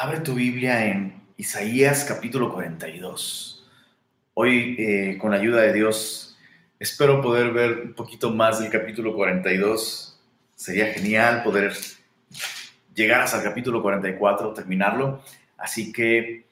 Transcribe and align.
Abre 0.00 0.20
tu 0.20 0.34
Biblia 0.34 0.86
en 0.86 1.12
Isaías 1.36 2.04
capítulo 2.04 2.52
42. 2.52 3.68
Hoy, 4.34 4.76
eh, 4.78 5.18
con 5.18 5.32
la 5.32 5.38
ayuda 5.38 5.62
de 5.62 5.72
Dios, 5.72 6.38
espero 6.78 7.20
poder 7.20 7.50
ver 7.50 7.80
un 7.86 7.94
poquito 7.94 8.30
más 8.30 8.60
del 8.60 8.70
capítulo 8.70 9.12
42. 9.12 10.16
Sería 10.54 10.92
genial 10.92 11.42
poder 11.42 11.74
llegar 12.94 13.22
hasta 13.22 13.38
el 13.38 13.42
capítulo 13.42 13.82
44, 13.82 14.52
terminarlo. 14.52 15.20
Así 15.56 15.90
que 15.92 16.44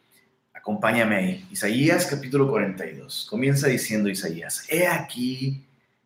acompáñame 0.53 1.15
ahí. 1.15 1.47
Isaías 1.53 2.05
capítulo 2.07 2.51
42. 2.51 3.29
Comienza 3.31 3.69
diciendo 3.69 4.09
Isaías, 4.09 4.67
he 4.69 4.89
aquí 4.89 5.65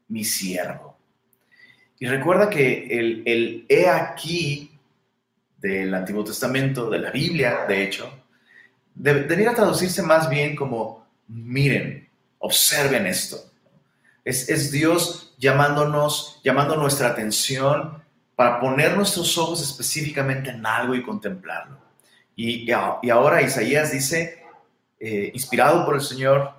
mi 0.09 0.25
siervo. 0.25 0.99
Y 1.99 2.07
recuerda 2.07 2.51
que 2.51 2.87
el, 2.99 3.23
el 3.25 3.65
he 3.67 3.89
aquí 3.89 4.70
del 5.61 5.95
Antiguo 5.95 6.25
Testamento, 6.25 6.89
de 6.89 6.99
la 6.99 7.11
Biblia, 7.11 7.65
de 7.69 7.83
hecho, 7.85 8.11
debería 8.95 9.55
traducirse 9.55 10.03
más 10.03 10.29
bien 10.29 10.57
como 10.57 11.07
miren, 11.29 12.09
observen 12.39 13.07
esto. 13.07 13.39
Es, 14.25 14.71
Dios 14.71 15.35
llamándonos, 15.39 16.41
llamando 16.45 16.77
nuestra 16.77 17.09
atención 17.09 18.03
para 18.37 18.61
poner 18.61 18.97
nuestros 18.97 19.37
ojos 19.39 19.63
específicamente 19.63 20.51
en 20.51 20.65
algo 20.65 20.95
y 20.95 21.03
contemplarlo. 21.03 21.79
Y, 22.37 22.71
ahora 22.71 23.43
Isaías 23.43 23.93
dice, 23.93 24.43
eh, 24.99 25.31
inspirado 25.35 25.85
por 25.85 25.95
el 25.95 26.01
Señor, 26.01 26.53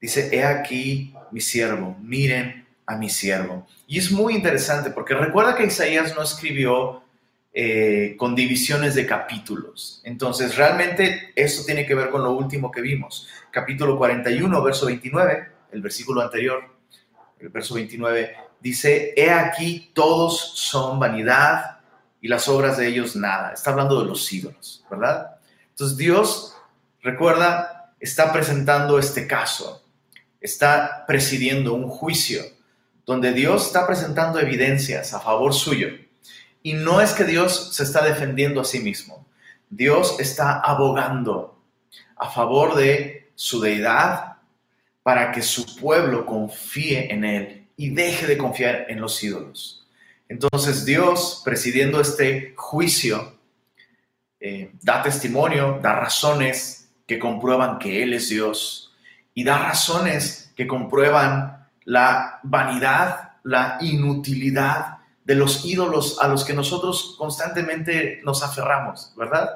dice, 0.00 0.28
he 0.32 0.44
aquí 0.44 1.14
mi 1.30 1.40
siervo, 1.40 1.96
miren 2.00 2.66
a 2.86 2.96
mi 2.96 3.08
siervo. 3.08 3.66
Y 3.86 3.98
es 3.98 4.10
muy 4.10 4.34
interesante 4.34 4.90
porque 4.90 5.14
recuerda 5.14 5.56
que 5.56 5.64
Isaías 5.64 6.14
no 6.14 6.22
escribió 6.22 7.03
eh, 7.56 8.16
con 8.18 8.34
divisiones 8.34 8.96
de 8.96 9.06
capítulos. 9.06 10.00
Entonces, 10.02 10.56
realmente 10.56 11.32
eso 11.36 11.64
tiene 11.64 11.86
que 11.86 11.94
ver 11.94 12.10
con 12.10 12.24
lo 12.24 12.32
último 12.32 12.68
que 12.68 12.80
vimos. 12.80 13.28
Capítulo 13.52 13.96
41, 13.96 14.60
verso 14.60 14.86
29, 14.86 15.48
el 15.70 15.80
versículo 15.80 16.20
anterior, 16.20 16.64
el 17.38 17.50
verso 17.50 17.74
29, 17.74 18.34
dice, 18.58 19.14
he 19.16 19.30
aquí 19.30 19.92
todos 19.94 20.54
son 20.56 20.98
vanidad 20.98 21.78
y 22.20 22.26
las 22.26 22.48
obras 22.48 22.76
de 22.76 22.88
ellos 22.88 23.14
nada. 23.14 23.52
Está 23.52 23.70
hablando 23.70 24.00
de 24.00 24.06
los 24.06 24.32
ídolos, 24.32 24.84
¿verdad? 24.90 25.36
Entonces, 25.70 25.96
Dios, 25.96 26.56
recuerda, 27.02 27.94
está 28.00 28.32
presentando 28.32 28.98
este 28.98 29.28
caso, 29.28 29.84
está 30.40 31.04
presidiendo 31.06 31.74
un 31.74 31.88
juicio 31.88 32.42
donde 33.06 33.32
Dios 33.32 33.66
está 33.66 33.86
presentando 33.86 34.40
evidencias 34.40 35.14
a 35.14 35.20
favor 35.20 35.54
suyo 35.54 36.03
y 36.64 36.72
no 36.72 37.02
es 37.02 37.12
que 37.12 37.24
Dios 37.24 37.74
se 37.76 37.82
está 37.82 38.02
defendiendo 38.02 38.60
a 38.62 38.64
sí 38.64 38.80
mismo. 38.80 39.26
Dios 39.68 40.16
está 40.18 40.60
abogando 40.60 41.62
a 42.16 42.30
favor 42.30 42.74
de 42.74 43.30
su 43.34 43.60
deidad 43.60 44.38
para 45.02 45.30
que 45.30 45.42
su 45.42 45.76
pueblo 45.76 46.24
confíe 46.24 47.12
en 47.12 47.24
Él 47.24 47.68
y 47.76 47.90
deje 47.90 48.26
de 48.26 48.38
confiar 48.38 48.86
en 48.88 48.98
los 48.98 49.22
ídolos. 49.22 49.86
Entonces 50.26 50.86
Dios, 50.86 51.42
presidiendo 51.44 52.00
este 52.00 52.54
juicio, 52.56 53.36
eh, 54.40 54.72
da 54.80 55.02
testimonio, 55.02 55.78
da 55.82 55.92
razones 55.92 56.88
que 57.06 57.18
comprueban 57.18 57.78
que 57.78 58.02
Él 58.02 58.14
es 58.14 58.30
Dios 58.30 58.94
y 59.34 59.44
da 59.44 59.58
razones 59.58 60.50
que 60.56 60.66
comprueban 60.66 61.68
la 61.84 62.40
vanidad, 62.42 63.32
la 63.42 63.76
inutilidad 63.82 65.03
de 65.24 65.34
los 65.34 65.64
ídolos 65.64 66.18
a 66.20 66.28
los 66.28 66.44
que 66.44 66.52
nosotros 66.52 67.16
constantemente 67.18 68.20
nos 68.24 68.42
aferramos, 68.42 69.12
¿verdad? 69.16 69.48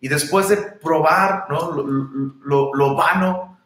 Y 0.00 0.08
después 0.08 0.48
de 0.48 0.56
probar 0.56 1.46
lo, 1.48 2.94
vano 2.94 3.58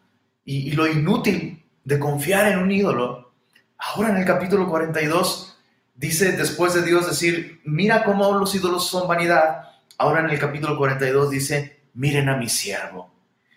y, 0.44 0.68
y, 0.68 0.72
lo 0.72 0.86
inútil 0.86 1.64
de 1.84 1.98
confiar 1.98 2.48
en 2.48 2.58
un 2.58 2.70
ídolo, 2.70 3.32
ahora 3.78 4.10
en 4.10 4.18
el 4.18 4.24
capítulo 4.24 4.68
42 4.68 5.58
dice, 5.94 6.32
después 6.32 6.74
de 6.74 6.82
Dios 6.82 7.06
decir, 7.06 7.60
mira 7.64 8.04
cómo 8.04 8.32
los 8.38 8.54
ídolos 8.54 8.88
son 8.88 9.08
vanidad, 9.08 9.68
ahora 9.98 10.20
en 10.20 10.30
el 10.30 10.38
capítulo 10.38 10.76
42 10.76 11.30
dice, 11.30 11.82
miren 11.94 12.28
a 12.28 12.36
mi 12.36 12.48
siervo. 12.48 13.12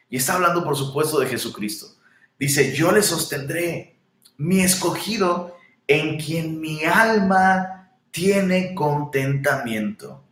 Y 0.09 0.17
está 0.17 0.35
hablando, 0.35 0.63
por 0.63 0.75
supuesto, 0.75 1.19
de 1.19 1.27
Jesucristo. 1.27 1.87
Dice, 2.37 2.73
yo 2.73 2.91
le 2.91 3.01
sostendré, 3.01 3.97
mi 4.37 4.61
escogido 4.61 5.55
en 5.87 6.17
quien 6.17 6.59
mi 6.59 6.83
alma 6.83 7.91
tiene 8.11 8.73
contentamiento. 8.73 10.23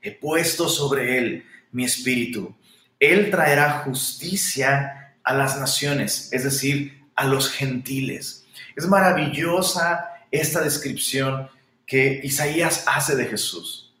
He 0.00 0.12
puesto 0.12 0.68
sobre 0.68 1.18
él 1.18 1.44
mi 1.72 1.84
espíritu. 1.84 2.54
Él 2.98 3.30
traerá 3.30 3.82
justicia 3.84 5.14
a 5.22 5.34
las 5.34 5.58
naciones, 5.58 6.28
es 6.32 6.44
decir, 6.44 7.04
a 7.14 7.26
los 7.26 7.50
gentiles. 7.50 8.46
Es 8.74 8.86
maravillosa 8.86 10.08
esta 10.30 10.60
descripción 10.60 11.48
que 11.86 12.20
Isaías 12.22 12.84
hace 12.86 13.16
de 13.16 13.26
Jesús. 13.26 13.94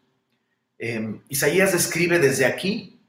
Em, 0.78 1.20
Isaías 1.28 1.72
describe 1.72 2.18
desde 2.18 2.44
aquí 2.44 3.00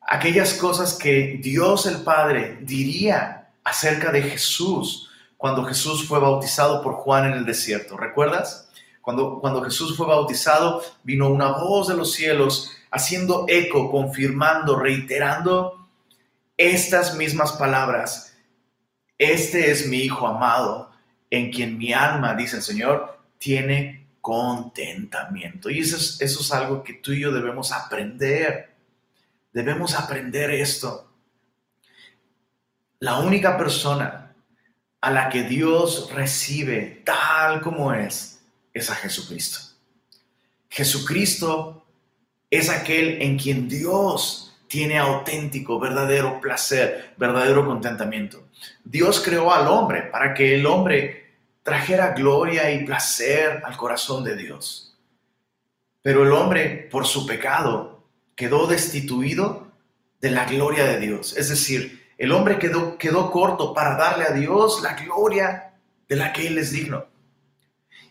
aquellas 0.00 0.54
cosas 0.54 0.94
que 0.94 1.38
Dios 1.42 1.86
el 1.86 2.02
Padre 2.02 2.58
diría 2.62 3.50
acerca 3.64 4.10
de 4.10 4.22
Jesús 4.22 5.07
cuando 5.38 5.64
Jesús 5.64 6.06
fue 6.06 6.18
bautizado 6.18 6.82
por 6.82 6.94
Juan 6.94 7.26
en 7.26 7.32
el 7.38 7.46
desierto. 7.46 7.96
¿Recuerdas? 7.96 8.68
Cuando, 9.00 9.38
cuando 9.40 9.62
Jesús 9.62 9.96
fue 9.96 10.06
bautizado, 10.06 10.82
vino 11.04 11.30
una 11.30 11.52
voz 11.52 11.88
de 11.88 11.96
los 11.96 12.12
cielos 12.12 12.72
haciendo 12.90 13.46
eco, 13.48 13.90
confirmando, 13.90 14.76
reiterando 14.76 15.88
estas 16.56 17.16
mismas 17.16 17.52
palabras. 17.52 18.36
Este 19.16 19.70
es 19.70 19.86
mi 19.86 19.98
Hijo 19.98 20.26
amado, 20.26 20.90
en 21.30 21.52
quien 21.52 21.78
mi 21.78 21.92
alma, 21.92 22.34
dice 22.34 22.56
el 22.56 22.62
Señor, 22.62 23.18
tiene 23.38 24.08
contentamiento. 24.20 25.70
Y 25.70 25.78
eso 25.78 25.96
es, 25.96 26.20
eso 26.20 26.40
es 26.40 26.52
algo 26.52 26.82
que 26.82 26.94
tú 26.94 27.12
y 27.12 27.20
yo 27.20 27.30
debemos 27.30 27.70
aprender. 27.70 28.74
Debemos 29.52 29.94
aprender 29.94 30.50
esto. 30.50 31.12
La 32.98 33.20
única 33.20 33.56
persona 33.56 34.27
a 35.00 35.10
la 35.10 35.28
que 35.28 35.44
Dios 35.44 36.10
recibe 36.12 37.02
tal 37.04 37.60
como 37.60 37.92
es, 37.92 38.40
es 38.72 38.90
a 38.90 38.94
Jesucristo. 38.94 39.60
Jesucristo 40.68 41.86
es 42.50 42.68
aquel 42.68 43.22
en 43.22 43.38
quien 43.38 43.68
Dios 43.68 44.56
tiene 44.68 44.98
auténtico, 44.98 45.80
verdadero 45.80 46.40
placer, 46.40 47.14
verdadero 47.16 47.66
contentamiento. 47.66 48.44
Dios 48.84 49.20
creó 49.20 49.52
al 49.52 49.66
hombre 49.66 50.02
para 50.02 50.34
que 50.34 50.54
el 50.54 50.66
hombre 50.66 51.36
trajera 51.62 52.12
gloria 52.12 52.70
y 52.70 52.84
placer 52.84 53.62
al 53.64 53.76
corazón 53.76 54.24
de 54.24 54.36
Dios. 54.36 54.96
Pero 56.02 56.22
el 56.22 56.32
hombre, 56.32 56.88
por 56.90 57.06
su 57.06 57.26
pecado, 57.26 58.04
quedó 58.34 58.66
destituido 58.66 59.68
de 60.20 60.30
la 60.30 60.44
gloria 60.44 60.84
de 60.84 60.98
Dios. 60.98 61.36
Es 61.36 61.48
decir, 61.48 62.07
el 62.18 62.32
hombre 62.32 62.58
quedó, 62.58 62.98
quedó 62.98 63.30
corto 63.30 63.72
para 63.72 63.96
darle 63.96 64.24
a 64.24 64.32
Dios 64.32 64.82
la 64.82 64.94
gloria 64.94 65.74
de 66.08 66.16
la 66.16 66.32
que 66.32 66.48
Él 66.48 66.58
es 66.58 66.72
digno. 66.72 67.06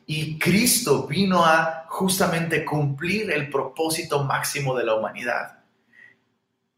Y 0.06 0.40
Cristo 0.40 1.06
vino 1.06 1.45
a 1.45 1.85
justamente 1.90 2.63
cumplir 2.63 3.29
el 3.29 3.50
propósito 3.50 4.23
máximo 4.23 4.73
de 4.78 4.85
la 4.85 4.95
humanidad, 4.95 5.59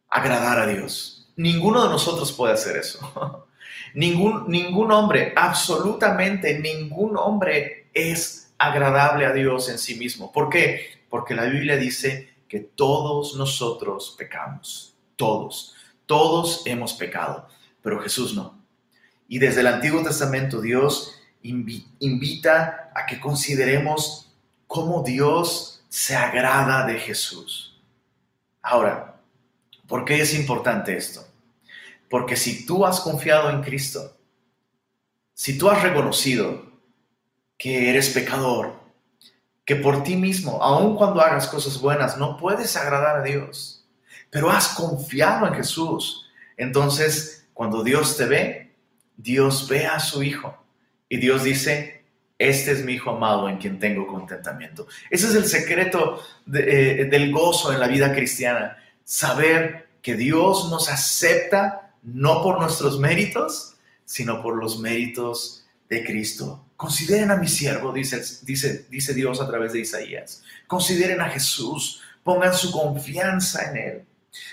agradar 0.10 0.60
a 0.60 0.66
Dios. 0.66 1.32
Ninguno 1.36 1.84
de 1.84 1.90
nosotros 1.90 2.32
puede 2.32 2.54
hacer 2.54 2.76
eso. 2.78 3.46
Ningún, 3.94 4.48
ningún 4.48 4.92
hombre, 4.92 5.34
absolutamente 5.36 6.60
ningún 6.60 7.18
hombre 7.18 7.88
es 7.92 8.54
agradable 8.60 9.26
a 9.26 9.32
Dios 9.32 9.68
en 9.70 9.80
sí 9.80 9.96
mismo. 9.96 10.32
¿Por 10.32 10.50
qué? 10.50 11.02
Porque 11.10 11.34
la 11.34 11.46
Biblia 11.46 11.76
dice 11.76 12.30
que 12.48 12.60
todos 12.60 13.36
nosotros 13.36 14.14
pecamos, 14.16 14.96
todos. 15.16 15.76
Todos 16.10 16.64
hemos 16.66 16.94
pecado, 16.94 17.48
pero 17.84 18.02
Jesús 18.02 18.34
no. 18.34 18.60
Y 19.28 19.38
desde 19.38 19.62
el 19.62 19.68
Antiguo 19.68 20.02
Testamento 20.02 20.60
Dios 20.60 21.14
invita 21.44 22.92
a 22.96 23.06
que 23.06 23.20
consideremos 23.20 24.34
cómo 24.66 25.04
Dios 25.04 25.86
se 25.88 26.16
agrada 26.16 26.88
de 26.88 26.98
Jesús. 26.98 27.80
Ahora, 28.64 29.22
¿por 29.88 30.04
qué 30.04 30.20
es 30.20 30.34
importante 30.34 30.98
esto? 30.98 31.28
Porque 32.10 32.36
si 32.36 32.66
tú 32.66 32.88
has 32.88 33.02
confiado 33.02 33.52
en 33.52 33.62
Cristo, 33.62 34.18
si 35.36 35.60
tú 35.60 35.70
has 35.70 35.84
reconocido 35.84 36.72
que 37.56 37.92
eres 37.92 38.10
pecador, 38.10 38.80
que 39.64 39.76
por 39.76 40.02
ti 40.02 40.16
mismo, 40.16 40.64
aun 40.64 40.96
cuando 40.96 41.22
hagas 41.22 41.46
cosas 41.46 41.80
buenas, 41.80 42.18
no 42.18 42.36
puedes 42.36 42.76
agradar 42.76 43.18
a 43.18 43.22
Dios, 43.22 43.79
pero 44.30 44.50
has 44.50 44.70
confiado 44.70 45.48
en 45.48 45.54
Jesús. 45.54 46.30
Entonces, 46.58 47.48
cuando 47.54 47.84
Dios 47.84 48.18
te 48.18 48.26
ve, 48.26 48.76
Dios 49.18 49.68
ve 49.68 49.86
a 49.86 50.00
su 50.00 50.24
Hijo 50.24 50.64
y 51.08 51.18
Dios 51.18 51.44
dice, 51.44 52.04
este 52.38 52.72
es 52.72 52.86
mi 52.86 52.94
Hijo 52.94 53.12
amado 53.12 53.50
en 53.50 53.58
quien 53.58 53.80
tengo 53.80 54.08
contentamiento. 54.08 54.88
Ese 55.10 55.28
es 55.28 55.36
el 55.36 55.46
secreto 55.46 56.24
eh, 56.54 57.08
del 57.10 57.32
gozo 57.32 57.74
en 57.74 57.80
la 57.80 57.88
vida 57.88 58.14
cristiana. 58.14 58.78
Saber 59.04 59.90
que 60.02 60.16
Dios 60.16 60.70
nos 60.70 60.90
acepta 60.90 61.94
no 62.04 62.42
por 62.42 62.60
nuestros 62.60 63.00
méritos, 63.00 63.76
sino 64.06 64.42
por 64.42 64.58
los 64.58 64.80
méritos 64.80 65.66
de 65.90 66.04
Cristo. 66.06 66.66
Consideren 66.78 67.32
a 67.32 67.36
mi 67.36 67.48
siervo, 67.48 67.92
dice, 67.92 69.14
Dios 69.14 69.42
a 69.42 69.48
través 69.48 69.74
de 69.74 69.82
Isaías. 69.82 70.44
Consideren 70.66 71.20
a 71.20 71.30
Jesús, 71.30 72.02
pongan 72.24 72.54
su 72.54 72.72
confianza 72.72 73.70
en 73.70 73.78
Él. 73.78 74.06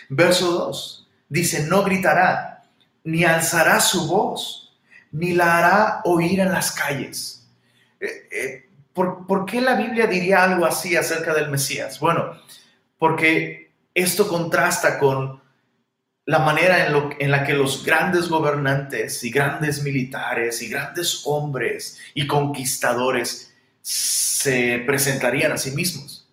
Verso 0.08 0.50
2 0.52 1.08
dice, 1.28 1.67
no 1.67 1.82
gritará, 1.82 2.64
ni 3.05 3.25
alzará 3.25 3.81
su 3.81 4.06
voz, 4.06 4.76
ni 5.12 5.32
la 5.32 5.58
hará 5.58 6.00
oír 6.05 6.40
en 6.40 6.52
las 6.52 6.73
calles 6.73 7.37
eh, 8.00 8.28
eh, 8.31 8.69
¿por, 8.93 9.46
qué 9.46 9.61
la 9.61 9.75
Biblia 9.75 10.06
diría 10.06 10.44
algo 10.44 10.67
así 10.67 10.96
acerca 10.96 11.34
del 11.34 11.50
Mesías? 11.50 12.00
Bueno, 12.00 12.40
porque 12.99 13.73
esto 13.94 14.28
contrasta 14.28 14.99
con 14.99 15.40
la 16.26 16.40
manera 16.40 16.87
en, 16.87 17.17
en, 17.19 17.31
la 17.31 17.44
que 17.44 17.55
los 17.55 17.84
grandes 17.84 18.28
gobernantes 18.28 19.23
y 19.23 19.31
grandes 19.31 19.82
militares 19.82 20.61
y 20.61 20.69
grandes 20.69 21.23
hombres 21.25 21.99
y 22.14 22.26
conquistadores 22.26 23.55
se 23.81 24.82
presentarían 24.84 25.52
a 25.52 25.58
sí 25.58 25.70
mismos. 25.70 26.28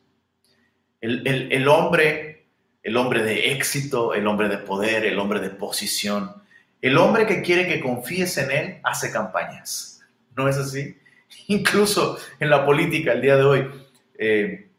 El, 1.00 1.52
el, 1.52 1.68
hombre, 1.68 2.33
el 2.84 2.98
hombre 2.98 3.24
de 3.24 3.54
éxito, 3.54 4.14
el 4.14 4.28
hombre 4.28 4.50
de 4.50 4.58
poder, 4.58 5.06
el 5.06 5.18
hombre 5.18 5.40
de 5.40 5.50
posición, 5.50 6.36
el 6.82 6.98
hombre 6.98 7.26
que 7.26 7.42
quiere 7.42 7.68
que 7.68 7.80
confíes 7.80 8.38
en 8.38 8.52
él, 8.52 8.80
hace 8.84 9.12
campañas. 9.12 10.02
¿No 10.36 10.50
es 10.50 10.58
así? 10.58 10.98
incluso 11.48 12.18
en 12.40 12.50
la 12.50 12.66
política 12.66 13.14
el 13.14 13.22
día 13.22 13.38
de 13.38 13.44
hoy. 13.44 13.68
Eh, 14.18 14.70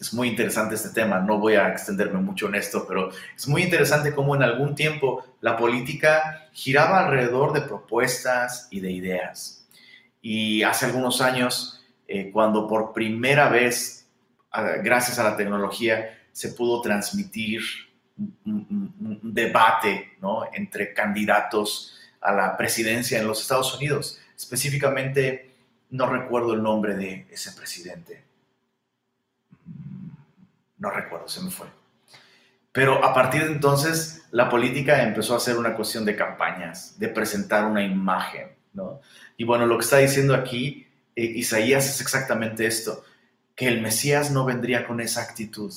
es 0.00 0.12
muy 0.12 0.28
interesante 0.28 0.74
este 0.74 0.88
tema, 0.88 1.20
no 1.20 1.38
voy 1.38 1.54
a 1.54 1.68
extenderme 1.68 2.18
mucho 2.18 2.48
en 2.48 2.56
esto, 2.56 2.86
pero 2.88 3.10
es 3.36 3.46
muy 3.46 3.62
interesante 3.62 4.12
cómo 4.12 4.34
en 4.34 4.42
algún 4.42 4.74
tiempo 4.74 5.24
la 5.40 5.56
política 5.56 6.48
giraba 6.52 7.04
alrededor 7.06 7.52
de 7.52 7.60
propuestas 7.60 8.66
y 8.72 8.80
de 8.80 8.90
ideas. 8.90 9.64
Y 10.20 10.64
hace 10.64 10.86
algunos 10.86 11.20
años, 11.20 11.84
eh, 12.08 12.30
cuando 12.32 12.66
por 12.66 12.92
primera 12.92 13.48
vez, 13.48 14.08
gracias 14.82 15.20
a 15.20 15.24
la 15.24 15.36
tecnología, 15.36 16.18
se 16.32 16.50
pudo 16.50 16.80
transmitir 16.80 17.62
un, 18.44 19.20
debate 19.22 20.12
¿no? 20.20 20.44
entre 20.52 20.92
candidatos 20.92 21.98
a 22.20 22.32
la 22.32 22.56
presidencia 22.56 23.20
en 23.20 23.26
los 23.26 23.40
Estados 23.40 23.74
Unidos, 23.74 24.20
específicamente 24.36 25.50
no 25.90 26.06
recuerdo 26.06 26.54
el 26.54 26.62
nombre 26.62 26.94
de 26.94 27.26
ese 27.30 27.52
presidente. 27.52 28.22
No 30.78 30.90
recuerdo, 30.90 31.28
se 31.28 31.40
me 31.42 31.50
fue. 31.50 31.66
Pero 32.72 33.04
a 33.04 33.12
partir 33.12 33.42
de 33.42 33.52
entonces, 33.52 34.22
la 34.30 34.48
política 34.48 35.02
empezó 35.02 35.36
a 35.36 35.40
ser 35.40 35.58
una 35.58 35.74
cuestión 35.74 36.04
de 36.04 36.16
campañas, 36.16 36.98
de 36.98 37.08
presentar 37.08 37.66
una 37.66 37.84
imagen, 37.84 38.48
¿no? 38.72 39.00
Y 39.36 39.44
bueno, 39.44 39.66
lo 39.66 39.76
que 39.76 39.84
está 39.84 39.98
diciendo 39.98 40.34
aquí 40.34 40.86
eh, 41.14 41.24
Isaías 41.24 41.86
es 41.86 42.00
exactamente 42.00 42.66
esto, 42.66 43.04
que 43.54 43.68
el 43.68 43.82
Mesías 43.82 44.30
no 44.30 44.46
vendría 44.46 44.86
con 44.86 45.00
esa 45.00 45.22
actitud, 45.22 45.72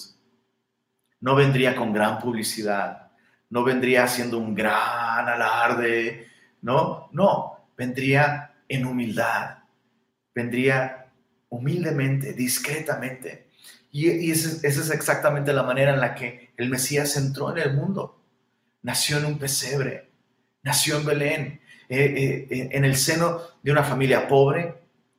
no 1.25 1.33
vendría 1.33 1.75
con 1.75 1.92
gran 1.92 2.19
publicidad, 2.19 3.07
no 3.50 3.63
vendría 3.63 4.04
haciendo 4.04 4.38
un 4.38 4.54
gran 4.54 5.27
alarde, 5.27 6.27
no, 6.62 7.10
no, 7.13 7.68
vendría 7.75 8.54
en 8.69 8.86
humildad, 8.86 9.57
vendría 10.36 11.07
humildemente, 11.50 12.33
discretamente. 12.33 13.48
Y, 13.92 14.30
esa, 14.30 14.68
es 14.68 14.92
exactamente 14.92 15.51
la 15.51 15.63
manera 15.63 15.95
en 15.95 16.00
la 16.00 16.13
que 16.13 16.51
el 16.57 16.69
Mesías 16.69 17.18
entró 17.18 17.50
en 17.50 17.57
el 17.57 17.74
mundo. 17.74 18.22
Nació 18.83 19.18
en 19.18 19.25
un 19.25 19.39
pesebre, 19.39 20.12
nació 20.62 20.98
en 20.98 21.06
Belén, 21.07 21.62
eh, 21.89 22.48
eh, 22.51 22.69
en 22.72 22.86
el 22.86 22.95
seno 22.95 23.42
de 23.63 23.72
una 23.72 23.83
familia 23.83 24.27
pobre 24.27 24.75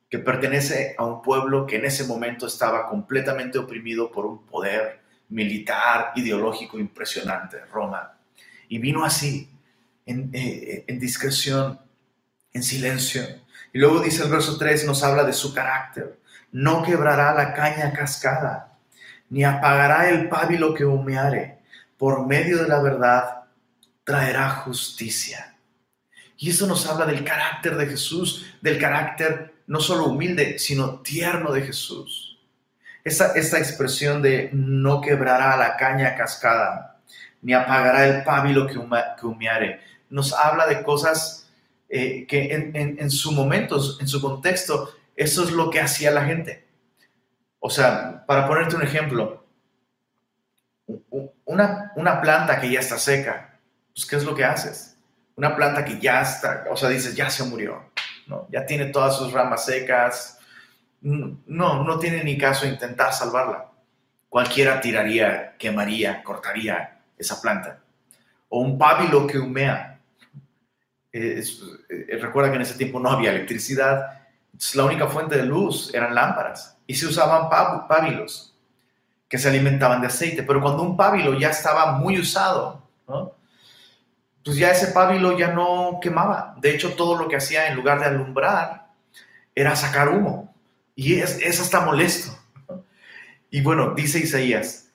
que 0.09 0.19
pertenece 0.19 0.95
a 0.97 1.05
un 1.05 1.21
pueblo 1.21 1.65
que 1.65 1.75
en 1.75 1.83
ese 1.83 2.05
momento 2.05 2.47
estaba 2.47 2.87
completamente 2.87 3.57
oprimido 3.57 4.09
por 4.09 4.25
un 4.25 4.45
poder 4.45 4.96
militar, 5.29 6.13
ideológico 6.15 6.79
impresionante, 6.79 7.65
Roma. 7.65 8.17
Y 8.69 8.79
vino 8.79 9.03
así, 9.03 9.49
en, 10.05 10.29
en 10.33 10.99
discreción, 10.99 11.79
en 12.53 12.63
silencio, 12.63 13.23
y 13.77 13.79
luego 13.79 13.99
dice 13.99 14.23
el 14.23 14.31
verso 14.31 14.57
3, 14.57 14.85
nos 14.85 15.03
habla 15.03 15.23
de 15.23 15.33
su 15.33 15.53
carácter. 15.53 16.19
No 16.51 16.81
quebrará 16.81 17.33
la 17.35 17.53
caña 17.53 17.93
cascada, 17.93 18.75
ni 19.29 19.43
apagará 19.43 20.09
el 20.09 20.29
pábilo 20.29 20.73
que 20.73 20.83
humeare. 20.83 21.59
Por 21.95 22.25
medio 22.25 22.63
de 22.63 22.67
la 22.67 22.81
verdad 22.81 23.43
traerá 24.03 24.49
justicia. 24.49 25.55
Y 26.37 26.49
eso 26.49 26.65
nos 26.65 26.87
habla 26.87 27.05
del 27.05 27.23
carácter 27.23 27.75
de 27.77 27.85
Jesús, 27.85 28.47
del 28.61 28.79
carácter 28.79 29.53
no 29.67 29.79
solo 29.79 30.05
humilde, 30.05 30.57
sino 30.57 31.01
tierno 31.01 31.51
de 31.51 31.61
Jesús. 31.61 32.26
Esta, 33.07 33.31
esta 33.35 33.57
expresión 33.57 34.21
de 34.21 34.49
no 34.51 34.99
quebrará 34.99 35.55
la 35.55 35.77
caña 35.77 36.13
cascada, 36.17 36.99
ni 37.41 37.53
apagará 37.53 38.05
el 38.05 38.25
pábilo 38.25 38.67
que, 38.67 38.73
que 38.73 39.25
humeare, 39.25 39.79
nos 40.09 40.33
habla 40.33 40.67
de 40.67 40.83
cosas 40.83 41.49
eh, 41.87 42.27
que 42.27 42.53
en, 42.53 43.09
su 43.09 43.31
momento, 43.31 43.79
en 44.01 44.09
su 44.09 44.19
contexto, 44.19 44.93
eso 45.15 45.45
es 45.45 45.51
lo 45.51 45.69
que 45.69 45.79
hacía 45.79 46.11
la 46.11 46.25
gente. 46.25 46.67
O 47.59 47.69
sea, 47.69 48.25
para 48.25 48.45
ponerte 48.45 48.75
un 48.75 48.83
ejemplo, 48.83 49.45
una, 51.45 51.93
una 51.95 52.19
planta 52.19 52.59
que 52.59 52.69
ya 52.69 52.81
está 52.81 52.97
seca, 52.97 53.57
pues 53.95 54.05
¿qué 54.05 54.17
es 54.17 54.25
lo 54.25 54.35
que 54.35 54.43
haces? 54.43 54.97
Una 55.37 55.55
planta 55.55 55.85
que 55.85 55.97
ya 55.97 56.23
está, 56.23 56.65
o 56.69 56.75
sea, 56.75 56.89
dices, 56.89 57.15
ya 57.15 57.29
se 57.29 57.45
murió, 57.45 57.89
¿no? 58.27 58.49
ya 58.51 58.65
tiene 58.65 58.87
todas 58.87 59.15
sus 59.15 59.31
ramas 59.31 59.63
secas, 59.63 60.36
no, 61.07 61.83
no 61.83 61.99
tiene 61.99 62.23
ni 62.23 62.37
caso 62.37 62.65
intentar 62.65 63.13
salvarla. 63.13 63.69
Cualquiera 64.29 64.81
tiraría, 64.81 65.55
quemaría, 65.57 66.21
cortaría 66.23 66.99
esa 67.17 67.41
planta. 67.41 67.79
O 68.49 68.59
un 68.59 68.77
pábilo 68.77 69.25
que 69.25 69.39
humea, 69.39 69.99
eh, 71.13 71.43
recuerda 72.21 72.49
que 72.49 72.57
en 72.57 72.61
ese 72.61 72.77
tiempo 72.77 72.99
no 72.99 73.09
había 73.09 73.31
electricidad, 73.31 74.21
la 74.73 74.83
única 74.83 75.07
fuente 75.07 75.37
de 75.37 75.43
luz 75.43 75.93
eran 75.93 76.13
lámparas 76.13 76.77
y 76.85 76.95
se 76.95 77.05
usaban 77.05 77.49
pábilos 77.87 78.55
que 79.29 79.37
se 79.37 79.49
alimentaban 79.49 80.01
de 80.01 80.07
aceite, 80.07 80.43
pero 80.43 80.61
cuando 80.61 80.83
un 80.83 80.97
pábilo 80.97 81.37
ya 81.37 81.49
estaba 81.49 81.93
muy 81.93 82.19
usado, 82.19 82.81
pues 84.43 84.57
ya 84.57 84.71
ese 84.71 84.87
pábilo 84.87 85.37
ya 85.37 85.49
no 85.49 85.99
quemaba. 86.01 86.55
De 86.59 86.73
hecho, 86.73 86.95
todo 86.95 87.17
lo 87.17 87.27
que 87.27 87.35
hacía 87.35 87.67
en 87.67 87.75
lugar 87.75 87.99
de 87.99 88.05
alumbrar 88.05 88.87
era 89.53 89.75
sacar 89.75 90.09
humo. 90.09 90.53
Y 90.97 91.19
es, 91.19 91.37
es 91.43 91.61
hasta 91.61 91.81
molesto. 91.81 92.35
Y 93.51 93.61
bueno, 93.61 93.93
dice 93.93 94.17
Isaías, 94.17 94.89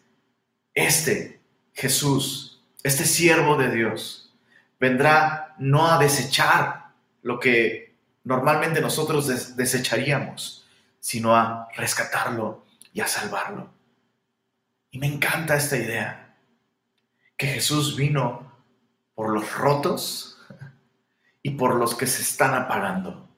este 0.75 1.41
Jesús, 1.73 2.61
este 2.83 3.05
siervo 3.05 3.57
de 3.57 3.71
Dios, 3.71 4.35
vendrá 4.81 5.55
no 5.59 5.87
a 5.87 5.99
desechar 5.99 6.91
lo 7.23 7.39
que 7.39 7.95
normalmente 8.25 8.81
nosotros 8.81 9.57
desecharíamos, 9.57 10.67
sino 10.99 11.37
a 11.37 11.69
rescatarlo 11.77 12.67
y 12.93 13.01
a 13.01 13.07
salvarlo. 13.07 13.73
Y 14.91 14.99
me 14.99 15.07
encanta 15.07 15.55
esta 15.55 15.77
idea, 15.77 16.37
que 17.37 17.47
Jesús 17.47 17.95
vino 17.97 18.53
por 19.15 19.31
los 19.31 19.55
rotos 19.55 20.37
y 21.43 21.51
por 21.51 21.77
los 21.77 21.95
que 21.95 22.09
se 22.09 22.23
están 22.23 22.55
apagando. 22.55 23.32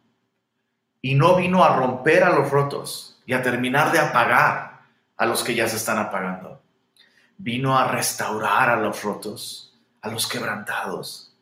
Y 1.05 1.17
no 1.17 1.37
vino 1.37 1.63
a 1.63 1.77
romper 1.77 2.25
a 2.25 2.31
los 2.31 2.51
rotos 2.51 3.21
y 3.27 3.35
a 3.35 3.43
terminar 3.43 3.93
de 3.93 3.99
apagar 3.99 4.87
a 5.19 5.27
los 5.27 5.45
que 5.45 5.55
ya 5.55 5.69
se 5.69 5.77
están 5.77 5.99
apagando. 5.99 6.63
Vino 7.37 7.77
a 7.77 7.89
restaurar 7.89 8.71
a 8.71 8.77
los 8.77 9.03
rotos, 9.03 9.79
a 10.01 10.09
los 10.09 10.27
quebrantados, 10.27 11.37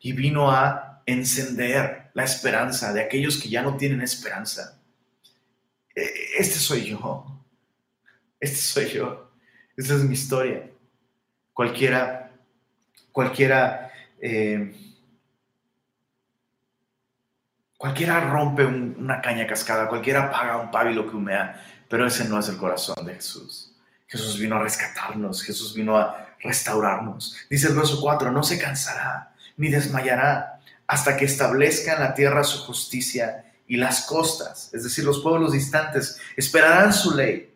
y 0.00 0.12
vino 0.12 0.50
a 0.50 1.02
encender 1.04 2.10
la 2.14 2.24
esperanza 2.24 2.94
de 2.94 3.02
aquellos 3.02 3.36
que 3.36 3.50
ya 3.50 3.60
no 3.60 3.76
tienen 3.76 4.00
esperanza. 4.00 4.80
E, 5.94 6.10
este 6.38 6.58
soy 6.58 6.86
yo. 6.86 7.44
Este 8.40 8.56
soy 8.56 8.88
yo. 8.88 9.30
Esta 9.76 9.92
es 9.92 10.04
mi 10.04 10.14
historia. 10.14 10.70
Cualquiera, 11.52 12.32
cualquiera, 13.12 13.92
eh, 14.22 14.74
cualquiera 17.82 18.20
rompe 18.20 18.64
una 18.64 19.20
caña 19.20 19.44
cascada, 19.44 19.88
cualquiera 19.88 20.26
apaga 20.26 20.56
un 20.56 20.70
pábilo 20.70 21.10
que 21.10 21.16
humea, 21.16 21.60
pero 21.88 22.06
ese 22.06 22.28
no 22.28 22.38
es 22.38 22.48
el 22.48 22.56
corazón 22.56 23.04
de 23.04 23.16
Jesús. 23.16 23.72
Jesús 24.06 24.38
vino 24.38 24.54
a 24.54 24.62
rescatarnos, 24.62 25.42
Jesús 25.42 25.74
vino 25.74 25.98
a 25.98 26.28
restaurarnos. 26.38 27.36
Dice 27.50 27.66
el 27.66 27.74
verso 27.74 28.00
4, 28.00 28.30
no 28.30 28.44
se 28.44 28.56
cansará 28.56 29.32
ni 29.56 29.68
desmayará 29.68 30.60
hasta 30.86 31.16
que 31.16 31.24
establezca 31.24 31.94
en 31.94 32.02
la 32.02 32.14
tierra 32.14 32.44
su 32.44 32.58
justicia 32.60 33.52
y 33.66 33.78
las 33.78 34.02
costas, 34.02 34.70
es 34.72 34.84
decir, 34.84 35.04
los 35.04 35.18
pueblos 35.18 35.50
distantes, 35.50 36.20
esperarán 36.36 36.92
su 36.92 37.16
ley. 37.16 37.52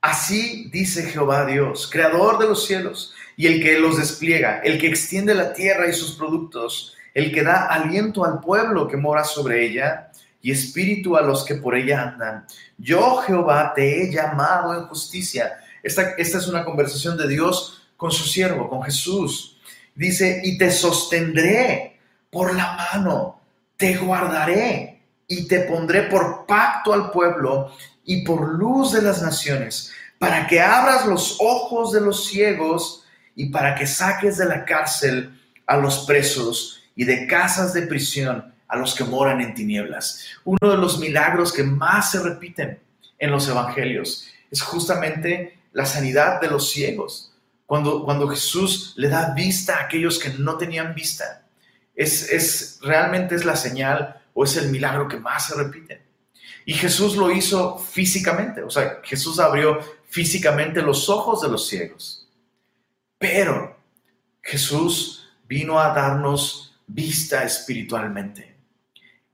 Así 0.00 0.70
dice 0.70 1.02
Jehová 1.02 1.44
Dios, 1.46 1.90
creador 1.90 2.38
de 2.38 2.46
los 2.46 2.64
cielos, 2.64 3.12
y 3.36 3.48
el 3.48 3.60
que 3.60 3.76
los 3.80 3.98
despliega, 3.98 4.60
el 4.60 4.78
que 4.78 4.86
extiende 4.86 5.34
la 5.34 5.52
tierra 5.52 5.88
y 5.88 5.94
sus 5.94 6.12
productos, 6.12 6.94
el 7.14 7.32
que 7.32 7.42
da 7.42 7.66
aliento 7.66 8.24
al 8.24 8.40
pueblo 8.40 8.88
que 8.88 8.96
mora 8.96 9.24
sobre 9.24 9.64
ella, 9.64 10.08
y 10.40 10.52
espíritu 10.52 11.16
a 11.16 11.22
los 11.22 11.44
que 11.44 11.56
por 11.56 11.74
ella 11.74 12.02
andan. 12.02 12.46
Yo, 12.76 13.16
Jehová, 13.18 13.72
te 13.74 14.02
he 14.02 14.12
llamado 14.12 14.74
en 14.74 14.86
justicia. 14.86 15.58
Esta, 15.82 16.14
esta 16.16 16.38
es 16.38 16.46
una 16.46 16.64
conversación 16.64 17.16
de 17.16 17.28
Dios 17.28 17.82
con 17.96 18.12
su 18.12 18.24
siervo, 18.24 18.68
con 18.68 18.82
Jesús. 18.82 19.58
Dice, 19.94 20.40
y 20.44 20.56
te 20.56 20.70
sostendré 20.70 21.98
por 22.30 22.54
la 22.54 22.76
mano, 22.92 23.40
te 23.76 23.96
guardaré 23.96 25.02
y 25.26 25.48
te 25.48 25.60
pondré 25.60 26.02
por 26.02 26.46
pacto 26.46 26.92
al 26.92 27.10
pueblo 27.10 27.72
y 28.04 28.24
por 28.24 28.48
luz 28.48 28.92
de 28.92 29.02
las 29.02 29.20
naciones, 29.20 29.92
para 30.18 30.46
que 30.46 30.60
abras 30.60 31.04
los 31.04 31.36
ojos 31.40 31.92
de 31.92 32.00
los 32.00 32.26
ciegos 32.26 33.04
y 33.34 33.46
para 33.50 33.74
que 33.74 33.86
saques 33.86 34.38
de 34.38 34.46
la 34.46 34.64
cárcel 34.64 35.38
a 35.66 35.76
los 35.76 36.06
presos 36.06 36.77
y 36.98 37.04
de 37.04 37.28
casas 37.28 37.72
de 37.74 37.82
prisión 37.82 38.52
a 38.66 38.76
los 38.76 38.92
que 38.96 39.04
moran 39.04 39.40
en 39.40 39.54
tinieblas. 39.54 40.26
Uno 40.44 40.58
de 40.72 40.76
los 40.76 40.98
milagros 40.98 41.52
que 41.52 41.62
más 41.62 42.10
se 42.10 42.20
repiten 42.20 42.80
en 43.20 43.30
los 43.30 43.46
evangelios 43.48 44.26
es 44.50 44.60
justamente 44.60 45.60
la 45.72 45.86
sanidad 45.86 46.40
de 46.40 46.48
los 46.48 46.72
ciegos. 46.72 47.32
Cuando, 47.66 48.04
cuando 48.04 48.26
Jesús 48.26 48.94
le 48.96 49.08
da 49.08 49.32
vista 49.32 49.76
a 49.76 49.84
aquellos 49.84 50.18
que 50.18 50.30
no 50.30 50.58
tenían 50.58 50.92
vista, 50.92 51.46
es, 51.94 52.32
es 52.32 52.80
realmente 52.82 53.36
es 53.36 53.44
la 53.44 53.54
señal 53.54 54.20
o 54.34 54.42
es 54.42 54.56
el 54.56 54.68
milagro 54.68 55.06
que 55.06 55.20
más 55.20 55.46
se 55.46 55.54
repite. 55.54 56.02
Y 56.64 56.74
Jesús 56.74 57.14
lo 57.14 57.30
hizo 57.30 57.78
físicamente, 57.78 58.64
o 58.64 58.70
sea, 58.70 58.98
Jesús 59.04 59.38
abrió 59.38 59.78
físicamente 60.08 60.82
los 60.82 61.08
ojos 61.08 61.42
de 61.42 61.48
los 61.48 61.68
ciegos. 61.68 62.28
Pero 63.18 63.78
Jesús 64.42 65.28
vino 65.46 65.78
a 65.78 65.94
darnos 65.94 66.67
vista 66.88 67.44
espiritualmente. 67.44 68.56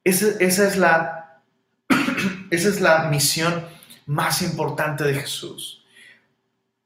Esa, 0.02 0.28
es 0.38 0.76
la, 0.76 1.40
esa 2.50 2.68
es 2.68 2.80
la 2.80 3.08
misión 3.08 3.66
más 4.06 4.42
importante 4.42 5.04
de 5.04 5.14
Jesús. 5.14 5.86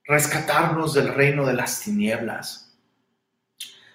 Rescatarnos 0.05 0.95
del 0.95 1.13
reino 1.13 1.45
de 1.45 1.55
las 1.55 1.81
tinieblas 1.81 2.77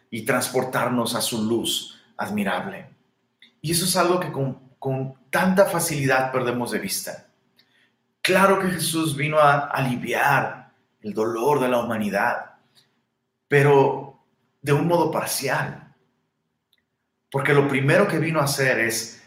y 0.10 0.24
transportarnos 0.24 1.16
a 1.16 1.22
su 1.22 1.42
luz 1.44 2.02
admirable. 2.18 2.90
Y 3.62 3.72
eso 3.72 3.86
es 3.86 3.96
algo 3.96 4.20
que 4.20 4.32
con, 4.32 4.60
con 4.78 5.16
tanta 5.30 5.66
facilidad 5.66 6.32
perdemos 6.32 6.72
de 6.72 6.80
vista. 6.80 7.28
Claro 8.22 8.60
que 8.60 8.70
Jesús 8.70 9.16
vino 9.16 9.40
a 9.40 9.68
aliviar 9.68 10.72
el 11.02 11.14
dolor 11.14 11.60
de 11.60 11.70
la 11.70 11.80
humanidad, 11.80 12.56
pero 13.48 14.26
de 14.62 14.74
un 14.74 14.88
modo 14.88 15.12
parcial. 15.12 15.83
Porque 17.34 17.56
lo 17.56 17.68
primero 17.68 18.08
que 18.08 18.20
vino 18.20 18.40
a 18.40 18.44
hacer 18.44 18.80
es 18.80 19.20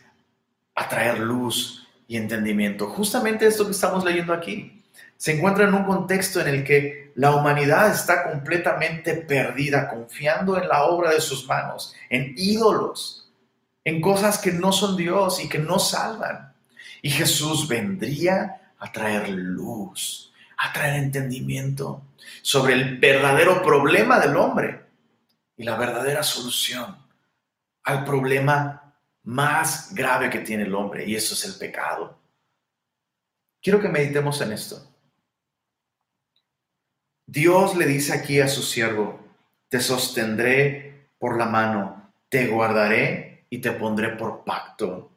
atraer 0.76 1.18
luz 1.18 1.88
y 2.06 2.16
entendimiento. 2.16 2.86
Justamente 2.88 3.48
esto 3.48 3.64
que 3.64 3.72
estamos 3.72 4.04
leyendo 4.04 4.32
aquí 4.32 4.80
se 5.16 5.36
encuentra 5.36 5.64
en 5.64 5.75
un 5.75 5.82
contexto 5.82 6.40
en 6.40 6.46
el 6.46 6.62
que 6.62 7.10
la 7.16 7.34
humanidad 7.34 7.90
está 7.90 8.30
completamente 8.30 9.14
perdida, 9.14 9.88
confiando 9.88 10.56
en 10.56 10.68
la 10.68 10.84
obra 10.84 11.10
de 11.10 11.20
sus 11.20 11.48
manos, 11.48 11.96
en 12.08 12.32
ídolos, 12.36 13.28
en 13.82 14.00
cosas 14.00 14.38
que 14.38 14.52
no 14.52 14.70
son 14.70 14.96
Dios 14.96 15.42
y 15.42 15.48
que 15.48 15.58
no 15.58 15.80
salvan. 15.80 16.54
Y 17.02 17.10
Jesús 17.10 17.66
vendría 17.66 18.70
a 18.78 18.92
traer 18.92 19.30
luz, 19.30 20.32
a 20.58 20.72
traer 20.72 21.02
entendimiento 21.02 22.02
sobre 22.40 22.75
el 22.75 22.98
verdadero 22.98 23.64
problema 23.64 24.20
del 24.20 24.36
hombre 24.36 24.80
y 25.56 25.64
la 25.64 25.76
verdadera 25.76 26.22
solución 26.22 27.04
al 27.87 28.05
problema 28.05 28.95
más 29.23 29.95
grave 29.95 30.28
que 30.28 30.40
tiene 30.40 30.64
el 30.64 30.75
hombre, 30.75 31.07
y 31.07 31.14
eso 31.14 31.35
es 31.35 31.45
el 31.45 31.55
pecado. 31.55 32.19
Quiero 33.62 33.81
que 33.81 33.88
meditemos 33.88 34.40
en 34.40 34.52
esto. 34.52 34.85
Dios 37.25 37.76
le 37.76 37.87
dice 37.87 38.12
aquí 38.12 38.40
a 38.40 38.49
su 38.49 38.62
siervo, 38.62 39.21
te 39.69 39.81
sostendré 39.81 41.11
por 41.19 41.38
la 41.38 41.47
mano, 41.47 42.12
te 42.28 42.49
guardaré 42.49 43.47
y 43.50 43.59
te 43.59 43.71
pondré 43.73 44.11
por 44.16 44.45
pacto 44.45 45.12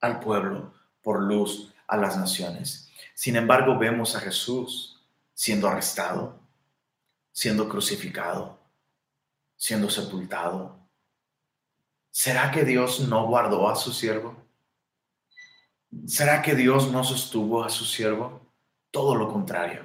al 0.00 0.20
pueblo, 0.20 0.74
por 1.02 1.20
luz 1.20 1.74
a 1.88 1.96
las 1.96 2.16
naciones. 2.16 2.88
Sin 3.14 3.34
embargo, 3.34 3.78
vemos 3.78 4.14
a 4.14 4.20
Jesús 4.20 5.04
siendo 5.34 5.68
arrestado, 5.68 6.40
siendo 7.32 7.68
crucificado, 7.68 8.60
siendo 9.56 9.90
sepultado, 9.90 10.81
¿Será 12.14 12.50
que 12.50 12.62
Dios 12.62 13.00
no 13.00 13.26
guardó 13.26 13.70
a 13.70 13.74
su 13.74 13.90
siervo? 13.90 14.36
¿Será 16.06 16.42
que 16.42 16.54
Dios 16.54 16.92
no 16.92 17.04
sostuvo 17.04 17.64
a 17.64 17.70
su 17.70 17.86
siervo? 17.86 18.52
Todo 18.90 19.14
lo 19.14 19.32
contrario. 19.32 19.80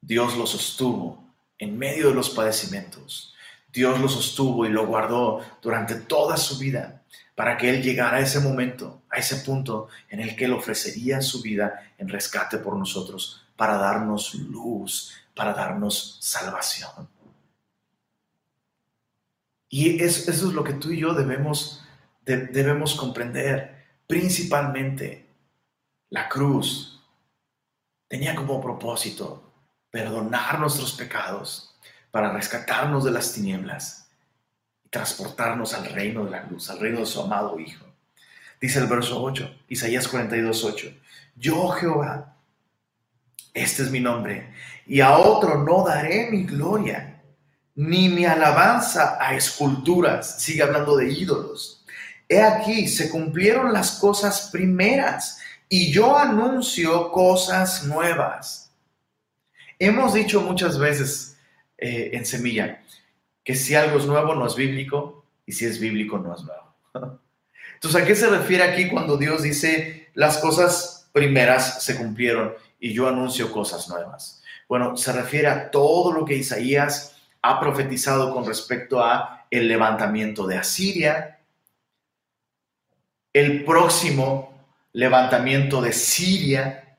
Dios 0.00 0.36
lo 0.36 0.44
sostuvo 0.44 1.32
en 1.56 1.78
medio 1.78 2.08
de 2.08 2.14
los 2.14 2.30
padecimientos. 2.30 3.32
Dios 3.72 4.00
lo 4.00 4.08
sostuvo 4.08 4.66
y 4.66 4.70
lo 4.70 4.88
guardó 4.88 5.40
durante 5.62 5.94
toda 5.94 6.36
su 6.36 6.58
vida 6.58 7.04
para 7.36 7.56
que 7.56 7.70
Él 7.70 7.80
llegara 7.80 8.16
a 8.16 8.20
ese 8.20 8.40
momento, 8.40 9.02
a 9.08 9.18
ese 9.18 9.36
punto 9.36 9.86
en 10.08 10.18
el 10.18 10.34
que 10.34 10.46
Él 10.46 10.52
ofrecería 10.52 11.20
su 11.20 11.42
vida 11.42 11.92
en 11.96 12.08
rescate 12.08 12.58
por 12.58 12.76
nosotros, 12.76 13.46
para 13.54 13.76
darnos 13.76 14.34
luz, 14.34 15.12
para 15.32 15.52
darnos 15.52 16.18
salvación. 16.20 17.08
Y 19.74 20.00
eso, 20.04 20.30
es 20.30 20.40
lo 20.40 20.62
que 20.62 20.74
tú 20.74 20.92
y 20.92 21.00
yo 21.00 21.14
debemos, 21.14 21.82
debemos 22.24 22.94
comprender. 22.94 23.86
Principalmente, 24.06 25.26
la 26.10 26.28
cruz 26.28 27.04
tenía 28.06 28.36
como 28.36 28.60
propósito 28.60 29.52
perdonar 29.90 30.60
nuestros 30.60 30.92
pecados 30.92 31.74
para 32.12 32.32
rescatarnos 32.32 33.02
de 33.02 33.10
las 33.10 33.32
tinieblas 33.32 34.08
y 34.84 34.90
transportarnos 34.90 35.74
al 35.74 35.86
reino 35.86 36.24
de 36.24 36.30
la 36.30 36.44
luz, 36.44 36.70
al 36.70 36.78
reino 36.78 37.00
de 37.00 37.06
su 37.06 37.20
amado 37.20 37.58
Hijo. 37.58 37.84
Dice 38.60 38.78
el 38.78 38.86
verso 38.86 39.20
8, 39.20 39.62
Isaías 39.66 40.06
42, 40.06 40.62
8. 40.62 40.86
Yo, 41.34 41.70
Jehová, 41.70 42.36
este 43.52 43.82
es 43.82 43.90
mi 43.90 43.98
nombre, 43.98 44.54
y 44.86 45.00
a 45.00 45.18
otro 45.18 45.64
no 45.64 45.84
daré 45.84 46.30
mi 46.30 46.44
gloria 46.44 47.13
ni 47.74 48.08
mi 48.08 48.24
alabanza 48.24 49.18
a 49.20 49.34
esculturas. 49.34 50.40
Sigue 50.40 50.62
hablando 50.62 50.96
de 50.96 51.10
ídolos. 51.12 51.84
He 52.28 52.40
aquí, 52.40 52.88
se 52.88 53.10
cumplieron 53.10 53.72
las 53.72 53.98
cosas 53.98 54.48
primeras 54.50 55.38
y 55.68 55.92
yo 55.92 56.16
anuncio 56.16 57.10
cosas 57.10 57.84
nuevas. 57.84 58.72
Hemos 59.78 60.14
dicho 60.14 60.40
muchas 60.40 60.78
veces 60.78 61.36
eh, 61.78 62.10
en 62.12 62.24
Semilla 62.24 62.80
que 63.42 63.54
si 63.54 63.74
algo 63.74 63.98
es 63.98 64.06
nuevo 64.06 64.34
no 64.34 64.46
es 64.46 64.54
bíblico 64.54 65.24
y 65.44 65.52
si 65.52 65.66
es 65.66 65.78
bíblico 65.78 66.18
no 66.18 66.34
es 66.34 66.42
nuevo. 66.42 66.74
Entonces, 67.74 68.02
¿a 68.02 68.06
qué 68.06 68.14
se 68.14 68.30
refiere 68.30 68.64
aquí 68.64 68.88
cuando 68.88 69.18
Dios 69.18 69.42
dice 69.42 70.08
las 70.14 70.38
cosas 70.38 71.10
primeras 71.12 71.82
se 71.84 71.96
cumplieron 71.96 72.54
y 72.80 72.94
yo 72.94 73.08
anuncio 73.08 73.52
cosas 73.52 73.88
nuevas? 73.88 74.42
Bueno, 74.68 74.96
se 74.96 75.12
refiere 75.12 75.48
a 75.48 75.70
todo 75.70 76.12
lo 76.12 76.24
que 76.24 76.36
Isaías 76.36 77.13
ha 77.44 77.60
profetizado 77.60 78.32
con 78.32 78.46
respecto 78.46 79.04
a 79.04 79.46
el 79.50 79.68
levantamiento 79.68 80.46
de 80.46 80.56
Asiria, 80.56 81.40
el 83.34 83.64
próximo 83.66 84.66
levantamiento 84.94 85.82
de 85.82 85.92
Siria. 85.92 86.96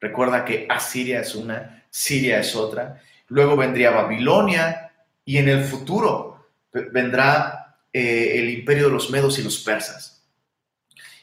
Recuerda 0.00 0.44
que 0.44 0.68
Asiria 0.70 1.20
es 1.20 1.34
una, 1.34 1.84
Siria 1.90 2.38
es 2.38 2.54
otra. 2.54 3.02
Luego 3.26 3.56
vendría 3.56 3.90
Babilonia 3.90 4.92
y 5.24 5.38
en 5.38 5.48
el 5.48 5.64
futuro 5.64 6.46
vendrá 6.92 7.80
eh, 7.92 8.38
el 8.38 8.50
imperio 8.50 8.84
de 8.84 8.92
los 8.92 9.10
medos 9.10 9.36
y 9.40 9.42
los 9.42 9.58
persas. 9.58 10.22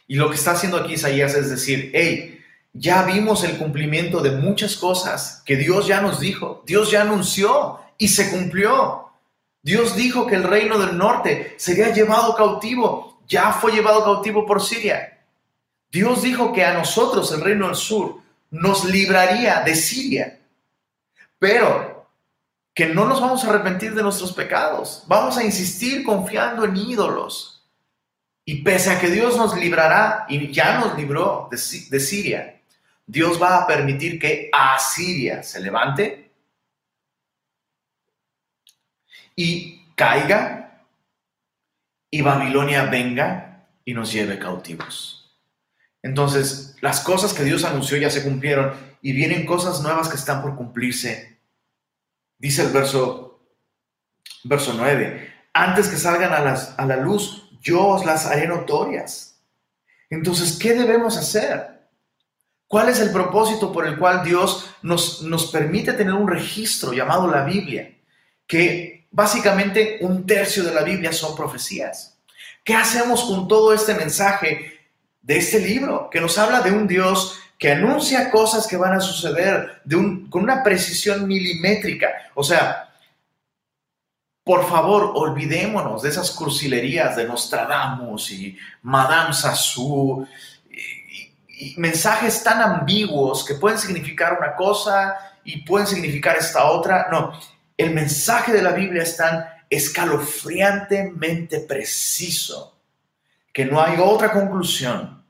Y 0.05 0.15
lo 0.15 0.29
que 0.29 0.35
está 0.35 0.51
haciendo 0.51 0.77
aquí 0.77 0.95
Isaías 0.95 1.33
es 1.33 1.49
decir, 1.49 1.91
hey, 1.93 2.41
ya 2.73 3.03
vimos 3.03 3.45
el 3.45 3.57
cumplimiento 3.57 4.19
de 4.19 4.31
muchas 4.31 4.75
cosas 4.75 5.41
que 5.45 5.55
Dios 5.55 5.87
ya 5.87 6.01
nos 6.01 6.19
dijo, 6.19 6.61
Dios 6.67 6.91
ya 6.91 7.03
anunció 7.03 7.79
y 7.97 8.07
se 8.07 8.31
cumplió. 8.31 9.09
Dios 9.61 9.95
dijo 9.95 10.27
que 10.27 10.35
el 10.35 10.43
reino 10.43 10.77
del 10.77 10.97
norte 10.97 11.55
sería 11.57 11.93
llevado 11.93 12.35
cautivo, 12.35 13.19
ya 13.27 13.51
fue 13.51 13.71
llevado 13.71 14.03
cautivo 14.03 14.45
por 14.45 14.61
Siria. 14.61 15.19
Dios 15.91 16.21
dijo 16.21 16.53
que 16.53 16.63
a 16.63 16.73
nosotros, 16.73 17.31
el 17.31 17.41
reino 17.41 17.67
del 17.67 17.75
sur, 17.75 18.21
nos 18.51 18.85
libraría 18.85 19.61
de 19.61 19.75
Siria, 19.75 20.39
pero 21.39 22.07
que 22.73 22.87
no 22.87 23.05
nos 23.05 23.21
vamos 23.21 23.43
a 23.43 23.49
arrepentir 23.49 23.95
de 23.95 24.03
nuestros 24.03 24.33
pecados, 24.33 25.03
vamos 25.07 25.37
a 25.37 25.43
insistir 25.43 26.03
confiando 26.03 26.65
en 26.65 26.75
ídolos. 26.75 27.63
Y 28.43 28.61
pese 28.61 28.91
a 28.91 28.99
que 28.99 29.09
Dios 29.09 29.37
nos 29.37 29.57
librará, 29.57 30.25
y 30.29 30.51
ya 30.51 30.77
nos 30.79 30.95
libró 30.95 31.49
de, 31.49 31.57
Siria, 31.57 32.61
Dios 33.07 33.41
va 33.41 33.57
a 33.57 33.67
permitir 33.67 34.19
que 34.19 34.49
Asiria 34.53 35.41
se 35.41 35.59
levante 35.61 36.24
y 39.35 39.85
caiga 39.95 40.85
y 42.09 42.21
Babilonia 42.21 42.85
venga 42.85 43.67
y 43.83 43.93
nos 43.93 44.11
lleve 44.11 44.39
cautivos. 44.39 45.37
Entonces, 46.01 46.75
las 46.81 47.01
cosas 47.01 47.33
que 47.33 47.43
Dios 47.43 47.63
anunció 47.63 47.97
ya 47.97 48.09
se 48.09 48.23
cumplieron 48.23 48.73
y 49.01 49.11
vienen 49.11 49.45
cosas 49.45 49.81
nuevas 49.81 50.07
que 50.07 50.15
están 50.15 50.41
por 50.41 50.55
cumplirse. 50.55 51.39
Dice 52.37 52.63
el 52.63 52.71
verso, 52.71 53.39
verso 54.43 54.73
9, 54.77 55.33
antes 55.53 55.87
que 55.87 55.97
salgan 55.97 56.33
a, 56.33 56.41
las, 56.41 56.77
a 56.77 56.85
la 56.85 56.97
luz, 56.97 57.49
yo 57.61 57.87
os 57.87 58.05
las 58.05 58.25
haré 58.27 58.47
notorias. 58.47 59.41
Entonces, 60.09 60.57
¿qué 60.59 60.73
debemos 60.73 61.17
hacer? 61.17 61.75
¿Cuál 62.67 62.89
es 62.89 62.99
el 62.99 63.11
propósito 63.11 63.71
por 63.71 63.87
el 63.87 63.97
cual 63.97 64.23
Dios 64.23 64.69
nos, 64.81 65.21
nos 65.21 65.51
permite 65.51 65.93
tener 65.93 66.13
un 66.13 66.27
registro 66.27 66.93
llamado 66.93 67.27
la 67.27 67.43
Biblia? 67.43 67.97
Que 68.47 69.04
básicamente 69.15 69.97
un 70.01 70.25
tercio 70.27 70.63
de 70.63 70.73
la 70.73 70.83
Biblia 70.83 71.13
son 71.13 71.35
profecías. 71.35 72.17
¿Qué 72.65 72.75
hacemos 72.75 73.23
con 73.23 73.47
todo 73.47 73.73
este 73.73 73.93
mensaje 73.93 74.79
de 75.21 75.37
este 75.37 75.59
libro 75.59 76.09
que 76.09 76.19
nos 76.19 76.37
habla 76.37 76.59
de 76.61 76.71
un 76.71 76.85
Dios 76.85 77.39
que 77.57 77.71
anuncia 77.71 78.29
cosas 78.29 78.67
que 78.67 78.75
van 78.75 78.93
a 78.93 78.99
suceder 78.99 79.81
con 80.29 80.43
una 80.43 80.61
precisión 80.61 81.27
milimétrica? 81.27 82.09
O 82.33 82.43
sea, 82.43 82.93
por 84.43 84.67
favor, 84.67 85.13
olvidémonos 85.15 86.01
de 86.01 86.09
esas 86.09 86.31
crucilerías 86.31 87.15
de 87.15 87.25
Nostradamus 87.25 88.31
y 88.31 88.57
Madame 88.81 89.33
Sassou 89.33 90.27
y 91.47 91.73
mensajes 91.77 92.43
tan 92.43 92.61
ambiguos 92.61 93.45
que 93.45 93.55
pueden 93.55 93.79
significar 93.79 94.37
una 94.37 94.55
cosa 94.55 95.15
y 95.45 95.61
pueden 95.61 95.87
significar 95.87 96.35
esta 96.35 96.65
otra. 96.65 97.07
No, 97.09 97.31
el 97.77 97.91
mensaje 97.91 98.53
de 98.53 98.61
la 98.61 98.71
Biblia 98.71 99.03
es 99.03 99.17
tan 99.17 99.45
escalofriantemente 99.69 101.59
preciso 101.61 102.77
que 103.51 103.65
no 103.65 103.81
hay 103.81 103.97
otra 103.99 104.31
conclusión. 104.31 105.23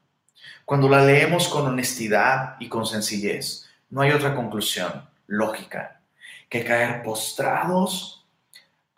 Cuando 0.65 0.89
la 0.89 1.03
leemos 1.03 1.47
con 1.47 1.67
honestidad 1.67 2.55
y 2.59 2.67
con 2.69 2.85
sencillez, 2.85 3.67
no 3.89 4.01
hay 4.01 4.11
otra 4.11 4.35
conclusión 4.35 5.07
lógica 5.27 6.01
que 6.49 6.63
caer 6.63 7.03
postrados 7.03 8.25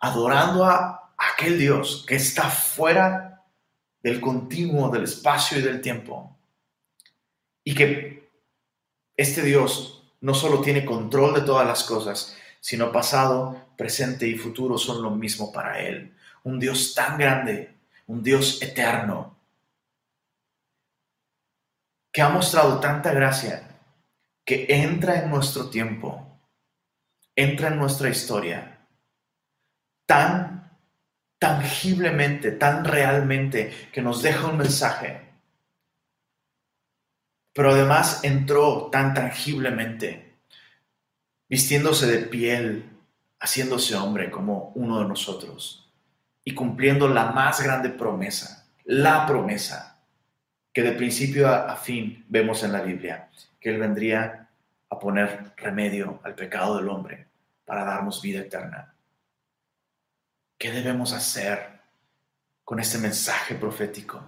adorando 0.00 0.64
a 0.64 1.12
aquel 1.16 1.58
Dios 1.58 2.04
que 2.06 2.16
está 2.16 2.48
fuera 2.48 3.44
del 4.02 4.20
continuo 4.20 4.88
del 4.90 5.04
espacio 5.04 5.58
y 5.58 5.62
del 5.62 5.80
tiempo. 5.80 6.36
Y 7.64 7.74
que 7.74 8.30
este 9.16 9.42
Dios 9.42 10.04
no 10.20 10.34
solo 10.34 10.60
tiene 10.60 10.84
control 10.84 11.34
de 11.34 11.42
todas 11.42 11.66
las 11.66 11.84
cosas, 11.84 12.37
sino 12.68 12.92
pasado, 12.92 13.70
presente 13.78 14.28
y 14.28 14.36
futuro 14.36 14.76
son 14.76 15.02
lo 15.02 15.10
mismo 15.12 15.50
para 15.50 15.80
Él. 15.80 16.14
Un 16.42 16.60
Dios 16.60 16.94
tan 16.94 17.16
grande, 17.16 17.74
un 18.06 18.22
Dios 18.22 18.60
eterno, 18.60 19.38
que 22.12 22.20
ha 22.20 22.28
mostrado 22.28 22.78
tanta 22.78 23.14
gracia, 23.14 23.80
que 24.44 24.66
entra 24.68 25.18
en 25.18 25.30
nuestro 25.30 25.70
tiempo, 25.70 26.42
entra 27.34 27.68
en 27.68 27.78
nuestra 27.78 28.10
historia, 28.10 28.86
tan 30.04 30.70
tangiblemente, 31.38 32.52
tan 32.52 32.84
realmente, 32.84 33.88
que 33.90 34.02
nos 34.02 34.20
deja 34.20 34.46
un 34.46 34.58
mensaje, 34.58 35.22
pero 37.54 37.70
además 37.70 38.22
entró 38.24 38.90
tan 38.92 39.14
tangiblemente 39.14 40.27
vistiéndose 41.48 42.06
de 42.06 42.18
piel, 42.18 42.90
haciéndose 43.40 43.94
hombre 43.96 44.30
como 44.30 44.72
uno 44.74 45.00
de 45.00 45.08
nosotros 45.08 45.90
y 46.44 46.54
cumpliendo 46.54 47.08
la 47.08 47.32
más 47.32 47.62
grande 47.62 47.90
promesa, 47.90 48.66
la 48.84 49.26
promesa 49.26 50.00
que 50.72 50.82
de 50.82 50.92
principio 50.92 51.48
a, 51.48 51.74
fin 51.76 52.24
vemos 52.28 52.62
en 52.62 52.72
la 52.72 52.82
Biblia, 52.82 53.30
que 53.60 53.70
Él 53.70 53.78
vendría 53.78 54.48
a 54.90 54.98
poner 54.98 55.52
remedio 55.56 56.20
al 56.22 56.34
pecado 56.34 56.76
del 56.76 56.88
hombre 56.88 57.26
para 57.64 57.84
darnos 57.84 58.22
vida 58.22 58.40
eterna. 58.40 58.94
¿Qué 60.56 60.70
debemos 60.70 61.12
hacer 61.12 61.80
con 62.64 62.80
este 62.80 62.98
mensaje 62.98 63.54
profético? 63.54 64.22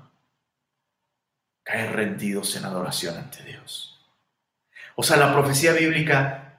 Caer 1.62 1.92
rendidos 1.95 2.57
en 2.57 2.64
adoración 2.64 3.16
ante 3.16 3.42
Dios. 3.45 4.01
O 4.97 5.03
sea, 5.03 5.16
la 5.16 5.33
profecía 5.33 5.73
bíblica 5.73 6.50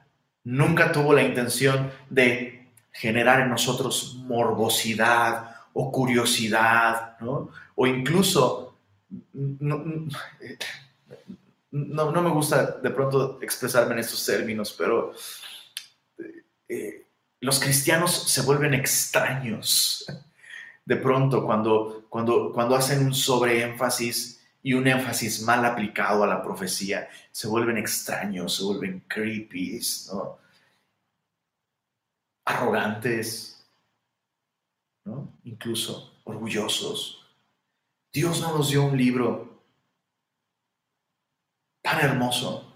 Nunca 0.44 0.90
tuvo 0.92 1.12
la 1.12 1.22
intención 1.22 1.90
de 2.10 2.70
generar 2.92 3.40
en 3.40 3.50
nosotros 3.50 4.16
morbosidad 4.24 5.56
o 5.72 5.90
curiosidad, 5.90 7.18
¿no? 7.20 7.50
O 7.74 7.86
incluso, 7.86 8.76
no, 9.32 10.06
me 11.70 12.30
gusta 12.30 12.78
de 12.82 12.90
pronto 12.90 13.38
expresarme 13.40 13.94
en 13.94 14.00
estos 14.00 14.24
términos, 14.26 14.74
pero 14.76 15.12
eh, 16.68 17.06
los 17.40 17.58
cristianos 17.58 18.12
se 18.12 18.42
vuelven 18.42 18.74
extraños 18.74 20.06
de 20.84 20.96
pronto 20.96 21.44
cuando, 21.44 22.06
cuando, 22.08 22.52
cuando 22.52 22.76
hacen 22.76 23.06
un 23.06 23.14
sobreénfasis 23.14 24.41
y 24.62 24.74
un 24.74 24.86
énfasis 24.86 25.42
mal 25.42 25.64
aplicado 25.64 26.22
a 26.22 26.26
la 26.26 26.42
profecía, 26.42 27.08
se 27.32 27.48
vuelven 27.48 27.76
extraños, 27.76 28.56
se 28.56 28.64
vuelven 28.64 29.00
creepy, 29.08 29.80
¿no? 30.12 30.38
arrogantes, 32.44 33.66
incluso 35.44 36.20
orgullosos. 36.24 37.26
Dios 38.12 38.40
no 38.40 38.56
nos 38.56 38.70
dio 38.70 38.84
un 38.84 38.96
libro 38.96 39.62
tan 41.82 42.00
hermoso 42.00 42.72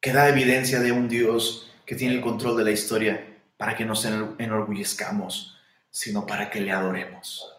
que 0.00 0.12
da 0.12 0.28
evidencia 0.28 0.80
de 0.80 0.92
un 0.92 1.08
Dios 1.08 1.70
que 1.84 1.94
tiene 1.94 2.14
el 2.14 2.20
control 2.20 2.56
de 2.56 2.64
la 2.64 2.70
historia 2.70 3.40
para 3.56 3.76
que 3.76 3.84
nos 3.84 4.04
enorgullezcamos, 4.04 5.58
sino 5.90 6.26
para 6.26 6.48
que 6.48 6.60
le 6.60 6.70
adoremos 6.70 7.57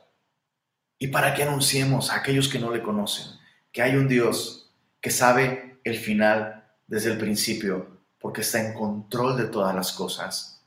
y 1.00 1.08
para 1.08 1.34
que 1.34 1.44
anunciemos 1.44 2.12
a 2.12 2.18
aquellos 2.18 2.50
que 2.50 2.60
no 2.60 2.72
le 2.72 2.84
conocen 2.84 3.40
que 3.72 3.82
hay 3.82 3.96
un 3.96 4.08
Dios 4.08 4.72
que 5.02 5.12
sabe 5.12 5.80
el 5.84 5.98
final 5.98 6.66
desde 6.88 7.12
el 7.12 7.18
principio 7.18 8.00
porque 8.20 8.42
está 8.42 8.60
en 8.60 8.74
control 8.74 9.38
de 9.38 9.46
todas 9.46 9.74
las 9.76 9.94
cosas. 9.94 10.66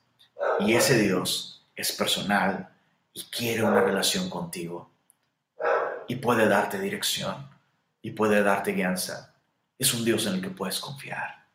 Y 0.61 0.75
ese 0.75 0.99
Dios 0.99 1.67
es 1.75 1.93
personal 1.93 2.71
y 3.13 3.25
quiere 3.25 3.63
una 3.63 3.83
relación 3.83 4.31
contigo. 4.31 4.91
Y 6.09 6.17
puede 6.17 6.49
darte 6.49 6.79
dirección 6.79 7.51
y 8.01 8.13
puede 8.13 8.43
darte 8.43 8.73
guianza. 8.73 9.35
Es 9.79 9.93
un 9.93 10.05
Dios 10.05 10.27
en 10.27 10.35
el 10.35 10.43
que 10.43 10.51
puedes 10.51 10.81
confiar. 10.81 11.47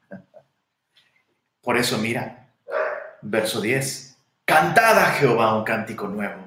Por 1.62 1.78
eso 1.78 1.98
mira, 1.98 2.54
verso 3.22 3.60
10. 3.60 4.18
Cantad 4.46 4.98
a 5.00 5.12
Jehová 5.12 5.58
un 5.58 5.64
cántico 5.64 6.08
nuevo 6.08 6.47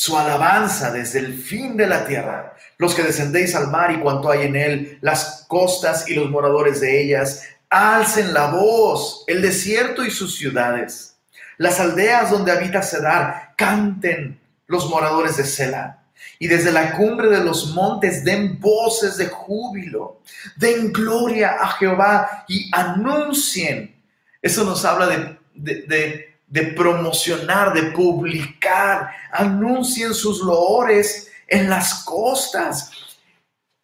su 0.00 0.16
alabanza 0.16 0.90
desde 0.90 1.18
el 1.18 1.34
fin 1.34 1.76
de 1.76 1.86
la 1.86 2.06
tierra. 2.06 2.56
Los 2.78 2.94
que 2.94 3.02
descendéis 3.02 3.54
al 3.54 3.70
mar 3.70 3.92
y 3.92 4.00
cuanto 4.00 4.30
hay 4.30 4.46
en 4.46 4.56
él, 4.56 4.98
las 5.02 5.44
costas 5.46 6.08
y 6.08 6.14
los 6.14 6.30
moradores 6.30 6.80
de 6.80 7.02
ellas, 7.02 7.42
alcen 7.68 8.32
la 8.32 8.46
voz, 8.46 9.24
el 9.26 9.42
desierto 9.42 10.02
y 10.02 10.10
sus 10.10 10.36
ciudades. 10.36 11.18
Las 11.58 11.80
aldeas 11.80 12.30
donde 12.30 12.50
habita 12.50 12.80
Cedar, 12.80 13.52
canten 13.58 14.40
los 14.68 14.88
moradores 14.88 15.36
de 15.36 15.44
Sela. 15.44 15.98
Y 16.38 16.48
desde 16.48 16.72
la 16.72 16.96
cumbre 16.96 17.28
de 17.28 17.44
los 17.44 17.74
montes 17.74 18.24
den 18.24 18.58
voces 18.58 19.18
de 19.18 19.26
júbilo, 19.26 20.22
den 20.56 20.94
gloria 20.94 21.58
a 21.60 21.72
Jehová 21.72 22.46
y 22.48 22.70
anuncien. 22.72 23.94
Eso 24.40 24.64
nos 24.64 24.82
habla 24.86 25.06
de, 25.08 25.36
de 25.52 25.82
de 25.82 26.29
promocionar, 26.50 27.72
de 27.72 27.84
publicar, 27.92 29.10
anuncien 29.32 30.12
sus 30.12 30.40
loores 30.40 31.30
en 31.46 31.70
las 31.70 32.04
costas. 32.04 32.90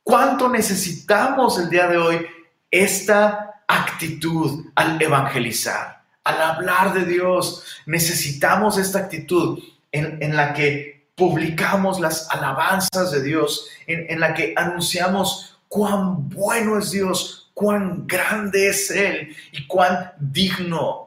¿Cuánto 0.02 0.48
necesitamos 0.48 1.59
el 1.59 1.70
día 1.70 1.87
de 1.88 1.96
hoy 1.96 2.26
esta 2.70 3.62
actitud 3.68 4.66
al 4.74 5.00
evangelizar, 5.00 6.02
al 6.24 6.42
hablar 6.42 6.92
de 6.92 7.05
Dios? 7.05 7.64
Necesitamos 7.87 8.79
esta 8.79 9.00
actitud 9.00 9.62
en, 9.92 10.37
la 10.37 10.52
que 10.52 11.09
publicamos 11.14 12.00
las 12.00 12.29
alabanzas 12.31 13.12
de 13.12 13.22
Dios, 13.22 13.68
en, 13.87 14.07
en 14.11 14.20
la 14.20 14.35
que 14.35 14.52
anunciamos 14.57 15.59
cuán 15.68 16.29
bueno 16.29 16.79
es 16.79 16.90
Dios, 16.90 17.50
cuán 17.55 18.07
grande 18.07 18.68
es 18.68 18.90
Él 18.90 19.35
y 19.52 19.66
cuán 19.66 20.12
digno 20.18 21.06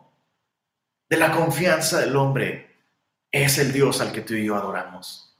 de 1.09 1.17
la 1.17 1.31
confianza 1.31 1.99
del 1.99 2.15
hombre 2.15 2.69
es 3.31 3.57
el 3.57 3.71
Dios 3.73 3.99
al 4.01 4.11
que 4.11 4.21
tú 4.21 4.35
y 4.35 4.45
yo 4.45 4.55
adoramos. 4.55 5.37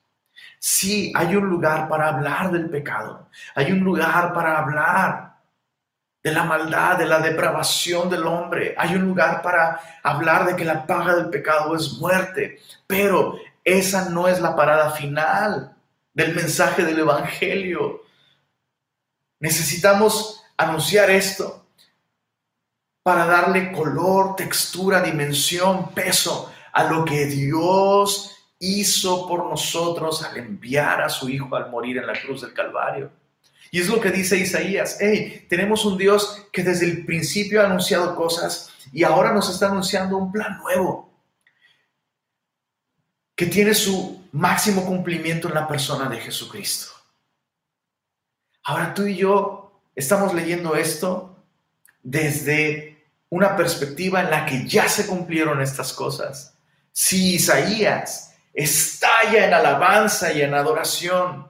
Sí, 0.60 1.14
hay 1.16 1.36
un 1.36 1.48
lugar 1.48 1.88
para 1.88 2.10
hablar 2.10 2.52
del 2.52 2.70
pecado. 2.70 3.30
Hay 3.56 3.72
un 3.72 3.80
lugar 3.80 4.34
para 4.34 4.58
hablar 4.58 5.38
de 6.22 6.32
la 6.32 6.44
maldad, 6.44 6.98
de 6.98 7.06
la 7.06 7.20
depravación 7.20 8.10
del 8.10 8.26
hombre. 8.26 8.76
Hay 8.78 8.96
un 8.96 9.04
lugar 9.04 9.42
para 9.42 9.80
hablar 10.04 10.46
de 10.46 10.56
que 10.56 10.66
la 10.66 10.86
paga 10.86 11.16
del 11.16 11.30
pecado 11.30 11.76
es 11.76 11.94
muerte. 11.94 12.60
Pero 12.88 13.40
esa 13.64 14.10
no 14.10 14.28
es 14.28 14.42
la 14.42 14.56
parada 14.56 14.92
final 14.92 15.76
del 16.14 16.36
mensaje 16.36 16.84
del 16.84 17.00
Evangelio. 17.00 18.02
Necesitamos 19.40 20.44
anunciar 20.58 21.10
esto 21.10 21.59
para 23.10 23.26
darle 23.26 23.72
color, 23.72 24.36
textura, 24.36 25.02
dimensión, 25.02 25.90
peso 25.96 26.54
a 26.72 26.84
lo 26.84 27.04
que 27.04 27.26
Dios 27.26 28.38
hizo 28.60 29.28
por 29.28 29.50
nosotros 29.50 30.24
al 30.24 30.38
enviar 30.38 31.02
a 31.02 31.10
su 31.10 31.28
Hijo 31.28 31.56
al 31.56 31.72
morir 31.72 31.98
en 31.98 32.06
la 32.06 32.14
cruz 32.14 32.42
del 32.42 32.54
Calvario. 32.54 33.10
Y 33.72 33.80
es 33.80 33.90
lo 33.90 34.00
que 34.00 34.12
dice 34.12 34.38
Isaías, 34.38 34.98
hey, 35.00 35.48
tenemos 35.50 35.86
un 35.86 35.98
Dios 35.98 36.46
que 36.54 36.62
desde 36.62 36.86
el 36.86 37.04
principio 37.04 37.64
ha 37.64 37.66
anunciado 37.66 38.16
cosas 38.16 38.70
y 38.94 39.04
ahora 39.04 39.34
nos 39.34 39.50
está 39.50 39.70
anunciando 39.70 40.16
un 40.16 40.32
plan 40.32 40.60
nuevo, 40.60 41.12
que 43.34 43.48
tiene 43.48 43.74
su 43.74 44.24
máximo 44.34 44.86
cumplimiento 44.86 45.48
en 45.48 45.56
la 45.56 45.68
persona 45.68 46.08
de 46.08 46.20
Jesucristo. 46.20 46.92
Ahora 48.66 48.94
tú 48.94 49.08
y 49.08 49.16
yo 49.16 49.82
estamos 49.96 50.32
leyendo 50.36 50.76
esto 50.76 51.44
desde 52.04 52.99
una 53.30 53.56
perspectiva 53.56 54.22
en 54.22 54.32
la 54.32 54.46
que 54.46 54.68
ya 54.68 54.90
se 54.90 55.06
cumplieron 55.06 55.62
estas 55.62 55.94
cosas. 55.94 56.56
Si 56.92 57.36
Isaías 57.36 58.34
estalla 58.54 59.46
en 59.46 59.54
alabanza 59.54 60.34
y 60.34 60.42
en 60.42 60.54
adoración 60.54 61.48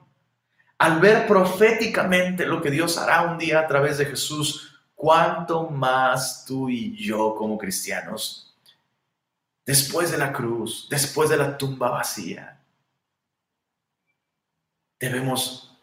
al 0.78 1.00
ver 1.00 1.26
proféticamente 1.26 2.46
lo 2.46 2.62
que 2.62 2.70
Dios 2.70 2.96
hará 2.96 3.22
un 3.22 3.38
día 3.38 3.60
a 3.60 3.66
través 3.66 3.98
de 3.98 4.06
Jesús, 4.06 4.80
¿cuánto 4.94 5.68
más 5.68 6.44
tú 6.46 6.68
y 6.68 6.96
yo 6.96 7.34
como 7.34 7.58
cristianos, 7.58 8.56
después 9.64 10.10
de 10.10 10.18
la 10.18 10.32
cruz, 10.32 10.86
después 10.90 11.28
de 11.28 11.36
la 11.36 11.56
tumba 11.56 11.90
vacía, 11.90 12.60
debemos 14.98 15.78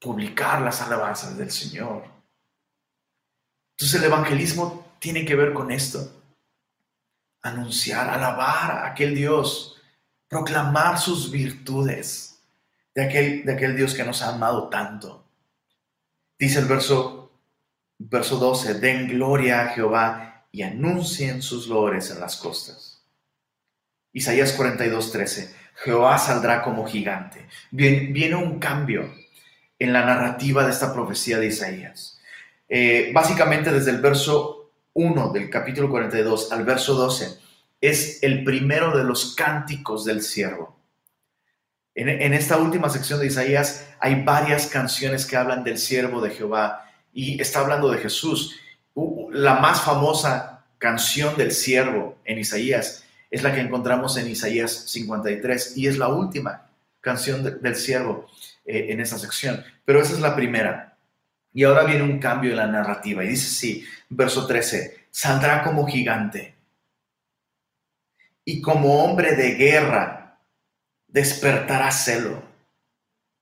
publicar 0.00 0.60
las 0.60 0.80
alabanzas 0.80 1.36
del 1.36 1.50
Señor? 1.50 2.04
Entonces 3.72 4.00
el 4.00 4.04
evangelismo 4.04 4.81
tiene 5.02 5.24
que 5.24 5.34
ver 5.34 5.52
con 5.52 5.72
esto. 5.72 6.22
Anunciar, 7.42 8.08
alabar 8.08 8.70
a 8.70 8.86
aquel 8.86 9.16
Dios, 9.16 9.82
proclamar 10.28 10.96
sus 10.96 11.32
virtudes 11.32 12.40
de 12.94 13.04
aquel, 13.04 13.44
de 13.44 13.52
aquel 13.52 13.76
Dios 13.76 13.94
que 13.94 14.04
nos 14.04 14.22
ha 14.22 14.28
amado 14.28 14.68
tanto. 14.68 15.26
Dice 16.38 16.60
el 16.60 16.66
verso, 16.66 17.32
verso 17.98 18.36
12, 18.36 18.74
den 18.74 19.08
gloria 19.08 19.62
a 19.62 19.68
Jehová 19.70 20.46
y 20.52 20.62
anuncien 20.62 21.42
sus 21.42 21.66
lores 21.66 22.12
en 22.12 22.20
las 22.20 22.36
costas. 22.36 23.04
Isaías 24.12 24.52
42, 24.52 25.10
13, 25.10 25.56
Jehová 25.82 26.16
saldrá 26.16 26.62
como 26.62 26.86
gigante. 26.86 27.48
viene 27.72 28.36
un 28.36 28.60
cambio 28.60 29.12
en 29.80 29.92
la 29.92 30.04
narrativa 30.04 30.64
de 30.64 30.70
esta 30.70 30.94
profecía 30.94 31.40
de 31.40 31.46
Isaías. 31.46 32.20
Eh, 32.68 33.10
básicamente 33.12 33.72
desde 33.72 33.90
el 33.90 34.00
verso 34.00 34.61
1 34.94 35.32
del 35.32 35.48
capítulo 35.48 35.88
42 35.88 36.52
al 36.52 36.64
verso 36.64 36.94
12 36.94 37.38
es 37.80 38.22
el 38.22 38.44
primero 38.44 38.96
de 38.96 39.04
los 39.04 39.34
cánticos 39.34 40.04
del 40.04 40.22
siervo. 40.22 40.76
En, 41.94 42.32
esta 42.32 42.56
última 42.56 42.88
sección 42.88 43.20
de 43.20 43.26
Isaías 43.26 43.86
hay 44.00 44.22
varias 44.22 44.66
canciones 44.66 45.26
que 45.26 45.36
hablan 45.36 45.62
del 45.62 45.76
siervo 45.76 46.22
de 46.22 46.30
Jehová 46.30 46.90
y 47.12 47.40
está 47.40 47.60
hablando 47.60 47.90
de 47.90 47.98
Jesús. 47.98 48.58
La 49.30 49.56
más 49.56 49.82
famosa 49.82 50.64
canción 50.78 51.36
del 51.36 51.52
siervo 51.52 52.18
en 52.24 52.38
Isaías 52.38 53.04
es 53.30 53.42
la 53.42 53.54
que 53.54 53.60
encontramos 53.60 54.16
en 54.16 54.30
Isaías 54.30 54.72
53 54.90 55.76
y 55.76 55.86
es 55.86 55.98
la 55.98 56.08
última 56.08 56.70
canción 57.00 57.60
del 57.60 57.76
siervo 57.76 58.26
eh, 58.64 58.86
en 58.90 59.00
esta 59.00 59.18
sección. 59.18 59.62
Pero 59.84 60.00
esa 60.00 60.14
es 60.14 60.20
la 60.20 60.34
primera. 60.34 60.91
Y 61.52 61.64
ahora 61.64 61.84
viene 61.84 62.02
un 62.02 62.18
cambio 62.18 62.52
en 62.52 62.56
la 62.56 62.66
narrativa 62.66 63.24
y 63.24 63.28
dice 63.28 63.48
sí, 63.48 63.86
verso 64.08 64.46
13, 64.46 65.06
saldrá 65.10 65.62
como 65.62 65.86
gigante 65.86 66.54
y 68.44 68.60
como 68.60 69.04
hombre 69.04 69.34
de 69.34 69.54
guerra 69.54 70.38
despertará 71.06 71.90
celo. 71.90 72.42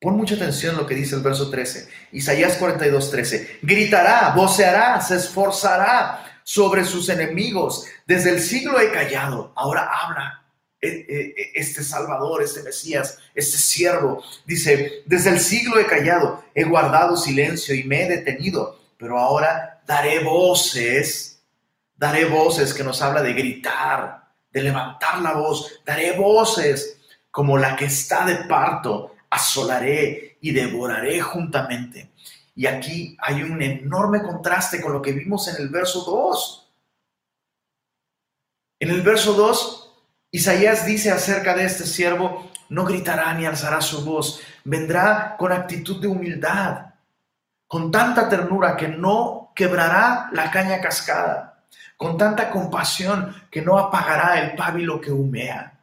Pon 0.01 0.17
mucha 0.17 0.35
atención 0.35 0.77
lo 0.77 0.87
que 0.87 0.95
dice 0.95 1.15
el 1.15 1.23
verso 1.23 1.51
13. 1.51 1.89
Isaías 2.13 2.57
42, 2.57 3.11
13. 3.11 3.59
Gritará, 3.63 4.33
voceará, 4.35 5.01
se 5.01 5.17
esforzará 5.17 6.41
sobre 6.43 6.85
sus 6.85 7.09
enemigos. 7.11 7.87
Desde 8.07 8.31
el 8.31 8.41
siglo 8.41 8.81
he 8.81 8.91
callado, 8.91 9.53
ahora 9.55 9.89
habla. 9.91 10.40
E, 10.83 10.89
e, 10.89 11.35
e, 11.37 11.53
este 11.55 11.85
Salvador, 11.85 12.43
este 12.43 12.63
Mesías, 12.63 13.19
este 13.35 13.59
siervo. 13.59 14.23
Dice, 14.47 15.03
desde 15.05 15.31
el 15.31 15.41
siglo 15.41 15.79
he 15.79 15.87
callado, 15.87 16.43
he 16.55 16.65
guardado 16.65 17.17
silencio 17.17 17.75
y 17.75 17.85
me 17.85 18.05
he 18.05 18.09
detenido, 18.09 18.81
pero 18.97 19.19
ahora 19.19 19.83
daré 19.87 20.21
voces, 20.21 21.43
daré 21.97 22.25
voces 22.25 22.73
que 22.73 22.83
nos 22.83 23.03
habla 23.03 23.23
de 23.23 23.35
gritar, 23.35 24.31
de 24.51 24.63
levantar 24.63 25.21
la 25.21 25.35
voz, 25.35 25.81
daré 25.85 26.13
voces 26.13 26.99
como 27.31 27.59
la 27.59 27.77
que 27.77 27.85
está 27.85 28.25
de 28.25 28.37
parto, 28.47 29.15
asolaré 29.29 30.39
y 30.41 30.53
devoraré 30.53 31.21
juntamente. 31.21 32.11
Y 32.55 32.67
aquí 32.67 33.17
hay 33.21 33.43
un 33.43 33.63
enorme 33.63 34.23
contraste 34.23 34.81
con 34.81 34.93
lo 34.93 35.03
que 35.03 35.13
vimos 35.13 35.47
en 35.49 35.57
el 35.63 35.69
verso 35.69 36.03
2. 36.05 36.73
En 38.81 38.91
el 38.91 39.03
verso 39.03 39.35
2 39.35 39.80
Isaías 40.31 40.87
dice 40.87 41.11
acerca 41.11 41.55
de 41.55 41.65
este 41.65 41.85
siervo, 41.85 42.51
no 42.69 42.85
gritará 42.85 43.35
ni 43.35 43.47
alzará 43.47 43.81
su 43.81 44.05
voz, 44.05 44.41
vendrá 44.65 45.37
con 45.37 45.51
actitud 45.51 46.01
de 46.01 46.07
humildad, 46.07 46.95
con 47.67 47.91
tanta 47.91 48.29
ternura 48.29 48.77
que 48.77 48.89
no 48.89 49.53
quebrará 49.57 50.31
la 50.33 50.51
caña 50.51 50.81
cascada, 50.81 51.65
con 51.97 52.17
tanta 52.17 52.51
compasión 52.51 53.35
que 53.51 53.61
no 53.61 53.77
apagará 53.77 54.41
el 54.41 54.55
pábilo 54.55 55.01
que 55.01 55.11
humea. 55.11 55.81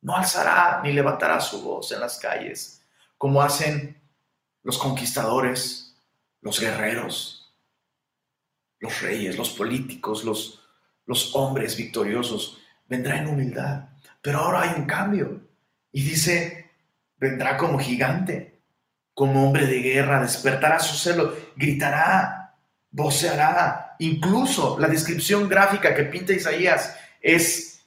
No 0.00 0.16
alzará 0.16 0.80
ni 0.82 0.92
levantará 0.92 1.38
su 1.38 1.62
voz 1.62 1.92
en 1.92 2.00
las 2.00 2.18
calles, 2.18 2.82
como 3.18 3.42
hacen 3.42 4.00
los 4.62 4.78
conquistadores, 4.78 5.94
los 6.40 6.58
guerreros, 6.58 7.54
los 8.80 9.00
reyes, 9.02 9.36
los 9.36 9.50
políticos, 9.50 10.24
los, 10.24 10.60
los 11.06 11.36
hombres 11.36 11.76
victoriosos 11.76 12.61
vendrá 12.92 13.16
en 13.16 13.28
humildad. 13.28 13.88
Pero 14.20 14.40
ahora 14.40 14.62
hay 14.62 14.78
un 14.78 14.84
cambio. 14.84 15.40
Y 15.92 16.02
dice, 16.02 16.72
vendrá 17.16 17.56
como 17.56 17.78
gigante, 17.78 18.60
como 19.14 19.46
hombre 19.46 19.66
de 19.66 19.80
guerra, 19.80 20.20
despertará 20.20 20.78
su 20.78 20.94
celo, 20.94 21.34
gritará, 21.56 22.54
voceará. 22.90 23.96
Incluso 23.98 24.78
la 24.78 24.88
descripción 24.88 25.48
gráfica 25.48 25.94
que 25.94 26.04
pinta 26.04 26.34
Isaías 26.34 26.94
es, 27.22 27.82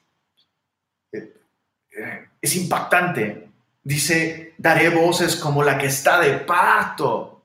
es 2.41 2.55
impactante. 2.55 3.47
Dice, 3.83 4.55
daré 4.57 4.89
voces 4.89 5.35
como 5.35 5.61
la 5.61 5.77
que 5.77 5.85
está 5.85 6.19
de 6.19 6.39
parto. 6.39 7.43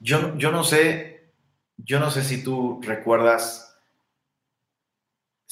Yo, 0.00 0.34
yo 0.38 0.50
no 0.50 0.64
sé, 0.64 1.28
yo 1.76 2.00
no 2.00 2.10
sé 2.10 2.24
si 2.24 2.42
tú 2.42 2.80
recuerdas 2.82 3.71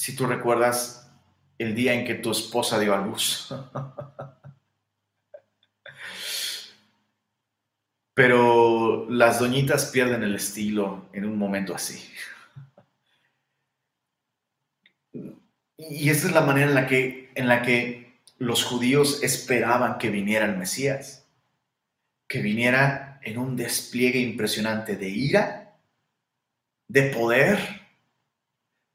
si 0.01 0.17
tú 0.17 0.25
recuerdas 0.25 1.13
el 1.59 1.75
día 1.75 1.93
en 1.93 2.07
que 2.07 2.15
tu 2.15 2.31
esposa 2.31 2.81
dio 2.81 2.95
a 2.95 3.05
luz. 3.05 3.51
Pero 8.15 9.11
las 9.11 9.41
doñitas 9.41 9.91
pierden 9.91 10.23
el 10.23 10.37
estilo 10.37 11.11
en 11.13 11.27
un 11.27 11.37
momento 11.37 11.75
así. 11.75 12.03
Y 15.77 16.09
esa 16.09 16.29
es 16.29 16.33
la 16.33 16.41
manera 16.41 16.69
en 16.69 16.75
la 16.75 16.87
que, 16.87 17.31
en 17.35 17.47
la 17.47 17.61
que 17.61 18.23
los 18.39 18.65
judíos 18.65 19.23
esperaban 19.23 19.99
que 19.99 20.09
viniera 20.09 20.47
el 20.47 20.57
Mesías, 20.57 21.29
que 22.27 22.41
viniera 22.41 23.21
en 23.23 23.37
un 23.37 23.55
despliegue 23.55 24.21
impresionante 24.21 24.97
de 24.97 25.11
ira, 25.11 25.79
de 26.89 27.03
poder 27.11 27.80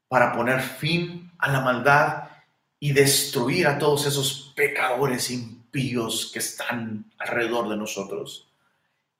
para 0.08 0.32
poner 0.32 0.60
fin 0.60 1.30
a 1.38 1.50
la 1.50 1.60
maldad 1.60 2.30
y 2.78 2.92
destruir 2.92 3.66
a 3.66 3.78
todos 3.78 4.06
esos 4.06 4.52
pecadores 4.54 5.30
impíos 5.30 6.30
que 6.32 6.38
están 6.38 7.10
alrededor 7.18 7.68
de 7.68 7.76
nosotros. 7.76 8.52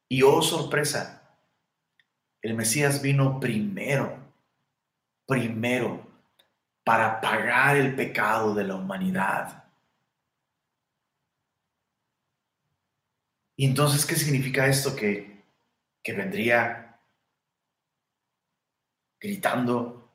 Y 0.08 0.22
oh 0.22 0.42
sorpresa, 0.42 1.38
el 2.42 2.54
Mesías 2.54 3.02
vino 3.02 3.40
primero, 3.40 4.18
primero, 5.26 6.06
para 6.84 7.20
pagar 7.20 7.76
el 7.76 7.96
pecado 7.96 8.54
de 8.54 8.64
la 8.64 8.76
humanidad. 8.76 9.64
Y 13.56 13.64
entonces, 13.64 14.04
¿qué 14.06 14.14
significa 14.14 14.66
esto? 14.66 14.94
Que, 14.94 15.42
que 16.02 16.12
vendría 16.12 17.00
gritando, 19.18 20.05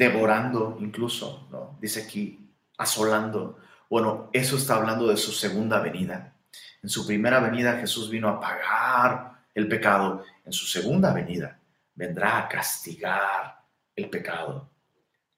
devorando 0.00 0.78
incluso, 0.80 1.46
¿no? 1.50 1.76
Dice 1.78 2.04
aquí, 2.04 2.50
asolando. 2.78 3.58
Bueno, 3.90 4.30
eso 4.32 4.56
está 4.56 4.76
hablando 4.76 5.06
de 5.06 5.18
su 5.18 5.30
segunda 5.30 5.78
venida. 5.80 6.32
En 6.82 6.88
su 6.88 7.06
primera 7.06 7.38
venida 7.38 7.76
Jesús 7.76 8.08
vino 8.08 8.30
a 8.30 8.40
pagar 8.40 9.42
el 9.54 9.68
pecado. 9.68 10.24
En 10.46 10.54
su 10.54 10.64
segunda 10.64 11.12
venida 11.12 11.60
vendrá 11.94 12.38
a 12.38 12.48
castigar 12.48 13.60
el 13.94 14.08
pecado. 14.08 14.70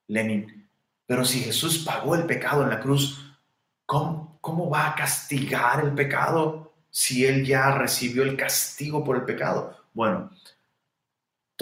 Lenin, 0.07 0.69
pero 1.05 1.25
si 1.25 1.41
Jesús 1.41 1.79
pagó 1.79 2.15
el 2.15 2.25
pecado 2.25 2.63
en 2.63 2.69
la 2.69 2.79
cruz, 2.79 3.35
¿cómo, 3.85 4.37
cómo 4.39 4.69
va 4.69 4.91
a 4.91 4.95
castigar 4.95 5.83
el 5.83 5.91
pecado? 5.93 6.63
si 6.95 7.25
él 7.25 7.43
ya 7.43 7.71
recibió 7.71 8.21
el 8.21 8.37
castigo 8.37 9.03
por 9.03 9.15
el 9.15 9.25
pecado? 9.25 9.75
Bueno, 9.93 10.29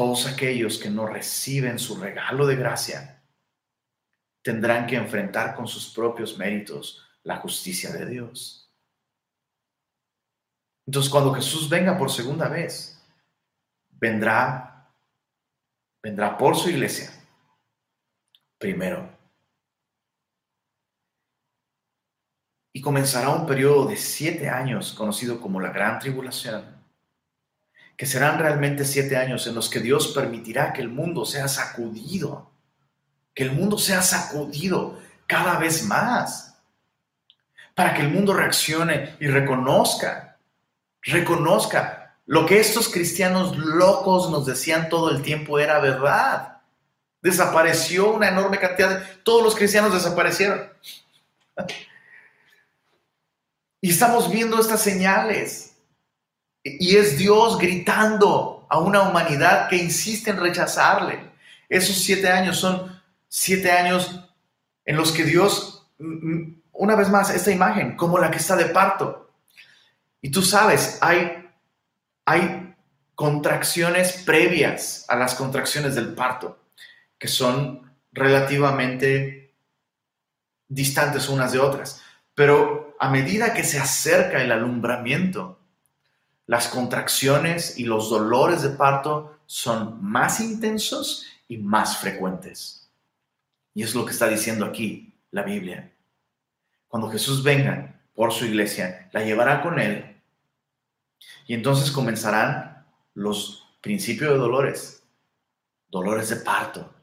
todos 0.01 0.25
aquellos 0.25 0.79
que 0.79 0.89
no 0.89 1.05
reciben 1.05 1.77
su 1.77 1.95
regalo 1.95 2.47
de 2.47 2.55
gracia 2.55 3.23
tendrán 4.41 4.87
que 4.87 4.95
enfrentar 4.95 5.53
con 5.53 5.67
sus 5.67 5.93
propios 5.93 6.39
méritos 6.39 7.07
la 7.21 7.37
justicia 7.37 7.91
de 7.91 8.07
Dios. 8.07 8.73
Entonces, 10.87 11.11
cuando 11.11 11.31
Jesús 11.35 11.69
venga 11.69 11.99
por 11.99 12.09
segunda 12.09 12.49
vez, 12.49 12.99
vendrá, 13.91 14.91
vendrá 16.01 16.35
por 16.35 16.55
su 16.55 16.71
iglesia. 16.71 17.11
Primero, 18.57 19.07
y 22.73 22.81
comenzará 22.81 23.29
un 23.29 23.45
periodo 23.45 23.85
de 23.85 23.97
siete 23.97 24.49
años 24.49 24.93
conocido 24.93 25.39
como 25.39 25.61
la 25.61 25.69
Gran 25.69 25.99
Tribulación, 25.99 26.80
que 28.01 28.07
serán 28.07 28.39
realmente 28.39 28.83
siete 28.83 29.15
años 29.15 29.45
en 29.45 29.53
los 29.53 29.69
que 29.69 29.79
Dios 29.79 30.07
permitirá 30.07 30.73
que 30.73 30.81
el 30.81 30.89
mundo 30.89 31.23
sea 31.23 31.47
sacudido, 31.47 32.49
que 33.35 33.43
el 33.43 33.51
mundo 33.51 33.77
sea 33.77 34.01
sacudido 34.01 34.97
cada 35.27 35.59
vez 35.59 35.83
más, 35.83 36.57
para 37.75 37.93
que 37.93 38.01
el 38.01 38.09
mundo 38.09 38.33
reaccione 38.33 39.17
y 39.19 39.27
reconozca, 39.27 40.39
reconozca 41.03 42.15
lo 42.25 42.47
que 42.47 42.59
estos 42.59 42.89
cristianos 42.89 43.55
locos 43.55 44.31
nos 44.31 44.47
decían 44.47 44.89
todo 44.89 45.11
el 45.11 45.21
tiempo 45.21 45.59
era 45.59 45.77
verdad. 45.77 46.57
Desapareció 47.21 48.15
una 48.15 48.29
enorme 48.29 48.57
cantidad 48.57 48.97
de... 48.97 49.05
Todos 49.17 49.43
los 49.43 49.55
cristianos 49.55 49.93
desaparecieron. 49.93 50.67
Y 53.79 53.91
estamos 53.91 54.31
viendo 54.31 54.59
estas 54.59 54.81
señales. 54.81 55.70
Y 56.63 56.95
es 56.95 57.17
Dios 57.17 57.58
gritando 57.58 58.65
a 58.69 58.80
una 58.80 59.02
humanidad 59.02 59.67
que 59.69 59.78
insiste 59.78 60.30
en 60.30 60.39
rechazarle. 60.39 61.32
Esos 61.67 61.95
siete 61.97 62.30
años 62.30 62.58
son 62.58 63.02
siete 63.28 63.71
años 63.71 64.30
en 64.86 64.97
los 64.97 65.12
que 65.12 65.24
Dios, 65.24 65.88
mm, 66.00 66.06
mm, 66.06 66.62
una 66.74 66.95
vez 66.95 67.10
más, 67.10 67.30
esta 67.30 67.52
imagen, 67.52 67.95
como 67.95 68.19
la 68.19 68.30
que 68.30 68.38
está 68.38 68.56
de 68.56 68.65
parto. 68.65 69.32
Y 70.21 70.30
tú 70.30 70.41
sabes, 70.41 70.97
hay, 71.02 71.50
hay 72.26 72.76
contracciones 73.15 74.13
previas 74.26 75.06
a 75.08 75.15
las 75.15 75.36
contracciones 75.36 75.95
del 75.95 76.13
parto, 76.13 76.60
que 77.17 77.28
son 77.28 77.91
relativamente 78.12 79.54
distantes 80.67 81.30
unas 81.30 81.52
de 81.52 81.60
otras. 81.60 82.02
Pero 82.36 82.95
a 83.00 83.10
medida 83.10 83.54
que 83.54 83.63
se 83.63 83.80
acerca 83.80 84.41
el 84.41 84.52
alumbramiento, 84.52 85.61
las 86.51 86.67
contracciones 86.67 87.79
y 87.79 87.85
los 87.85 88.09
dolores 88.09 88.61
de 88.61 88.71
parto 88.71 89.39
son 89.45 90.03
más 90.03 90.41
intensos 90.41 91.25
y 91.47 91.55
más 91.55 91.99
frecuentes. 91.99 92.91
Y 93.73 93.83
es 93.83 93.95
lo 93.95 94.03
que 94.03 94.11
está 94.11 94.27
diciendo 94.27 94.65
aquí 94.65 95.13
la 95.31 95.43
Biblia. 95.43 95.93
Cuando 96.89 97.09
Jesús 97.09 97.41
venga 97.41 98.01
por 98.13 98.33
su 98.33 98.43
iglesia, 98.43 99.09
la 99.13 99.23
llevará 99.23 99.61
con 99.61 99.79
él. 99.79 100.21
Y 101.47 101.53
entonces 101.53 101.89
comenzarán 101.89 102.85
los 103.13 103.65
principios 103.79 104.31
de 104.31 104.37
dolores, 104.37 105.03
dolores 105.87 106.27
de 106.27 106.35
parto. 106.35 106.93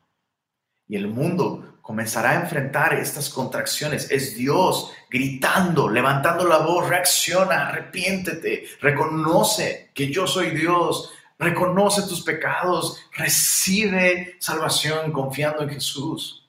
Y 0.86 0.96
el 0.96 1.08
mundo 1.08 1.67
comenzará 1.88 2.32
a 2.32 2.42
enfrentar 2.42 2.92
estas 2.92 3.30
contracciones. 3.30 4.10
Es 4.10 4.36
Dios 4.36 4.92
gritando, 5.08 5.88
levantando 5.88 6.46
la 6.46 6.58
voz, 6.58 6.86
reacciona, 6.86 7.68
arrepiéntete, 7.68 8.66
reconoce 8.82 9.90
que 9.94 10.12
yo 10.12 10.26
soy 10.26 10.50
Dios, 10.50 11.10
reconoce 11.38 12.02
tus 12.02 12.20
pecados, 12.20 13.02
recibe 13.12 14.36
salvación 14.38 15.12
confiando 15.12 15.62
en 15.62 15.70
Jesús. 15.70 16.46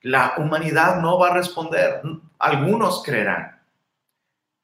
La 0.00 0.36
humanidad 0.38 1.02
no 1.02 1.18
va 1.18 1.28
a 1.28 1.34
responder, 1.34 2.00
algunos 2.38 3.02
creerán, 3.02 3.60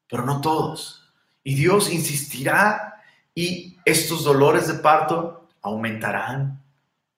pero 0.09 0.25
no 0.25 0.41
todos. 0.41 1.07
Y 1.43 1.53
Dios 1.53 1.87
insistirá 1.91 2.99
y 3.35 3.77
estos 3.85 4.23
dolores 4.23 4.67
de 4.67 4.73
parto 4.73 5.49
aumentarán 5.61 6.63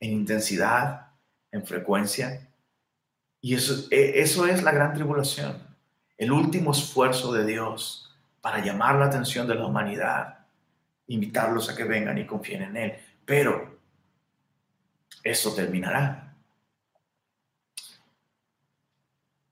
en 0.02 0.12
intensidad, 0.12 1.08
en 1.54 1.66
frecuencia 1.66 2.50
y 3.42 3.56
eso, 3.56 3.88
e, 3.90 4.22
eso 4.22 4.46
es 4.46 4.62
la 4.62 4.72
gran 4.72 4.94
tribulación, 4.94 5.62
el 6.18 6.32
último 6.32 6.72
esfuerzo 6.72 7.34
de 7.34 7.46
Dios 7.46 8.16
para 8.40 8.64
llamar 8.64 8.96
la 8.96 9.06
atención 9.06 9.48
de 9.48 9.56
la 9.56 9.66
humanidad, 9.66 10.46
invitarlos 11.08 11.70
a 11.70 11.76
que 11.76 11.84
vengan 11.84 12.18
y 12.18 12.28
confíen 12.28 12.62
en 12.64 12.78
Él. 12.78 12.94
Pero 13.26 13.80
eso 15.24 15.54
terminará. 15.54 16.36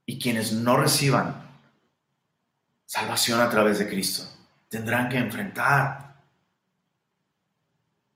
Y 0.06 0.18
quienes 0.20 0.54
no 0.54 0.78
reciban 0.78 1.50
salvación 2.86 3.42
a 3.42 3.50
través 3.50 3.78
de 3.78 3.88
Cristo 3.88 4.24
tendrán 4.68 5.10
que 5.10 5.18
enfrentar, 5.18 6.16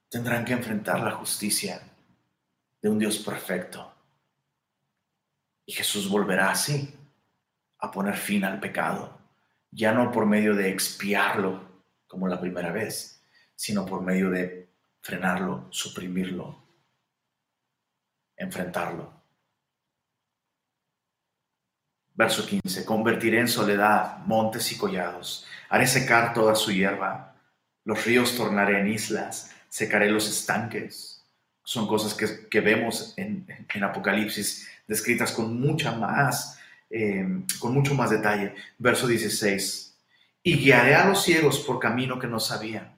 tendrán 0.09 0.45
que 0.45 0.53
enfrentar 0.53 0.99
la 1.01 1.11
justicia 1.11 1.81
de 2.81 2.89
un 2.89 2.99
Dios 2.99 3.19
perfecto 3.19 3.92
y 5.65 5.73
Jesús 5.73 6.09
volverá 6.09 6.51
así 6.51 6.93
a 7.79 7.91
poner 7.91 8.15
fin 8.15 8.43
al 8.43 8.59
pecado, 8.59 9.19
ya 9.71 9.91
no 9.91 10.11
por 10.11 10.25
medio 10.25 10.55
de 10.55 10.69
expiarlo 10.69 11.83
como 12.07 12.27
la 12.27 12.39
primera 12.39 12.71
vez, 12.71 13.21
sino 13.55 13.85
por 13.85 14.01
medio 14.01 14.29
de 14.29 14.69
frenarlo, 15.01 15.67
suprimirlo, 15.69 16.63
enfrentarlo. 18.37 19.21
Verso 22.15 22.45
15, 22.45 22.85
convertiré 22.85 23.39
en 23.39 23.47
soledad 23.47 24.19
montes 24.19 24.71
y 24.71 24.77
collados, 24.77 25.47
haré 25.69 25.87
secar 25.87 26.33
toda 26.33 26.55
su 26.55 26.71
hierba, 26.71 27.35
los 27.85 28.05
ríos 28.05 28.37
tornaré 28.37 28.79
en 28.79 28.87
islas, 28.87 29.53
secaré 29.67 30.09
los 30.09 30.29
estanques. 30.29 31.25
Son 31.65 31.87
cosas 31.87 32.13
que, 32.13 32.61
vemos 32.61 33.13
en, 33.17 33.47
en 33.73 33.83
Apocalipsis 33.83 34.69
descritas 34.87 35.31
con 35.31 35.59
mucha 35.59 35.93
más, 35.93 36.59
eh, 36.89 37.25
con 37.59 37.73
mucho 37.73 37.95
más 37.95 38.09
detalle. 38.09 38.53
Verso 38.77 39.07
16. 39.07 39.97
Y 40.43 40.57
guiaré 40.57 40.95
a 40.95 41.07
los 41.07 41.23
ciegos 41.23 41.59
por 41.59 41.79
camino 41.79 42.19
que 42.19 42.27
no 42.27 42.39
sabían. 42.39 42.95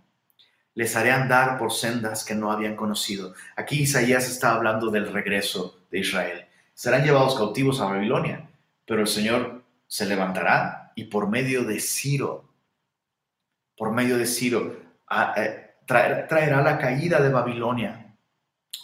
Les 0.73 0.95
haré 0.95 1.11
andar 1.11 1.57
por 1.57 1.71
sendas 1.71 2.25
que 2.25 2.35
no 2.35 2.51
habían 2.51 2.75
conocido. 2.75 3.33
Aquí 3.55 3.81
Isaías 3.81 4.27
está 4.27 4.53
hablando 4.53 4.89
del 4.89 5.11
regreso 5.11 5.79
de 5.89 5.99
Israel. 5.99 6.45
Serán 6.73 7.05
llevados 7.05 7.35
cautivos 7.35 7.79
a 7.79 7.85
Babilonia, 7.85 8.49
pero 8.85 9.01
el 9.01 9.07
Señor 9.07 9.63
se 9.87 10.05
levantará 10.05 10.91
y 10.95 11.05
por 11.05 11.29
medio 11.29 11.63
de 11.63 11.79
Ciro, 11.79 12.49
por 13.77 13.91
medio 13.91 14.17
de 14.17 14.25
Ciro, 14.25 14.77
eh, 15.37 15.75
traerá 15.85 16.61
la 16.61 16.77
caída 16.77 17.21
de 17.21 17.29
Babilonia. 17.29 18.15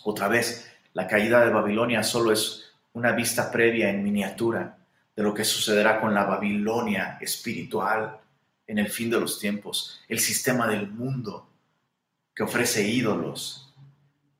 Otra 0.03 0.27
vez, 0.27 0.71
la 0.93 1.07
caída 1.07 1.43
de 1.43 1.51
Babilonia 1.51 2.03
solo 2.03 2.31
es 2.31 2.70
una 2.93 3.11
vista 3.11 3.51
previa 3.51 3.89
en 3.89 4.03
miniatura 4.03 4.77
de 5.15 5.23
lo 5.23 5.33
que 5.33 5.43
sucederá 5.43 5.99
con 5.99 6.13
la 6.13 6.25
Babilonia 6.25 7.17
espiritual 7.21 8.19
en 8.67 8.77
el 8.77 8.89
fin 8.89 9.09
de 9.09 9.19
los 9.19 9.39
tiempos, 9.39 10.01
el 10.07 10.19
sistema 10.19 10.67
del 10.67 10.89
mundo 10.89 11.49
que 12.33 12.43
ofrece 12.43 12.87
ídolos 12.87 13.73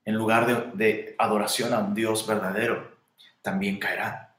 en 0.06 0.16
lugar 0.16 0.74
de, 0.74 1.16
adoración 1.18 1.74
a 1.74 1.80
un 1.80 1.94
Dios 1.94 2.26
verdadero, 2.26 2.98
también 3.42 3.78
caerá. 3.78 4.36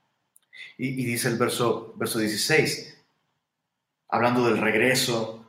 Y, 0.76 1.04
dice 1.04 1.28
el 1.28 1.38
verso, 1.38 1.94
verso 1.96 2.18
16, 2.18 2.98
hablando 4.08 4.46
del 4.46 4.58
regreso 4.58 5.46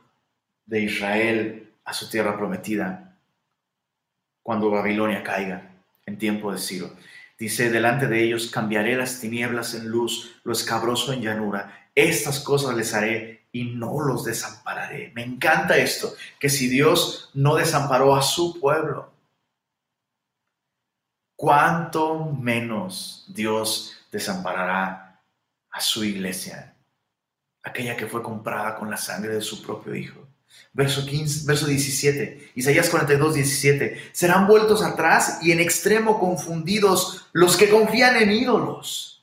de 0.66 0.80
Israel 0.80 1.72
a 1.84 1.92
su 1.92 2.08
tierra 2.08 2.36
prometida, 2.36 3.18
cuando 4.42 4.70
Babilonia 4.70 5.22
caiga 5.22 5.70
en 6.06 6.18
tiempo 6.18 6.52
de 6.52 6.58
Ciro. 6.58 6.90
Dice, 7.38 7.70
delante 7.70 8.06
de 8.06 8.22
ellos 8.22 8.50
cambiaré 8.50 8.96
las 8.96 9.20
tinieblas 9.20 9.74
en 9.74 9.88
luz, 9.88 10.40
lo 10.44 10.52
escabroso 10.52 11.12
en 11.12 11.22
llanura. 11.22 11.90
Estas 11.94 12.40
cosas 12.40 12.76
les 12.76 12.94
haré 12.94 13.46
y 13.50 13.64
no 13.64 14.00
los 14.00 14.24
desampararé. 14.24 15.12
Me 15.14 15.22
encanta 15.22 15.76
esto, 15.76 16.14
que 16.38 16.48
si 16.48 16.68
Dios 16.68 17.30
no 17.34 17.56
desamparó 17.56 18.14
a 18.14 18.22
su 18.22 18.60
pueblo, 18.60 19.12
cuánto 21.36 22.24
menos 22.24 23.24
Dios 23.28 23.96
desamparará 24.10 25.22
a 25.70 25.80
su 25.80 26.04
iglesia, 26.04 26.76
aquella 27.62 27.96
que 27.96 28.06
fue 28.06 28.22
comprada 28.22 28.76
con 28.76 28.90
la 28.90 28.96
sangre 28.96 29.34
de 29.34 29.40
su 29.40 29.60
propio 29.62 29.94
Hijo. 29.94 30.23
Verso, 30.72 31.06
15, 31.06 31.46
verso 31.46 31.66
17, 31.66 32.52
Isaías 32.56 32.90
42, 32.90 33.34
17. 33.34 34.10
Serán 34.12 34.48
vueltos 34.48 34.82
atrás 34.82 35.38
y 35.40 35.52
en 35.52 35.60
extremo 35.60 36.18
confundidos 36.18 37.26
los 37.32 37.56
que 37.56 37.68
confían 37.68 38.16
en 38.16 38.32
ídolos 38.32 39.14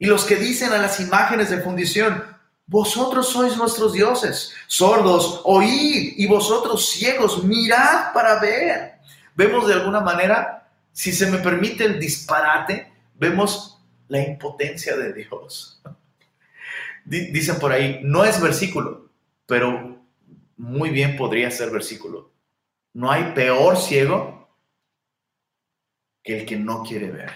y 0.00 0.06
los 0.06 0.24
que 0.24 0.36
dicen 0.36 0.72
a 0.72 0.78
las 0.78 0.98
imágenes 0.98 1.50
de 1.50 1.60
fundición, 1.60 2.24
vosotros 2.66 3.28
sois 3.28 3.56
nuestros 3.56 3.92
dioses, 3.92 4.52
sordos, 4.66 5.42
oíd, 5.44 6.14
y 6.16 6.26
vosotros 6.26 6.88
ciegos, 6.88 7.44
mirad 7.44 8.12
para 8.14 8.40
ver. 8.40 8.94
Vemos 9.36 9.68
de 9.68 9.74
alguna 9.74 10.00
manera, 10.00 10.70
si 10.92 11.12
se 11.12 11.30
me 11.30 11.36
permite 11.38 11.84
el 11.84 12.00
disparate, 12.00 12.90
vemos 13.14 13.78
la 14.08 14.20
impotencia 14.20 14.96
de 14.96 15.12
Dios. 15.12 15.82
Dicen 17.04 17.58
por 17.58 17.70
ahí, 17.70 18.00
no 18.02 18.24
es 18.24 18.40
versículo, 18.40 19.10
pero 19.46 19.99
muy 20.60 20.90
bien 20.90 21.16
podría 21.16 21.50
ser 21.50 21.70
versículo. 21.70 22.32
No 22.92 23.10
hay 23.10 23.32
peor 23.32 23.78
ciego 23.78 24.46
que 26.22 26.40
el 26.40 26.46
que 26.46 26.56
no 26.56 26.82
quiere 26.82 27.10
ver. 27.10 27.32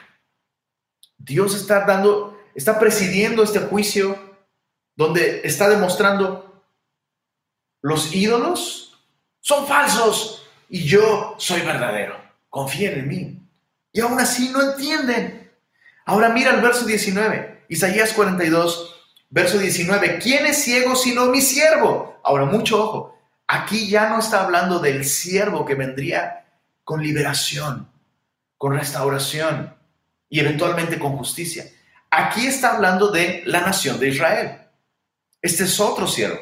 Dios 1.17 1.55
está 1.55 1.87
dando, 1.87 2.39
está 2.55 2.79
presidiendo 2.79 3.43
este 3.43 3.61
juicio 3.61 4.19
donde 4.95 5.41
está 5.43 5.71
demostrando 5.71 6.63
los 7.81 8.15
ídolos 8.15 8.95
son 9.41 9.67
falsos 9.67 10.47
y 10.69 10.85
yo 10.85 11.35
soy 11.39 11.63
verdadero. 11.63 12.17
Confíen 12.51 12.99
en 12.99 13.09
mí. 13.09 13.49
Y 13.91 14.01
aún 14.01 14.21
así 14.21 14.51
no 14.51 14.61
entienden. 14.63 15.51
Ahora 16.05 16.29
mira 16.29 16.51
el 16.51 16.61
verso 16.61 16.85
19, 16.85 17.65
Isaías 17.69 18.13
42, 18.13 19.07
verso 19.31 19.59
19. 19.59 20.19
¿Quién 20.19 20.45
es 20.45 20.63
ciego 20.63 20.95
sino 20.95 21.27
mi 21.27 21.41
siervo? 21.41 22.21
Ahora, 22.23 22.45
mucho 22.45 22.83
ojo. 22.83 23.14
Aquí 23.47 23.89
ya 23.89 24.09
no 24.09 24.19
está 24.19 24.43
hablando 24.43 24.79
del 24.79 25.05
siervo 25.05 25.65
que 25.65 25.75
vendría 25.75 26.47
con 26.83 27.03
liberación, 27.03 27.91
con 28.57 28.75
restauración 28.75 29.75
y 30.29 30.41
eventualmente 30.41 30.99
con 30.99 31.17
justicia. 31.17 31.65
Aquí 32.11 32.47
está 32.47 32.75
hablando 32.75 33.11
de 33.11 33.43
la 33.47 33.61
nación 33.61 33.99
de 34.01 34.09
Israel. 34.09 34.59
Este 35.43 35.65
es 35.65 35.79
otro 35.79 36.07
siervo. 36.07 36.41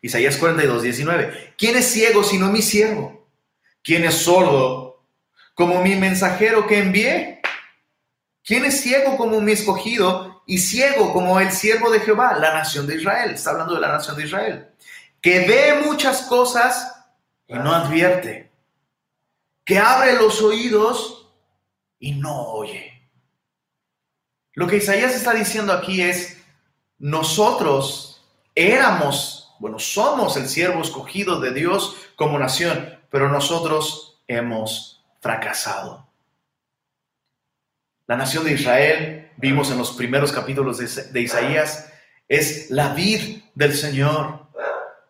Isaías 0.00 0.36
42, 0.36 0.82
19. 0.82 1.54
¿Quién 1.58 1.76
es 1.76 1.86
ciego 1.86 2.22
sino 2.22 2.52
mi 2.52 2.62
siervo? 2.62 3.26
¿Quién 3.82 4.04
es 4.04 4.14
sordo 4.14 5.04
como 5.54 5.82
mi 5.82 5.96
mensajero 5.96 6.66
que 6.66 6.78
envié? 6.78 7.40
¿Quién 8.44 8.64
es 8.64 8.80
ciego 8.80 9.16
como 9.16 9.40
mi 9.40 9.52
escogido 9.52 10.42
y 10.46 10.58
ciego 10.58 11.12
como 11.12 11.40
el 11.40 11.50
siervo 11.50 11.90
de 11.90 11.98
Jehová? 11.98 12.38
La 12.38 12.54
nación 12.54 12.86
de 12.86 12.96
Israel. 12.96 13.30
Está 13.32 13.50
hablando 13.50 13.74
de 13.74 13.80
la 13.80 13.88
nación 13.88 14.16
de 14.16 14.24
Israel 14.24 14.68
que 15.20 15.40
ve 15.40 15.82
muchas 15.84 16.22
cosas 16.22 16.94
y 17.46 17.54
no 17.54 17.72
advierte, 17.72 18.50
que 19.64 19.78
abre 19.78 20.14
los 20.14 20.42
oídos 20.42 21.28
y 21.98 22.12
no 22.12 22.48
oye. 22.48 23.10
Lo 24.52 24.66
que 24.66 24.76
Isaías 24.76 25.14
está 25.14 25.34
diciendo 25.34 25.72
aquí 25.72 26.00
es, 26.00 26.42
nosotros 26.98 28.26
éramos, 28.54 29.54
bueno, 29.58 29.78
somos 29.78 30.36
el 30.36 30.48
siervo 30.48 30.80
escogido 30.80 31.40
de 31.40 31.52
Dios 31.52 31.96
como 32.16 32.38
nación, 32.38 32.98
pero 33.10 33.28
nosotros 33.28 34.22
hemos 34.26 35.04
fracasado. 35.20 36.06
La 38.06 38.16
nación 38.16 38.44
de 38.44 38.52
Israel, 38.52 39.32
vimos 39.36 39.70
en 39.70 39.78
los 39.78 39.92
primeros 39.92 40.32
capítulos 40.32 40.78
de, 40.78 41.12
de 41.12 41.20
Isaías, 41.20 41.92
es 42.28 42.70
la 42.70 42.94
vid 42.94 43.42
del 43.54 43.74
Señor 43.74 44.45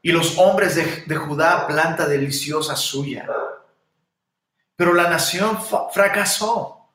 y 0.07 0.12
los 0.12 0.38
hombres 0.38 0.77
de, 0.77 1.16
Judá 1.16 1.66
planta 1.66 2.07
deliciosa 2.07 2.77
suya. 2.77 3.27
Pero 4.77 4.95
la 4.95 5.11
nación 5.11 5.59
fracasó. 5.92 6.88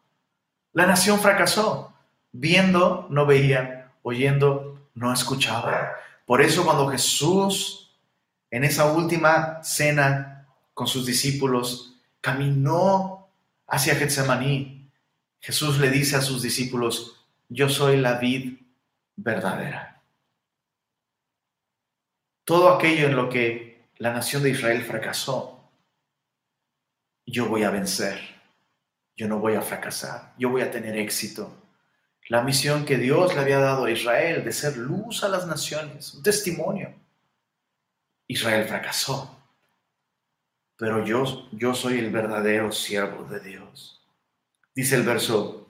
La 0.71 0.85
nación 0.85 1.19
fracasó. 1.19 1.93
Viendo, 2.31 3.07
no 3.09 3.25
veía, 3.25 3.91
oyendo, 4.01 4.87
no 4.93 5.11
escuchaba. 5.11 5.91
Por 6.25 6.41
eso 6.41 6.63
cuando 6.63 6.87
Jesús, 6.87 7.93
en 8.49 8.63
esa 8.63 8.93
última 8.93 9.61
cena 9.61 10.47
con 10.73 10.87
sus 10.87 11.05
discípulos, 11.05 11.97
caminó 12.21 13.27
hacia 13.67 13.95
Getsemaní, 13.95 14.89
Jesús 15.41 15.79
le 15.79 15.89
dice 15.89 16.15
a 16.15 16.21
sus 16.21 16.41
discípulos, 16.41 17.25
yo 17.49 17.67
soy 17.67 17.97
la 17.97 18.13
vid 18.19 18.53
verdadera 19.17 19.90
todo 22.43 22.73
aquello 22.73 23.07
en 23.07 23.15
lo 23.15 23.29
que 23.29 23.85
la 23.97 24.11
nación 24.11 24.43
de 24.43 24.49
Israel 24.49 24.83
fracasó, 24.83 25.69
yo 27.25 27.47
voy 27.47 27.63
a 27.63 27.69
vencer, 27.69 28.19
yo 29.15 29.27
no 29.27 29.39
voy 29.39 29.55
a 29.55 29.61
fracasar, 29.61 30.33
yo 30.37 30.49
voy 30.49 30.61
a 30.61 30.71
tener 30.71 30.97
éxito. 30.97 31.55
La 32.27 32.41
misión 32.41 32.85
que 32.85 32.97
Dios 32.97 33.33
le 33.35 33.41
había 33.41 33.59
dado 33.59 33.85
a 33.85 33.91
Israel 33.91 34.43
de 34.43 34.53
ser 34.53 34.77
luz 34.77 35.23
a 35.23 35.29
las 35.29 35.45
naciones, 35.47 36.13
un 36.13 36.23
testimonio. 36.23 36.93
Israel 38.27 38.65
fracasó, 38.67 39.37
pero 40.77 41.05
yo, 41.05 41.47
yo 41.51 41.75
soy 41.75 41.99
el 41.99 42.09
verdadero 42.09 42.71
siervo 42.71 43.25
de 43.25 43.39
Dios. 43.39 44.01
Dice 44.73 44.95
el 44.95 45.03
verso, 45.03 45.67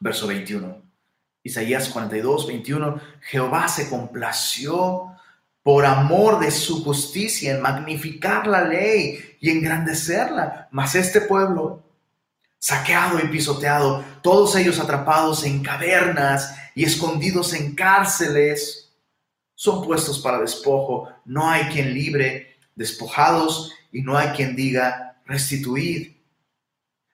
verso 0.00 0.26
21, 0.26 0.82
Isaías 1.44 1.88
42, 1.90 2.46
21, 2.46 3.00
Jehová 3.20 3.68
se 3.68 3.88
complació 3.90 5.16
por 5.62 5.86
amor 5.86 6.40
de 6.40 6.50
su 6.50 6.82
justicia, 6.82 7.52
en 7.52 7.62
magnificar 7.62 8.46
la 8.46 8.62
ley 8.62 9.36
y 9.40 9.50
engrandecerla. 9.50 10.68
Mas 10.70 10.94
este 10.94 11.20
pueblo, 11.20 11.82
saqueado 12.58 13.20
y 13.20 13.28
pisoteado, 13.28 14.04
todos 14.22 14.56
ellos 14.56 14.80
atrapados 14.80 15.44
en 15.44 15.62
cavernas 15.62 16.56
y 16.74 16.84
escondidos 16.84 17.52
en 17.54 17.74
cárceles, 17.74 18.92
son 19.54 19.84
puestos 19.84 20.18
para 20.18 20.40
despojo. 20.40 21.08
No 21.24 21.48
hay 21.48 21.64
quien 21.66 21.94
libre, 21.94 22.56
despojados, 22.74 23.72
y 23.92 24.02
no 24.02 24.16
hay 24.16 24.28
quien 24.28 24.56
diga 24.56 25.20
restituir. 25.26 26.20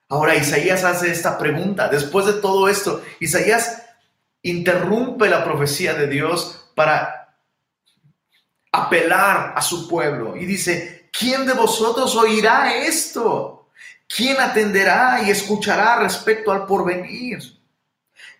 Ahora 0.08 0.36
Isaías 0.36 0.84
hace 0.84 1.10
esta 1.10 1.36
pregunta. 1.36 1.88
Después 1.88 2.24
de 2.24 2.34
todo 2.34 2.68
esto, 2.68 3.02
Isaías 3.20 3.82
interrumpe 4.42 5.28
la 5.28 5.44
profecía 5.44 5.92
de 5.92 6.06
Dios 6.06 6.70
para 6.74 7.17
apelar 8.72 9.54
a 9.56 9.62
su 9.62 9.88
pueblo 9.88 10.36
y 10.36 10.44
dice, 10.44 11.08
¿quién 11.12 11.46
de 11.46 11.54
vosotros 11.54 12.14
oirá 12.16 12.74
esto? 12.74 13.70
¿Quién 14.08 14.40
atenderá 14.40 15.22
y 15.22 15.30
escuchará 15.30 15.98
respecto 16.00 16.50
al 16.50 16.66
porvenir? 16.66 17.38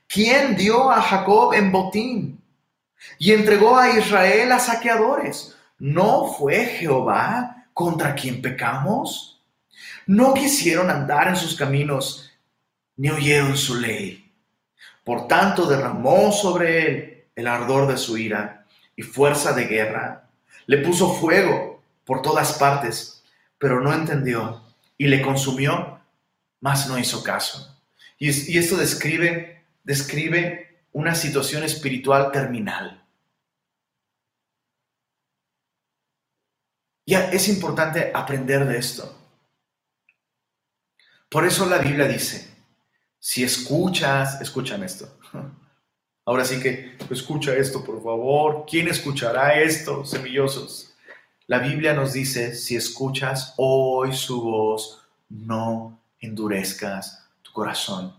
¿Quién 0.07 0.57
dio 0.57 0.91
a 0.91 1.03
Jacob 1.03 1.53
en 1.53 1.71
botín 1.71 2.43
y 3.19 3.33
entregó 3.33 3.77
a 3.77 3.91
Israel 3.91 4.53
a 4.53 4.59
saqueadores? 4.59 5.55
¿No 5.79 6.33
fue 6.33 6.65
Jehová 6.65 7.67
contra 7.75 8.15
quien 8.15 8.41
pecamos? 8.41 9.43
No 10.07 10.33
quisieron 10.33 10.91
andar 10.91 11.29
en 11.29 11.37
sus 11.37 11.55
caminos, 11.55 12.33
ni 12.97 13.11
oyeron 13.11 13.57
su 13.57 13.75
ley. 13.75 14.33
Por 15.05 15.29
tanto 15.29 15.67
derramó 15.67 16.33
sobre 16.33 16.87
él 16.87 17.25
el 17.37 17.47
ardor 17.47 17.87
de 17.87 17.99
su 17.99 18.17
ira 18.17 18.58
y 18.99 19.03
fuerza 19.03 19.53
de 19.53 19.67
guerra. 19.67 20.29
Le 20.67 20.79
puso 20.79 21.15
fuego 21.15 21.81
por 22.05 22.21
todas 22.21 22.55
partes, 22.55 23.23
pero 23.57 23.81
no 23.81 23.95
entendió 23.95 24.65
y 24.97 25.07
le 25.07 25.23
consumió, 25.23 26.01
mas 26.59 26.89
no 26.89 26.99
hizo 26.99 27.23
caso. 27.23 27.81
Y, 28.19 28.59
esto 28.59 28.77
describe, 28.77 29.65
describe 29.85 30.81
una 30.91 31.15
situación 31.15 31.63
espiritual 31.63 32.33
terminal. 32.33 33.07
Ya 37.07 37.31
es 37.31 37.49
importante 37.49 38.11
aprender 38.13 38.67
de 38.67 38.79
esto. 38.79 39.17
Por 41.29 41.47
eso 41.47 41.67
la 41.67 41.79
Biblia 41.79 42.09
dice, 42.09 42.53
si 43.21 43.45
escuchas, 43.45 44.41
escuchan 44.41 44.83
esto, 44.83 45.17
Ahora 46.29 46.45
sí 46.45 46.61
que 46.61 46.95
escucha 47.09 47.57
esto, 47.57 47.83
por 47.83 48.03
favor. 48.03 48.67
¿Quién 48.69 48.87
escuchará 48.87 49.63
esto, 49.63 50.05
semillosos? 50.05 50.95
La 51.47 51.59
Biblia 51.59 51.95
nos 51.95 52.13
dice, 52.13 52.55
si 52.55 52.77
escuchas 52.77 53.55
hoy 53.57 54.13
su 54.13 54.43
voz, 54.43 55.01
no 55.31 55.99
endurezcas 56.21 57.27
tu 57.41 57.51
corazón. 57.51 58.15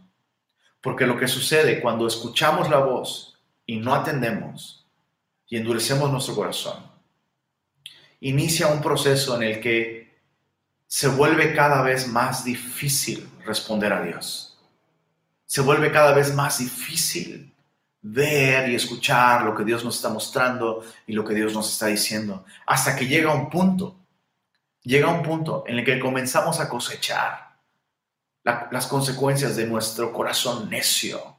Porque 0.82 1.06
lo 1.06 1.20
que 1.20 1.28
sucede 1.28 1.80
cuando 1.82 2.08
escuchamos 2.08 2.68
la 2.68 2.80
voz 2.80 3.38
y 3.68 3.78
no 3.78 3.94
atendemos, 3.94 4.88
y 5.48 5.58
endurecemos 5.58 6.12
nuestro 6.12 6.34
corazón, 6.34 6.92
inicia 8.22 8.70
un 8.70 8.82
proceso 8.82 9.36
en 9.36 9.44
el 9.44 9.62
que 9.62 10.18
se 10.88 11.10
vuelve 11.10 11.54
cada 11.54 11.84
vez 11.84 12.08
más 12.08 12.44
difícil 12.44 13.30
responder 13.46 13.94
a 13.94 14.02
Dios. 14.02 14.58
Se 15.46 15.62
vuelve 15.62 15.92
cada 15.92 16.12
vez 16.14 16.34
más 16.34 16.58
difícil 16.58 17.54
ver 18.02 18.70
y 18.70 18.76
escuchar 18.76 19.44
lo 19.44 19.56
que 19.56 19.64
Dios 19.64 19.84
nos 19.84 19.98
está 19.98 20.10
mostrando 20.10 20.84
y 21.06 21.14
lo 21.14 21.26
que 21.26 21.34
Dios 21.34 21.54
nos 21.54 21.72
está 21.72 21.88
diciendo, 21.88 22.46
hasta 22.66 22.96
que 22.96 23.08
llega 23.08 23.34
un 23.34 23.50
punto, 23.50 23.98
llega 24.82 25.10
un 25.10 25.24
punto 25.24 25.64
en 25.68 25.80
el 25.80 25.86
que 25.86 26.00
comenzamos 26.00 26.60
a 26.60 26.70
cosechar 26.70 27.50
las 28.44 28.88
consecuencias 28.88 29.56
de 29.56 29.68
nuestro 29.68 30.12
corazón 30.14 30.70
necio. 30.70 31.38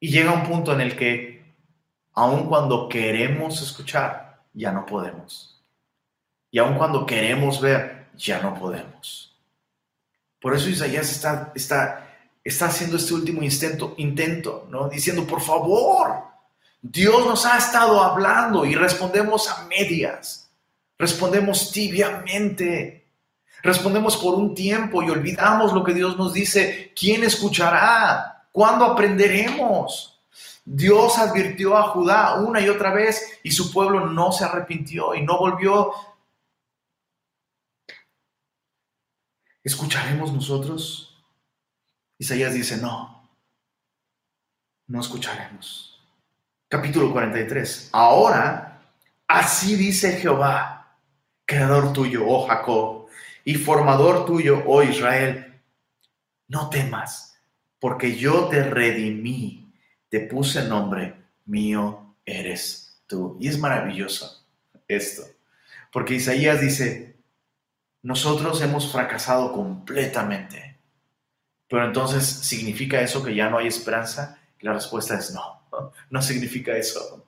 Y 0.00 0.10
llega 0.10 0.32
un 0.32 0.44
punto 0.44 0.72
en 0.72 0.80
el 0.80 0.96
que, 0.96 1.54
aun 2.14 2.46
cuando 2.48 2.88
queremos 2.88 3.60
escuchar, 3.62 4.42
ya 4.54 4.72
no 4.72 4.86
podemos. 4.86 5.62
Y 6.50 6.58
aun 6.58 6.76
cuando 6.76 7.04
queremos 7.04 7.60
ver, 7.60 8.08
ya 8.16 8.40
no 8.40 8.58
podemos. 8.58 9.38
Por 10.40 10.56
eso 10.56 10.70
Isaías 10.70 11.10
está, 11.12 11.52
está 11.54 12.09
está 12.50 12.66
haciendo 12.66 12.96
este 12.96 13.14
último 13.14 13.42
intento, 13.42 13.94
intento, 13.96 14.66
¿no? 14.70 14.88
Diciendo, 14.88 15.26
por 15.26 15.40
favor, 15.40 16.30
Dios 16.82 17.26
nos 17.26 17.44
ha 17.46 17.58
estado 17.58 18.02
hablando 18.02 18.64
y 18.64 18.74
respondemos 18.74 19.48
a 19.48 19.66
medias, 19.66 20.50
respondemos 20.98 21.72
tibiamente, 21.72 23.08
respondemos 23.62 24.16
por 24.16 24.34
un 24.34 24.54
tiempo 24.54 25.02
y 25.02 25.10
olvidamos 25.10 25.72
lo 25.72 25.84
que 25.84 25.94
Dios 25.94 26.16
nos 26.16 26.32
dice. 26.32 26.92
¿Quién 26.98 27.24
escuchará? 27.24 28.46
¿Cuándo 28.52 28.84
aprenderemos? 28.84 30.20
Dios 30.64 31.18
advirtió 31.18 31.76
a 31.76 31.88
Judá 31.88 32.34
una 32.40 32.60
y 32.60 32.68
otra 32.68 32.92
vez 32.92 33.40
y 33.42 33.50
su 33.50 33.72
pueblo 33.72 34.06
no 34.06 34.32
se 34.32 34.44
arrepintió 34.44 35.14
y 35.14 35.22
no 35.22 35.38
volvió. 35.38 35.92
¿Escucharemos 39.62 40.32
nosotros? 40.32 41.09
Isaías 42.20 42.52
dice, 42.52 42.76
no, 42.76 43.30
no 44.88 45.00
escucharemos. 45.00 45.98
Capítulo 46.68 47.10
43. 47.12 47.88
Ahora, 47.92 48.82
así 49.26 49.74
dice 49.74 50.18
Jehová, 50.18 50.98
creador 51.46 51.94
tuyo, 51.94 52.28
oh 52.28 52.46
Jacob, 52.46 53.06
y 53.42 53.54
formador 53.54 54.26
tuyo, 54.26 54.62
oh 54.66 54.82
Israel, 54.82 55.62
no 56.46 56.68
temas, 56.68 57.40
porque 57.78 58.14
yo 58.14 58.48
te 58.48 58.64
redimí, 58.64 59.72
te 60.10 60.20
puse 60.20 60.68
nombre, 60.68 61.14
mío 61.46 62.16
eres 62.26 63.00
tú. 63.06 63.38
Y 63.40 63.48
es 63.48 63.58
maravilloso 63.58 64.46
esto, 64.88 65.22
porque 65.90 66.16
Isaías 66.16 66.60
dice, 66.60 67.16
nosotros 68.02 68.60
hemos 68.60 68.92
fracasado 68.92 69.54
completamente 69.54 70.70
pero 71.70 71.84
entonces, 71.84 72.26
¿significa 72.26 73.00
eso 73.00 73.22
que 73.22 73.32
ya 73.32 73.48
no 73.48 73.58
hay 73.58 73.68
esperanza? 73.68 74.36
la 74.58 74.74
respuesta 74.74 75.14
es 75.14 75.32
no, 75.32 75.62
no 76.10 76.20
significa 76.20 76.76
eso. 76.76 77.24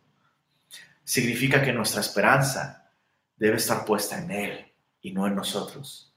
Significa 1.05 1.62
que 1.62 1.72
nuestra 1.72 2.01
esperanza 2.01 2.90
debe 3.36 3.57
estar 3.57 3.84
puesta 3.84 4.18
en 4.18 4.30
Él 4.32 4.72
y 5.01 5.12
no 5.12 5.28
en 5.28 5.36
nosotros. 5.36 6.12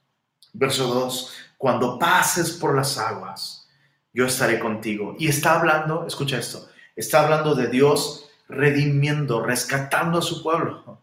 Verso 0.53 0.87
2, 0.87 1.33
cuando 1.57 1.99
pases 1.99 2.51
por 2.51 2.75
las 2.75 2.97
aguas, 2.97 3.69
yo 4.11 4.25
estaré 4.25 4.59
contigo. 4.59 5.15
Y 5.19 5.27
está 5.27 5.59
hablando, 5.59 6.07
escucha 6.07 6.39
esto, 6.39 6.67
está 6.95 7.21
hablando 7.21 7.53
de 7.53 7.67
Dios 7.67 8.27
redimiendo, 8.49 9.43
rescatando 9.43 10.17
a 10.17 10.23
su 10.23 10.41
pueblo 10.41 10.99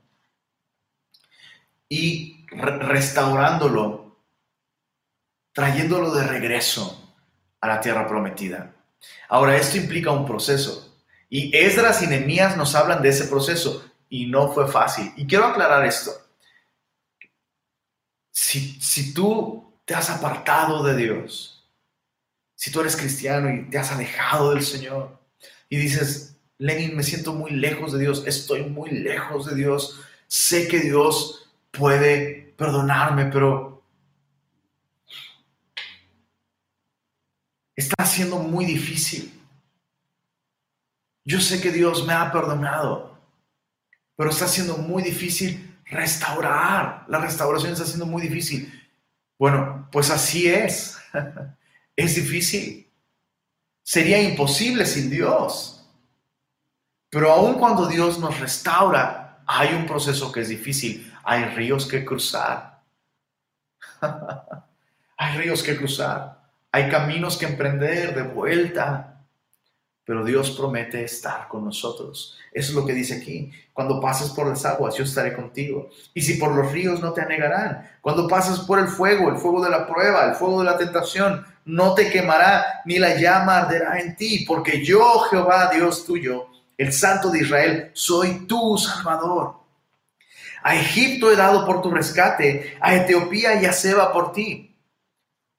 y 1.88 2.44
restaurándolo, 2.50 4.18
trayéndolo 5.52 6.12
de 6.14 6.26
regreso 6.26 7.01
a 7.62 7.68
la 7.68 7.80
tierra 7.80 8.06
prometida. 8.06 8.74
Ahora, 9.28 9.56
esto 9.56 9.78
implica 9.78 10.10
un 10.10 10.26
proceso. 10.26 10.94
Y 11.30 11.56
Esdras 11.56 12.02
y 12.02 12.08
Nehemías 12.08 12.56
nos 12.56 12.74
hablan 12.74 13.00
de 13.00 13.08
ese 13.08 13.24
proceso 13.24 13.90
y 14.10 14.26
no 14.26 14.52
fue 14.52 14.68
fácil. 14.68 15.10
Y 15.16 15.26
quiero 15.26 15.46
aclarar 15.46 15.86
esto. 15.86 16.10
Si, 18.30 18.78
si 18.80 19.14
tú 19.14 19.72
te 19.86 19.94
has 19.94 20.10
apartado 20.10 20.82
de 20.82 20.96
Dios, 20.96 21.70
si 22.54 22.70
tú 22.70 22.80
eres 22.80 22.96
cristiano 22.96 23.52
y 23.52 23.70
te 23.70 23.78
has 23.78 23.92
alejado 23.92 24.52
del 24.52 24.62
Señor 24.62 25.18
y 25.68 25.76
dices, 25.76 26.36
Lenin, 26.58 26.96
me 26.96 27.02
siento 27.02 27.32
muy 27.32 27.52
lejos 27.52 27.92
de 27.92 28.00
Dios, 28.00 28.24
estoy 28.26 28.64
muy 28.64 28.90
lejos 28.90 29.46
de 29.46 29.54
Dios, 29.54 30.00
sé 30.26 30.68
que 30.68 30.80
Dios 30.80 31.50
puede 31.70 32.54
perdonarme, 32.56 33.26
pero 33.26 33.71
está 37.76 38.04
siendo 38.04 38.38
muy 38.38 38.64
difícil. 38.64 39.40
Yo 41.24 41.40
sé 41.40 41.60
que 41.60 41.70
Dios 41.70 42.06
me 42.06 42.12
ha 42.12 42.32
perdonado, 42.32 43.18
pero 44.16 44.30
está 44.30 44.48
siendo 44.48 44.76
muy 44.76 45.02
difícil 45.02 45.78
restaurar. 45.84 47.04
La 47.08 47.20
restauración 47.20 47.72
está 47.72 47.84
siendo 47.84 48.06
muy 48.06 48.22
difícil. 48.22 48.72
Bueno, 49.38 49.88
pues 49.92 50.10
así 50.10 50.48
es. 50.48 50.98
es 51.96 52.14
difícil. 52.16 52.90
Sería 53.82 54.20
imposible 54.20 54.86
sin 54.86 55.10
Dios. 55.10 55.86
Pero 57.10 57.30
aun 57.30 57.54
cuando 57.54 57.86
Dios 57.86 58.18
nos 58.18 58.40
restaura, 58.40 59.42
hay 59.46 59.74
un 59.74 59.86
proceso 59.86 60.32
que 60.32 60.40
es 60.40 60.48
difícil. 60.48 61.12
Hay 61.24 61.44
ríos 61.44 61.86
que 61.86 62.04
cruzar. 62.04 62.82
hay 65.16 65.38
ríos 65.38 65.62
que 65.62 65.76
cruzar. 65.76 66.41
Hay 66.72 66.88
caminos 66.88 67.36
que 67.36 67.44
emprender 67.44 68.14
de 68.14 68.22
vuelta, 68.22 69.20
pero 70.04 70.24
Dios 70.24 70.52
promete 70.52 71.04
estar 71.04 71.46
con 71.46 71.64
nosotros. 71.64 72.38
Eso 72.50 72.70
es 72.70 72.74
lo 72.74 72.86
que 72.86 72.94
dice 72.94 73.18
aquí. 73.18 73.52
Cuando 73.72 74.00
pases 74.00 74.30
por 74.30 74.46
las 74.46 74.64
aguas, 74.64 74.96
yo 74.96 75.04
estaré 75.04 75.34
contigo. 75.34 75.90
Y 76.14 76.22
si 76.22 76.34
por 76.34 76.54
los 76.54 76.72
ríos 76.72 77.00
no 77.00 77.12
te 77.12 77.20
anegarán. 77.20 77.90
Cuando 78.00 78.26
pases 78.26 78.60
por 78.60 78.78
el 78.78 78.88
fuego, 78.88 79.28
el 79.28 79.36
fuego 79.36 79.62
de 79.62 79.70
la 79.70 79.86
prueba, 79.86 80.24
el 80.24 80.34
fuego 80.34 80.60
de 80.60 80.64
la 80.64 80.78
tentación, 80.78 81.46
no 81.66 81.94
te 81.94 82.10
quemará, 82.10 82.82
ni 82.84 82.98
la 82.98 83.16
llama 83.16 83.58
arderá 83.58 84.00
en 84.00 84.16
ti, 84.16 84.44
porque 84.46 84.84
yo, 84.84 85.20
Jehová, 85.30 85.70
Dios 85.72 86.04
tuyo, 86.04 86.46
el 86.76 86.92
Santo 86.92 87.30
de 87.30 87.40
Israel, 87.40 87.90
soy 87.92 88.46
tu 88.46 88.76
Salvador. 88.78 89.56
A 90.62 90.74
Egipto 90.74 91.30
he 91.30 91.36
dado 91.36 91.66
por 91.66 91.82
tu 91.82 91.90
rescate, 91.90 92.76
a 92.80 92.94
Etiopía 92.94 93.60
y 93.60 93.66
a 93.66 93.72
Seba 93.72 94.12
por 94.12 94.32
ti. 94.32 94.71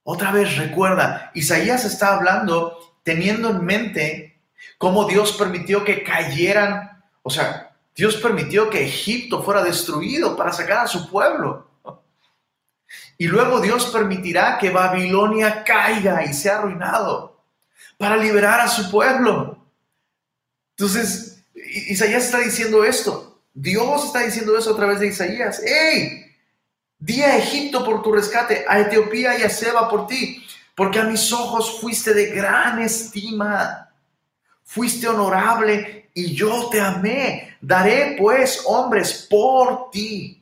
Otra 0.04 0.32
vez 0.32 0.58
recuerda, 0.58 1.32
Isaías 1.34 1.86
está 1.86 2.16
hablando 2.16 2.78
teniendo 3.04 3.50
en 3.50 3.64
mente 3.64 4.42
cómo 4.78 5.06
Dios 5.06 5.34
permitió 5.34 5.84
que 5.84 6.04
cayeran, 6.04 7.04
o 7.22 7.30
sea, 7.30 7.76
Dios 7.96 8.18
permitió 8.18 8.70
que 8.70 8.86
Egipto 8.86 9.44
fuera 9.44 9.64
destruido 9.64 10.36
para 10.36 10.52
sacar 10.52 10.80
a 10.80 10.88
su 10.88 11.10
pueblo. 11.10 11.68
Y 13.18 13.28
luego 13.28 13.62
Dios 13.62 13.86
permitirá 13.88 14.58
que 14.58 14.72
Babilonia 14.72 15.64
caiga 15.64 16.26
y 16.26 16.34
sea 16.34 16.58
arruinado 16.60 17.42
para 17.98 18.18
liberar 18.18 18.60
a 18.60 18.68
su 18.68 18.90
pueblo. 18.90 19.66
Entonces, 20.72 21.44
Isaías 21.56 22.26
está 22.26 22.40
diciendo 22.40 22.84
esto. 22.84 23.42
Dios 23.54 24.06
está 24.06 24.22
diciendo 24.22 24.58
eso 24.58 24.74
a 24.74 24.76
través 24.76 25.00
de 25.00 25.08
Isaías. 25.08 25.62
¡Ey! 25.64 26.33
Di 27.04 27.22
a 27.22 27.36
Egipto 27.36 27.84
por 27.84 28.02
tu 28.02 28.14
rescate, 28.14 28.64
a 28.66 28.80
Etiopía 28.80 29.38
y 29.38 29.44
a 29.44 29.50
Seba 29.50 29.90
por 29.90 30.08
ti, 30.08 30.42
porque 30.74 31.00
a 31.00 31.04
mis 31.04 31.34
ojos 31.34 31.82
fuiste 31.82 32.14
de 32.14 32.28
gran 32.28 32.82
estima, 32.82 33.90
fuiste 34.64 35.10
honorable 35.10 36.12
y 36.14 36.34
yo 36.34 36.70
te 36.70 36.80
amé. 36.80 37.58
Daré 37.60 38.16
pues 38.18 38.64
hombres 38.66 39.28
por 39.30 39.92
ti 39.92 40.42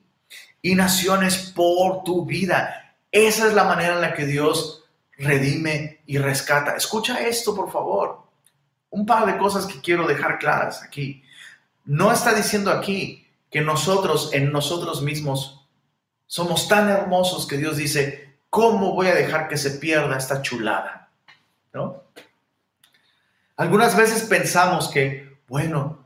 y 0.62 0.76
naciones 0.76 1.52
por 1.56 2.04
tu 2.04 2.28
vida. 2.28 2.96
Esa 3.12 3.48
es 3.48 3.56
la 3.56 3.64
manera 3.64 3.96
en 3.96 4.02
la 4.02 4.14
que 4.14 4.28
Dios 4.28 4.84
redime 5.18 6.02
y 6.06 6.20
rescata. 6.20 6.76
Escucha 6.76 7.22
esto, 7.22 7.56
por 7.56 7.72
favor. 7.72 8.22
Un 8.92 9.08
par 9.08 9.26
de 9.26 9.40
cosas 9.40 9.66
que 9.66 9.82
quiero 9.82 10.06
dejar 10.06 10.38
claras 10.38 10.84
aquí. 10.84 11.24
No 11.86 12.12
está 12.12 12.36
diciendo 12.36 12.70
aquí 12.70 13.28
que 13.50 13.62
nosotros 13.62 14.30
en 14.32 14.52
nosotros 14.52 15.02
mismos 15.02 15.61
somos 16.32 16.70
tan 16.70 16.88
hermosos 16.88 17.46
que 17.46 17.58
Dios 17.58 17.76
dice, 17.76 18.38
¿cómo 18.50 18.94
voy 18.94 19.08
a 19.08 19.16
dejar 19.16 19.50
que 19.50 19.58
se 19.58 19.72
pierda 19.72 20.18
esta 20.18 20.42
chulada? 20.42 21.10
¿No? 21.74 22.04
Algunas 23.58 23.98
veces 23.98 24.24
pensamos 24.24 24.88
que, 24.88 25.40
bueno, 25.50 26.06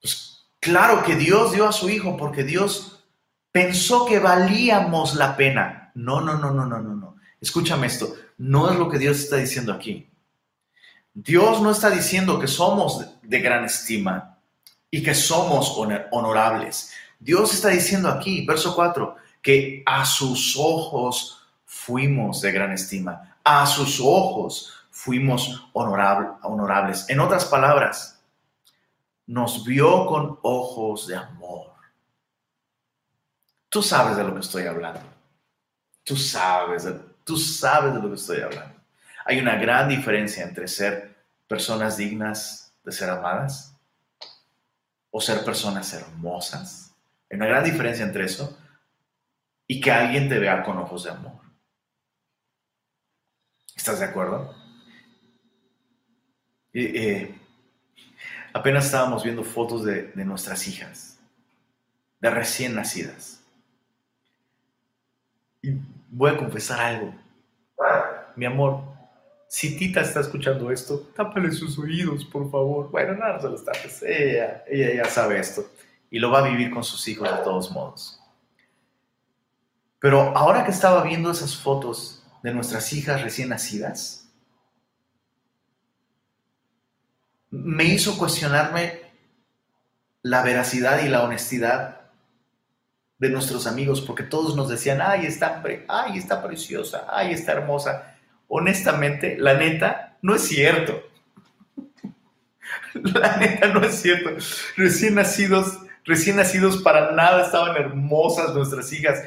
pues 0.00 0.46
claro 0.60 1.02
que 1.02 1.14
Dios 1.14 1.52
dio 1.52 1.68
a 1.68 1.72
su 1.72 1.90
Hijo 1.90 2.16
porque 2.16 2.42
Dios 2.42 3.04
pensó 3.52 4.06
que 4.06 4.18
valíamos 4.18 5.14
la 5.14 5.36
pena. 5.36 5.92
No, 5.94 6.22
no, 6.22 6.38
no, 6.38 6.52
no, 6.52 6.64
no, 6.64 6.80
no, 6.80 6.94
no. 6.94 7.16
Escúchame 7.38 7.88
esto, 7.88 8.16
no 8.38 8.70
es 8.70 8.78
lo 8.78 8.88
que 8.88 8.98
Dios 8.98 9.18
está 9.18 9.36
diciendo 9.36 9.74
aquí. 9.74 10.08
Dios 11.12 11.60
no 11.60 11.70
está 11.70 11.90
diciendo 11.90 12.40
que 12.40 12.48
somos 12.48 13.04
de 13.20 13.40
gran 13.40 13.66
estima 13.66 14.38
y 14.90 15.02
que 15.02 15.14
somos 15.14 15.76
honorables. 16.10 16.94
Dios 17.18 17.54
está 17.54 17.68
diciendo 17.68 18.08
aquí, 18.08 18.44
verso 18.46 18.74
4, 18.74 19.16
que 19.42 19.82
a 19.86 20.04
sus 20.04 20.56
ojos 20.58 21.46
fuimos 21.64 22.40
de 22.40 22.52
gran 22.52 22.72
estima. 22.72 23.36
A 23.44 23.66
sus 23.66 24.00
ojos 24.00 24.72
fuimos 24.90 25.68
honorables. 25.72 27.08
En 27.08 27.20
otras 27.20 27.44
palabras, 27.44 28.20
nos 29.26 29.64
vio 29.64 30.06
con 30.06 30.38
ojos 30.42 31.06
de 31.06 31.16
amor. 31.16 31.72
Tú 33.68 33.82
sabes 33.82 34.16
de 34.16 34.24
lo 34.24 34.34
que 34.34 34.40
estoy 34.40 34.66
hablando. 34.66 35.00
Tú 36.04 36.16
sabes, 36.16 36.88
tú 37.24 37.36
sabes 37.36 37.94
de 37.94 38.00
lo 38.00 38.08
que 38.08 38.14
estoy 38.14 38.40
hablando. 38.40 38.80
Hay 39.24 39.38
una 39.40 39.56
gran 39.56 39.88
diferencia 39.88 40.44
entre 40.44 40.68
ser 40.68 41.16
personas 41.48 41.96
dignas 41.96 42.72
de 42.84 42.92
ser 42.92 43.10
amadas 43.10 43.76
o 45.10 45.20
ser 45.20 45.44
personas 45.44 45.92
hermosas. 45.92 46.85
Hay 47.30 47.36
una 47.36 47.46
gran 47.46 47.64
diferencia 47.64 48.04
entre 48.04 48.24
eso 48.24 48.58
y 49.66 49.80
que 49.80 49.90
alguien 49.90 50.28
te 50.28 50.38
vea 50.38 50.62
con 50.62 50.78
ojos 50.78 51.04
de 51.04 51.10
amor. 51.10 51.40
¿Estás 53.76 53.98
de 53.98 54.06
acuerdo? 54.06 54.54
Eh, 56.72 57.34
apenas 58.52 58.86
estábamos 58.86 59.24
viendo 59.24 59.42
fotos 59.42 59.84
de, 59.84 60.12
nuestras 60.16 60.66
hijas, 60.68 61.18
de 62.20 62.30
recién 62.30 62.74
nacidas. 62.74 63.42
Y 65.62 65.72
voy 66.10 66.32
a 66.32 66.36
confesar 66.36 66.80
algo. 66.80 67.14
Mi 68.36 68.44
amor, 68.44 68.82
si 69.48 69.76
Tita 69.76 70.02
está 70.02 70.20
escuchando 70.20 70.70
esto, 70.70 71.00
tápale 71.16 71.50
sus 71.50 71.78
oídos, 71.78 72.24
por 72.24 72.50
favor. 72.50 72.90
Bueno, 72.90 73.14
no, 73.14 73.32
no 73.32 73.40
se 73.40 73.48
los 73.48 73.64
tapes. 73.64 74.02
Ella 74.02 74.64
ya 74.68 75.04
sabe 75.06 75.38
esto. 75.38 75.66
Y 76.10 76.18
lo 76.18 76.30
va 76.30 76.40
a 76.40 76.48
vivir 76.48 76.70
con 76.70 76.84
sus 76.84 77.06
hijos 77.08 77.30
de 77.30 77.42
todos 77.42 77.70
modos. 77.70 78.20
Pero 79.98 80.36
ahora 80.36 80.64
que 80.64 80.70
estaba 80.70 81.02
viendo 81.02 81.30
esas 81.30 81.56
fotos 81.56 82.22
de 82.42 82.54
nuestras 82.54 82.92
hijas 82.92 83.22
recién 83.22 83.48
nacidas, 83.48 84.28
me 87.50 87.84
hizo 87.84 88.16
cuestionarme 88.18 89.00
la 90.22 90.42
veracidad 90.42 91.04
y 91.04 91.08
la 91.08 91.22
honestidad 91.22 92.00
de 93.18 93.30
nuestros 93.30 93.66
amigos, 93.66 94.02
porque 94.02 94.22
todos 94.22 94.56
nos 94.56 94.68
decían, 94.68 95.00
ay, 95.00 95.26
está, 95.26 95.62
ay, 95.88 96.18
está 96.18 96.42
preciosa, 96.42 97.06
ay, 97.08 97.32
está 97.32 97.52
hermosa. 97.52 98.14
Honestamente, 98.48 99.36
la 99.38 99.54
neta, 99.54 100.18
no 100.22 100.34
es 100.34 100.42
cierto. 100.42 101.02
La 102.94 103.36
neta 103.36 103.68
no 103.68 103.82
es 103.84 104.00
cierto. 104.00 104.30
Recién 104.76 105.16
nacidos, 105.16 105.78
recién 106.06 106.36
nacidos 106.36 106.78
para 106.78 107.12
nada 107.12 107.44
estaban 107.44 107.76
hermosas 107.76 108.54
nuestras 108.54 108.92
hijas. 108.92 109.22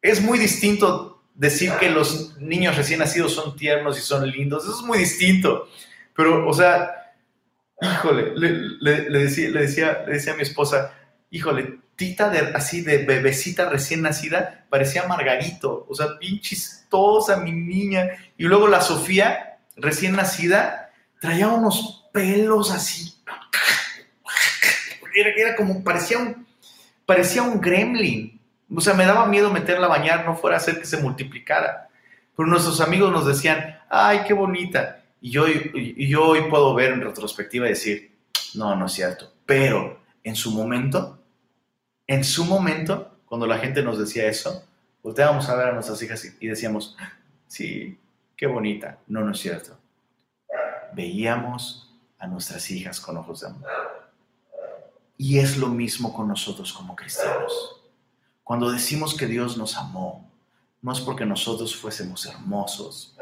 Es 0.00 0.22
muy 0.22 0.38
distinto 0.38 1.22
decir 1.34 1.72
que 1.78 1.90
los 1.90 2.38
niños 2.38 2.76
recién 2.76 3.00
nacidos 3.00 3.34
son 3.34 3.56
tiernos 3.56 3.98
y 3.98 4.00
son 4.00 4.28
lindos. 4.30 4.64
Eso 4.64 4.78
es 4.80 4.86
muy 4.86 4.98
distinto. 4.98 5.68
Pero, 6.14 6.48
o 6.48 6.52
sea, 6.54 7.12
híjole, 7.80 8.32
le, 8.34 9.20
decía, 9.20 9.50
le, 9.50 9.60
decía, 9.60 10.04
le 10.06 10.14
decía 10.14 10.32
a 10.32 10.36
mi 10.36 10.42
esposa, 10.42 10.94
híjole, 11.30 11.80
Tita 11.96 12.30
así 12.54 12.82
de 12.82 12.98
bebecita 12.98 13.70
recién 13.70 14.02
nacida, 14.02 14.66
parecía 14.68 15.08
Margarito, 15.08 15.86
o 15.88 15.94
sea, 15.94 16.08
bien 16.20 16.40
chistosa 16.40 17.38
mi 17.38 17.52
niña. 17.52 18.10
Y 18.36 18.44
luego 18.44 18.68
la 18.68 18.82
Sofía, 18.82 19.58
recién 19.76 20.14
nacida, 20.14 20.90
traía 21.20 21.48
unos 21.48 22.06
pelos 22.12 22.70
así. 22.70 23.14
Era, 25.16 25.56
como, 25.56 25.82
parecía 25.82 26.18
un, 26.18 26.46
parecía 27.04 27.42
un 27.42 27.60
gremlin. 27.60 28.40
O 28.74 28.80
sea, 28.80 28.94
me 28.94 29.06
daba 29.06 29.26
miedo 29.26 29.50
meterla 29.50 29.86
a 29.86 29.90
bañar, 29.90 30.24
no 30.24 30.36
fuera 30.36 30.56
a 30.56 30.60
hacer 30.60 30.78
que 30.78 30.86
se 30.86 30.98
multiplicara. 30.98 31.88
Pero 32.36 32.48
nuestros 32.48 32.80
amigos 32.80 33.10
nos 33.12 33.26
decían, 33.26 33.78
ay, 33.88 34.20
qué 34.26 34.34
bonita. 34.34 35.02
Y 35.20 35.30
yo, 35.30 35.46
y 35.48 36.08
yo 36.08 36.24
hoy 36.24 36.42
puedo 36.50 36.74
ver 36.74 36.92
en 36.92 37.00
retrospectiva 37.00 37.66
y 37.66 37.70
decir, 37.70 38.12
no, 38.54 38.76
no 38.76 38.86
es 38.86 38.92
cierto. 38.92 39.32
Pero 39.46 40.00
en 40.22 40.36
su 40.36 40.50
momento, 40.50 41.22
en 42.06 42.24
su 42.24 42.44
momento, 42.44 43.18
cuando 43.26 43.46
la 43.46 43.58
gente 43.58 43.82
nos 43.82 43.98
decía 43.98 44.26
eso, 44.26 44.64
volteábamos 45.02 45.48
a 45.48 45.54
ver 45.54 45.68
a 45.68 45.72
nuestras 45.72 46.02
hijas 46.02 46.36
y 46.40 46.46
decíamos, 46.46 46.96
sí, 47.46 47.98
qué 48.36 48.46
bonita. 48.46 48.98
No, 49.06 49.20
no 49.20 49.32
es 49.32 49.38
cierto. 49.38 49.78
Veíamos 50.92 51.94
a 52.18 52.26
nuestras 52.26 52.70
hijas 52.70 53.00
con 53.00 53.16
ojos 53.16 53.40
de 53.40 53.48
amor. 53.48 54.05
Y 55.16 55.38
es 55.38 55.56
lo 55.56 55.68
mismo 55.68 56.12
con 56.12 56.28
nosotros 56.28 56.72
como 56.72 56.94
cristianos. 56.94 57.82
Cuando 58.44 58.70
decimos 58.70 59.16
que 59.16 59.26
Dios 59.26 59.56
nos 59.56 59.76
amó, 59.76 60.30
no 60.82 60.92
es 60.92 61.00
porque 61.00 61.26
nosotros 61.26 61.74
fuésemos 61.74 62.26
hermosos. 62.26 63.16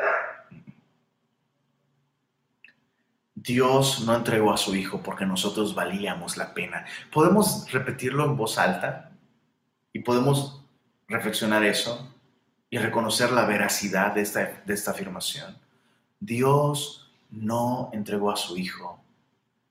Dios 3.35 4.01
no 4.01 4.15
entregó 4.15 4.53
a 4.53 4.57
su 4.57 4.75
Hijo 4.75 5.03
porque 5.03 5.27
nosotros 5.27 5.75
valíamos 5.75 6.37
la 6.37 6.55
pena. 6.55 6.85
Podemos 7.13 7.71
repetirlo 7.71 8.25
en 8.25 8.37
voz 8.37 8.59
alta 8.59 9.13
y 9.93 10.01
podemos 10.01 10.63
reflexionar 11.09 11.65
eso 11.65 12.15
y 12.71 12.79
reconocer 12.79 13.33
la 13.33 13.45
veracidad 13.45 14.13
de 14.15 14.23
esta, 14.23 14.91
afirmación. 14.91 15.57
Dios 16.21 17.13
no 17.31 17.91
entregó 17.93 18.31
a 18.31 18.37
su 18.37 18.57
Hijo 18.57 19.01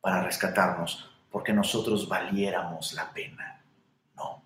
para 0.02 0.24
rescatarnos 0.24 1.13
porque 1.34 1.52
nosotros 1.52 2.08
valiéramos 2.08 2.94
la 2.94 3.12
pena. 3.12 3.62
No. 4.16 4.42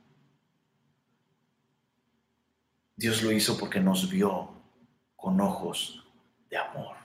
Dios 2.96 3.22
lo 3.22 3.32
hizo 3.32 3.60
porque 3.60 3.80
nos 3.80 4.10
vio 4.10 4.50
con 5.16 5.40
ojos 5.40 6.04
de 6.50 6.58
amor 6.58 6.98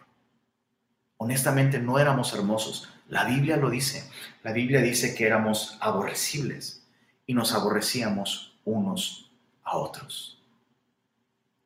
honestamente 1.22 1.78
no 1.78 2.00
éramos 2.00 2.32
hermosos. 2.34 2.88
La 3.08 3.24
Biblia 3.24 3.56
lo 3.56 3.70
dice. 3.70 4.10
La 4.42 4.52
Biblia 4.52 4.80
dice 4.82 5.14
que 5.14 5.24
éramos 5.24 5.78
aborrecibles 5.80 6.84
y 7.26 7.34
nos 7.34 7.54
aborrecíamos 7.54 8.58
unos 8.64 9.30
a 9.62 9.76
otros. 9.76 10.42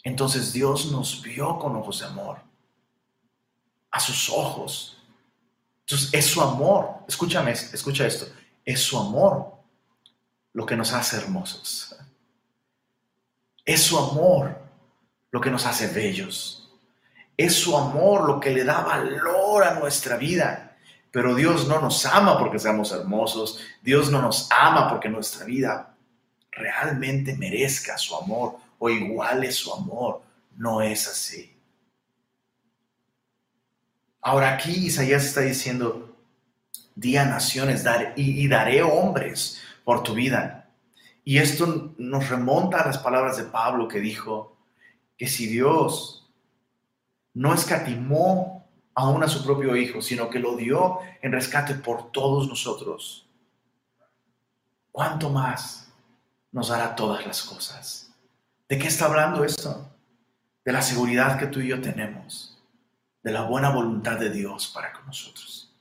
Entonces 0.02 0.52
Dios 0.52 0.92
nos 0.92 1.22
vio 1.22 1.58
con 1.58 1.74
ojos 1.74 2.00
de 2.00 2.06
amor, 2.06 2.38
a 3.90 3.98
sus 3.98 4.28
ojos. 4.28 4.95
Entonces 5.86 6.10
es 6.12 6.26
su 6.26 6.42
amor, 6.42 7.04
escúchame, 7.06 7.52
escucha 7.52 8.08
esto, 8.08 8.26
es 8.64 8.80
su 8.80 8.98
amor 8.98 9.52
lo 10.52 10.66
que 10.66 10.76
nos 10.76 10.92
hace 10.92 11.16
hermosos. 11.16 11.94
Es 13.64 13.82
su 13.82 13.96
amor 13.96 14.58
lo 15.30 15.40
que 15.40 15.50
nos 15.50 15.64
hace 15.64 15.86
bellos. 15.86 16.72
Es 17.36 17.54
su 17.54 17.76
amor 17.76 18.26
lo 18.26 18.40
que 18.40 18.50
le 18.50 18.64
da 18.64 18.80
valor 18.80 19.62
a 19.62 19.78
nuestra 19.78 20.16
vida. 20.16 20.76
Pero 21.12 21.36
Dios 21.36 21.68
no 21.68 21.80
nos 21.80 22.04
ama 22.04 22.36
porque 22.36 22.58
seamos 22.58 22.90
hermosos. 22.90 23.60
Dios 23.80 24.10
no 24.10 24.20
nos 24.20 24.48
ama 24.50 24.88
porque 24.88 25.08
nuestra 25.08 25.44
vida 25.44 25.94
realmente 26.50 27.36
merezca 27.36 27.96
su 27.96 28.16
amor 28.16 28.56
o 28.78 28.90
iguale 28.90 29.52
su 29.52 29.72
amor. 29.72 30.22
No 30.56 30.82
es 30.82 31.06
así. 31.06 31.55
Ahora 34.26 34.54
aquí 34.54 34.86
Isaías 34.86 35.24
está 35.24 35.42
diciendo, 35.42 36.16
di 36.96 37.16
a 37.16 37.24
naciones 37.24 37.84
dar, 37.84 38.12
y, 38.16 38.44
y 38.44 38.48
daré 38.48 38.82
hombres 38.82 39.62
por 39.84 40.02
tu 40.02 40.14
vida. 40.14 40.68
Y 41.22 41.38
esto 41.38 41.94
nos 41.96 42.28
remonta 42.28 42.80
a 42.80 42.86
las 42.86 42.98
palabras 42.98 43.36
de 43.36 43.44
Pablo 43.44 43.86
que 43.86 44.00
dijo 44.00 44.56
que 45.16 45.28
si 45.28 45.46
Dios 45.46 46.28
no 47.34 47.54
escatimó 47.54 48.68
aún 48.96 49.22
a 49.22 49.28
su 49.28 49.44
propio 49.44 49.76
Hijo, 49.76 50.02
sino 50.02 50.28
que 50.28 50.40
lo 50.40 50.56
dio 50.56 50.98
en 51.22 51.30
rescate 51.30 51.76
por 51.76 52.10
todos 52.10 52.48
nosotros, 52.48 53.28
¿cuánto 54.90 55.30
más 55.30 55.88
nos 56.50 56.66
dará 56.66 56.96
todas 56.96 57.24
las 57.24 57.44
cosas? 57.44 58.12
¿De 58.68 58.76
qué 58.76 58.88
está 58.88 59.04
hablando 59.04 59.44
esto? 59.44 59.88
De 60.64 60.72
la 60.72 60.82
seguridad 60.82 61.38
que 61.38 61.46
tú 61.46 61.60
y 61.60 61.68
yo 61.68 61.80
tenemos, 61.80 62.55
de 63.26 63.32
la 63.32 63.42
buena 63.42 63.70
voluntad 63.70 64.20
de 64.20 64.30
Dios 64.30 64.70
para 64.72 64.92
con 64.92 65.04
nosotros. 65.04 65.74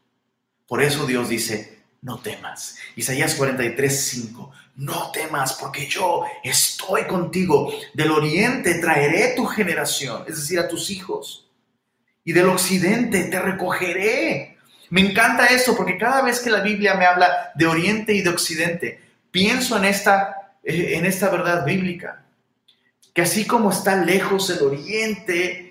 Por 0.68 0.82
eso 0.82 1.06
Dios 1.06 1.30
dice, 1.30 1.84
no 2.02 2.18
temas. 2.18 2.76
Isaías 2.96 3.36
43, 3.36 4.08
5. 4.10 4.52
No 4.78 5.12
temas 5.12 5.54
porque 5.54 5.86
yo 5.86 6.26
estoy 6.44 7.04
contigo. 7.04 7.72
Del 7.94 8.10
oriente 8.10 8.80
traeré 8.80 9.36
tu 9.36 9.46
generación, 9.46 10.24
es 10.28 10.38
decir, 10.38 10.58
a 10.58 10.68
tus 10.68 10.90
hijos 10.90 11.48
y 12.24 12.34
del 12.34 12.50
occidente 12.50 13.26
te 13.26 13.40
recogeré. 13.40 14.58
Me 14.90 15.02
encanta 15.02 15.46
eso 15.46 15.78
porque 15.78 16.00
cada 16.00 16.24
vez 16.24 16.40
que 16.40 16.50
la 16.50 16.62
Biblia 16.62 16.96
me 16.96 17.06
habla 17.06 17.52
de 17.54 17.68
oriente 17.68 18.12
y 18.16 18.24
de 18.24 18.30
occidente, 18.32 19.00
pienso 19.30 19.78
en 19.78 19.86
esta, 19.86 20.56
eh, 20.64 20.96
en 20.96 21.06
esta 21.06 21.30
verdad 21.30 21.64
bíblica. 21.64 22.26
Que 23.14 23.22
así 23.22 23.46
como 23.46 23.70
está 23.70 23.96
lejos 23.98 24.50
el 24.50 24.64
oriente, 24.64 25.65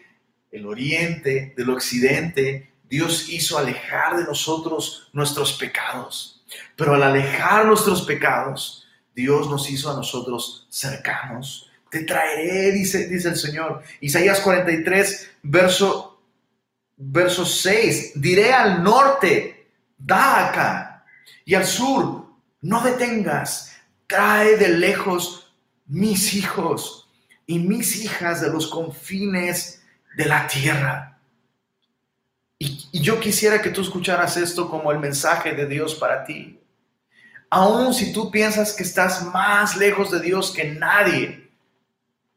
el 0.55 0.67
oriente 0.67 1.53
del 1.57 1.71
occidente, 1.71 2.71
Dios 2.89 3.29
hizo 3.29 3.59
alejar 3.59 4.17
de 4.17 4.23
nosotros 4.23 5.11
nuestros 5.13 5.55
pecados. 5.55 6.45
Pero 6.77 6.95
al 6.95 7.03
alejar 7.03 7.67
nuestros 7.67 8.03
pecados, 8.03 8.87
Dios 9.17 9.51
nos 9.51 9.69
hizo 9.69 9.91
a 9.91 9.97
nosotros 9.97 10.69
cercanos. 10.71 11.73
Te 11.91 12.05
traeré, 12.05 12.71
dice, 12.71 13.09
dice 13.09 13.31
el 13.31 13.37
Señor. 13.37 13.83
Isaías 14.01 14.39
43, 14.41 15.31
verso, 15.43 16.23
verso 16.97 17.45
6. 17.45 18.13
Diré 18.15 18.53
al 18.53 18.81
norte, 18.81 19.73
da 19.99 20.51
acá. 20.51 21.05
Y 21.45 21.57
al 21.57 21.67
sur, 21.67 22.27
no 22.61 22.81
detengas. 22.81 23.73
Trae 24.07 24.57
de 24.57 24.69
lejos 24.69 25.53
mis 25.87 26.33
hijos 26.35 27.11
y 27.45 27.59
mis 27.59 28.05
hijas 28.05 28.41
de 28.41 28.51
los 28.51 28.69
confines 28.69 29.81
de 30.17 30.27
la 30.27 30.47
tierra. 30.47 31.19
Y, 32.59 33.01
yo 33.01 33.21
quisiera 33.21 33.61
que 33.61 33.71
tú 33.71 33.81
escucharas 33.83 34.37
esto 34.37 34.71
como 34.71 34.93
el 34.93 34.99
mensaje 34.99 35.53
de 35.53 35.67
Dios 35.67 35.95
para 35.95 36.25
ti. 36.25 36.61
Aun 37.51 37.93
si 37.93 38.13
tú 38.13 38.31
piensas 38.31 38.73
que 38.73 38.83
estás 38.83 39.23
más 39.27 39.77
lejos 39.77 40.11
de 40.11 40.21
Dios 40.21 40.53
que 40.53 40.65
nadie, 40.73 41.51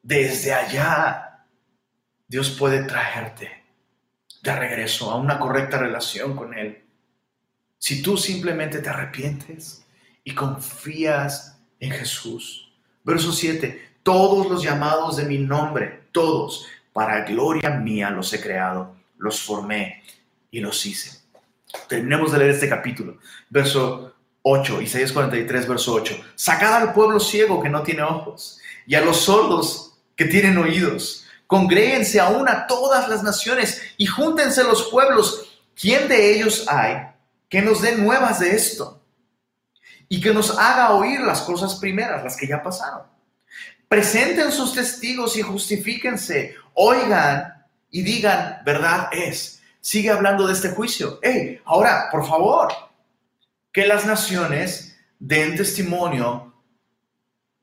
desde 0.02 0.54
allá 0.54 1.46
Dios 2.28 2.52
puede 2.52 2.84
traerte 2.84 3.64
de 4.42 4.56
regreso 4.56 5.12
a 5.12 5.16
una 5.16 5.40
correcta 5.40 5.78
relación 5.78 6.36
con 6.36 6.54
Él. 6.54 6.84
Si 7.78 8.02
tú 8.02 8.18
simplemente 8.18 8.80
te 8.80 8.90
arrepientes 8.90 9.86
y 10.24 10.34
confías 10.34 11.58
en 11.80 11.92
Jesús. 11.92 12.72
Verso 13.04 13.32
7, 13.32 14.00
todos 14.04 14.50
los 14.50 14.62
llamados 14.64 15.18
de 15.18 15.26
mi 15.26 15.38
nombre, 15.38 16.08
todos, 16.12 16.66
para 16.98 17.22
gloria 17.22 17.70
mía 17.70 18.10
los 18.10 18.34
he 18.34 18.42
creado, 18.42 18.96
los 19.20 19.40
formé 19.40 20.02
y 20.50 20.60
los 20.60 20.84
hice. 20.84 21.20
Terminemos 21.88 22.32
de 22.32 22.40
leer 22.40 22.50
este 22.50 22.68
capítulo. 22.68 23.20
Verso 23.52 24.16
8, 24.42 24.82
Isaías 24.82 25.12
43, 25.12 25.68
verso 25.68 25.94
8. 25.94 26.20
Sacad 26.34 26.74
al 26.74 26.94
pueblo 26.94 27.20
ciego 27.20 27.62
que 27.62 27.70
no 27.70 27.84
tiene 27.84 28.02
ojos 28.02 28.60
y 28.88 28.96
a 28.96 29.02
los 29.02 29.18
sordos 29.18 30.00
que 30.16 30.26
tienen 30.26 30.58
oídos. 30.58 31.28
Congréguense 31.46 32.20
aún 32.20 32.50
a 32.50 32.66
todas 32.66 33.08
las 33.08 33.22
naciones 33.22 33.80
y 33.98 34.08
júntense 34.08 34.64
los 34.64 34.90
pueblos. 34.90 35.62
¿Quién 35.80 36.08
de 36.08 36.34
ellos 36.34 36.66
hay 36.68 37.10
que 37.48 37.62
nos 37.62 37.84
dé 37.84 37.96
nuevas 37.96 38.40
de 38.40 38.56
esto? 38.56 39.04
Y 40.10 40.20
que 40.20 40.34
nos 40.34 40.58
haga 40.58 40.94
oír 40.94 41.20
las 41.20 41.42
cosas 41.42 41.76
primeras, 41.76 42.24
las 42.24 42.36
que 42.36 42.48
ya 42.48 42.64
pasaron. 42.64 43.04
Presenten 43.88 44.52
sus 44.52 44.74
testigos 44.74 45.38
y 45.38 45.42
justifíquense. 45.42 46.56
Oigan 46.74 47.66
y 47.90 48.02
digan, 48.02 48.62
verdad 48.66 49.10
es. 49.12 49.62
Sigue 49.80 50.12
hablando 50.12 50.46
de 50.46 50.54
este 50.54 50.70
juicio. 50.70 51.20
Hey, 51.22 51.62
ahora, 51.66 52.10
por 52.12 52.28
favor, 52.28 52.74
que 53.72 53.88
las 53.88 54.06
naciones 54.06 54.98
den 55.20 55.56
testimonio 55.56 56.54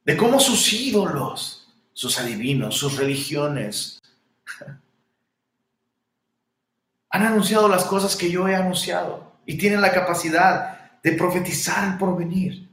de 0.04 0.16
cómo 0.16 0.40
sus 0.40 0.72
ídolos, 0.72 1.68
sus 1.92 2.18
adivinos, 2.18 2.76
sus 2.76 2.96
religiones, 2.96 4.00
han 7.10 7.22
anunciado 7.22 7.68
las 7.68 7.84
cosas 7.84 8.16
que 8.16 8.30
yo 8.30 8.48
he 8.48 8.56
anunciado 8.56 9.34
y 9.44 9.58
tienen 9.58 9.80
la 9.80 9.92
capacidad 9.92 11.00
de 11.02 11.12
profetizar 11.12 11.92
el 11.92 11.98
porvenir. 11.98 12.68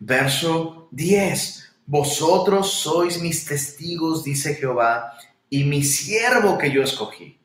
Verso 0.00 0.88
10. 0.90 1.69
Vosotros 1.90 2.72
sois 2.72 3.20
mis 3.20 3.44
testigos, 3.44 4.22
dice 4.22 4.54
Jehová, 4.54 5.12
y 5.48 5.64
mi 5.64 5.82
siervo 5.82 6.56
que 6.56 6.70
yo 6.70 6.84
escogí, 6.84 7.36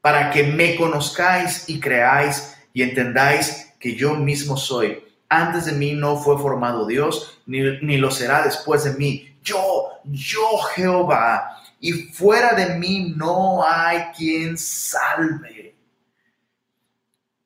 para 0.00 0.30
que 0.30 0.42
me 0.42 0.74
conozcáis 0.74 1.68
y 1.68 1.78
creáis 1.78 2.56
y 2.72 2.80
entendáis 2.80 3.74
que 3.78 3.94
yo 3.94 4.14
mismo 4.14 4.56
soy. 4.56 5.04
Antes 5.28 5.66
de 5.66 5.72
mí 5.72 5.92
no 5.92 6.16
fue 6.16 6.38
formado 6.38 6.86
Dios, 6.86 7.42
ni, 7.44 7.60
ni 7.82 7.98
lo 7.98 8.10
será 8.10 8.42
después 8.42 8.84
de 8.84 8.94
mí. 8.94 9.36
Yo, 9.42 9.90
yo 10.04 10.56
Jehová, 10.74 11.60
y 11.78 11.92
fuera 11.92 12.54
de 12.54 12.78
mí 12.78 13.12
no 13.18 13.62
hay 13.62 14.12
quien 14.16 14.56
salve. 14.56 15.74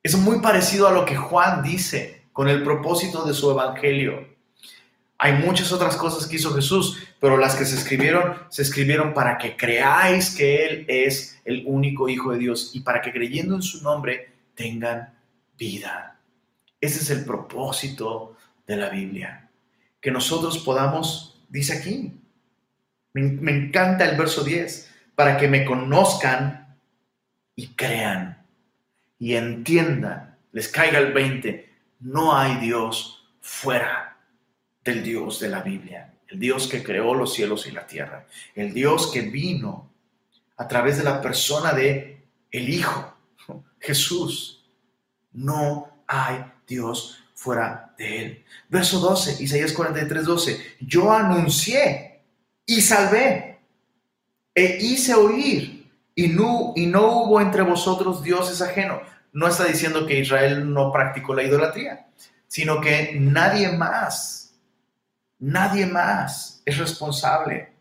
Es 0.04 0.16
muy 0.16 0.38
parecido 0.38 0.86
a 0.86 0.92
lo 0.92 1.04
que 1.04 1.16
Juan 1.16 1.64
dice 1.64 2.28
con 2.32 2.48
el 2.48 2.62
propósito 2.62 3.24
de 3.24 3.34
su 3.34 3.50
evangelio. 3.50 4.29
Hay 5.22 5.34
muchas 5.34 5.70
otras 5.70 5.98
cosas 5.98 6.26
que 6.26 6.36
hizo 6.36 6.54
Jesús, 6.54 6.98
pero 7.20 7.36
las 7.36 7.54
que 7.54 7.66
se 7.66 7.76
escribieron, 7.76 8.36
se 8.48 8.62
escribieron 8.62 9.12
para 9.12 9.36
que 9.36 9.54
creáis 9.54 10.34
que 10.34 10.64
Él 10.64 10.86
es 10.88 11.38
el 11.44 11.64
único 11.66 12.08
Hijo 12.08 12.32
de 12.32 12.38
Dios 12.38 12.70
y 12.72 12.80
para 12.80 13.02
que 13.02 13.12
creyendo 13.12 13.54
en 13.54 13.60
su 13.60 13.82
nombre 13.82 14.32
tengan 14.54 15.12
vida. 15.58 16.18
Ese 16.80 17.00
es 17.00 17.10
el 17.10 17.26
propósito 17.26 18.34
de 18.66 18.78
la 18.78 18.88
Biblia. 18.88 19.50
Que 20.00 20.10
nosotros 20.10 20.56
podamos, 20.60 21.38
dice 21.50 21.74
aquí, 21.74 22.14
me, 23.12 23.52
encanta 23.52 24.08
el 24.08 24.16
verso 24.16 24.42
10, 24.42 24.90
para 25.14 25.36
que 25.36 25.48
me 25.48 25.66
conozcan 25.66 26.78
y 27.54 27.74
crean 27.74 28.42
y 29.18 29.34
entiendan, 29.34 30.38
les 30.52 30.68
caiga 30.68 30.98
el 30.98 31.12
20, 31.12 31.70
no 32.00 32.34
hay 32.34 32.56
Dios 32.56 33.28
fuera 33.42 34.09
del 34.90 35.02
Dios 35.04 35.40
de 35.40 35.48
la 35.48 35.62
Biblia, 35.62 36.14
el 36.28 36.38
Dios 36.38 36.66
que 36.66 36.82
creó 36.82 37.14
los 37.14 37.32
cielos 37.32 37.66
y 37.66 37.70
la 37.70 37.86
tierra, 37.86 38.26
el 38.54 38.74
Dios 38.74 39.10
que 39.12 39.22
vino 39.22 39.90
a 40.56 40.66
través 40.66 40.98
de 40.98 41.04
la 41.04 41.22
persona 41.22 41.72
de 41.72 42.24
el 42.50 42.68
Hijo, 42.68 43.16
Jesús. 43.78 44.64
No 45.32 46.02
hay 46.06 46.44
Dios 46.66 47.22
fuera 47.34 47.94
de 47.96 48.22
él. 48.22 48.44
Verso 48.68 48.98
12, 48.98 49.42
Isaías 49.42 49.72
43, 49.72 50.24
12. 50.24 50.76
Yo 50.80 51.12
anuncié 51.12 52.20
y 52.66 52.80
salvé 52.80 53.60
e 54.54 54.78
hice 54.80 55.14
oír 55.14 55.88
y 56.14 56.28
no, 56.28 56.72
y 56.74 56.86
no 56.86 57.22
hubo 57.22 57.40
entre 57.40 57.62
vosotros 57.62 58.22
dioses 58.22 58.60
ajenos. 58.60 59.00
No 59.32 59.46
está 59.46 59.64
diciendo 59.64 60.04
que 60.06 60.18
Israel 60.18 60.72
no 60.72 60.92
practicó 60.92 61.32
la 61.34 61.44
idolatría, 61.44 62.08
sino 62.48 62.80
que 62.80 63.16
nadie 63.18 63.70
más 63.70 64.39
Nadie 65.40 65.86
más 65.86 66.62
es 66.66 66.76
responsable 66.76 67.72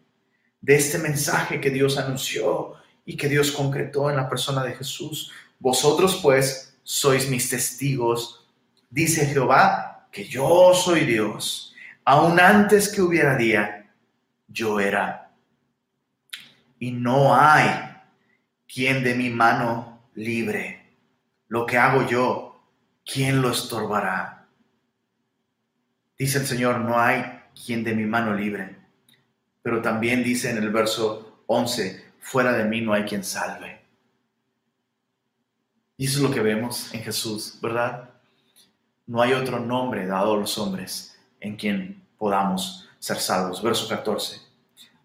de 0.62 0.76
este 0.76 0.98
mensaje 0.98 1.60
que 1.60 1.70
Dios 1.70 1.98
anunció 1.98 2.76
y 3.06 3.18
que 3.18 3.28
Dios 3.28 3.52
concretó 3.52 4.10
en 4.10 4.16
la 4.16 4.30
persona 4.30 4.64
de 4.64 4.74
Jesús. 4.74 5.32
Vosotros 5.60 6.20
pues 6.24 6.80
sois 6.84 7.30
mis 7.30 7.50
testigos, 7.50 8.48
dice 8.90 9.26
Jehová, 9.26 10.08
que 10.10 10.26
yo 10.26 10.74
soy 10.74 11.02
Dios. 11.02 11.76
Aún 12.06 12.40
antes 12.40 12.88
que 12.88 13.02
hubiera 13.02 13.36
día, 13.36 13.92
yo 14.48 14.80
era. 14.80 15.32
Y 16.80 16.92
no 16.92 17.36
hay 17.36 17.68
quien 18.74 19.04
de 19.04 19.16
mi 19.16 19.30
mano 19.30 20.10
libre. 20.16 20.96
Lo 21.50 21.66
que 21.66 21.78
hago 21.78 22.08
yo, 22.08 22.64
¿quién 23.06 23.42
lo 23.42 23.52
estorbará? 23.52 24.48
Dice 26.18 26.38
el 26.40 26.48
Señor, 26.48 26.80
no 26.80 27.00
hay 27.00 27.39
quien 27.66 27.84
de 27.84 27.96
mi 27.96 28.06
mano 28.06 28.34
libre. 28.34 28.76
Pero 29.62 29.82
también 29.82 30.24
dice 30.24 30.50
en 30.50 30.58
el 30.58 30.70
verso 30.70 31.44
11, 31.48 32.14
fuera 32.20 32.54
de 32.54 32.66
mí 32.66 32.82
no 32.82 32.94
hay 32.94 33.04
quien 33.04 33.24
salve. 33.24 33.82
Y 35.98 36.06
eso 36.06 36.20
es 36.20 36.24
lo 36.24 36.32
que 36.32 36.42
vemos 36.42 36.94
en 36.94 37.02
Jesús, 37.02 37.60
¿verdad? 37.62 38.10
No 39.06 39.22
hay 39.22 39.34
otro 39.34 39.60
nombre 39.60 40.06
dado 40.06 40.34
a 40.34 40.38
los 40.38 40.58
hombres 40.58 41.20
en 41.40 41.58
quien 41.58 42.04
podamos 42.18 42.88
ser 43.00 43.18
salvos. 43.18 43.62
Verso 43.62 43.88
14. 43.88 44.40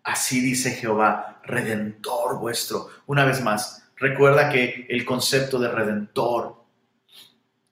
Así 0.03 0.41
dice 0.41 0.73
Jehová, 0.73 1.41
redentor 1.45 2.39
vuestro. 2.39 2.91
Una 3.07 3.25
vez 3.25 3.43
más, 3.43 3.89
recuerda 3.97 4.51
que 4.51 4.87
el 4.89 5.05
concepto 5.05 5.59
de 5.59 5.69
redentor 5.69 6.63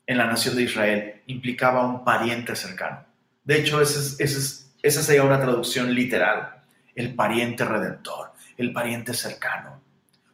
en 0.07 0.19
la 0.19 0.27
nación 0.27 0.57
de 0.57 0.63
Israel 0.63 1.23
implicaba 1.27 1.87
un 1.87 2.05
pariente 2.05 2.57
cercano. 2.57 3.05
De 3.45 3.59
hecho, 3.59 3.81
ese 3.81 4.23
es, 4.23 4.62
esa 4.83 5.03
sería 5.03 5.23
una 5.23 5.41
traducción 5.41 5.95
literal. 5.95 6.65
El 6.95 7.15
pariente 7.15 7.65
redentor, 7.65 8.33
el 8.57 8.73
pariente 8.73 9.15
cercano. 9.15 9.81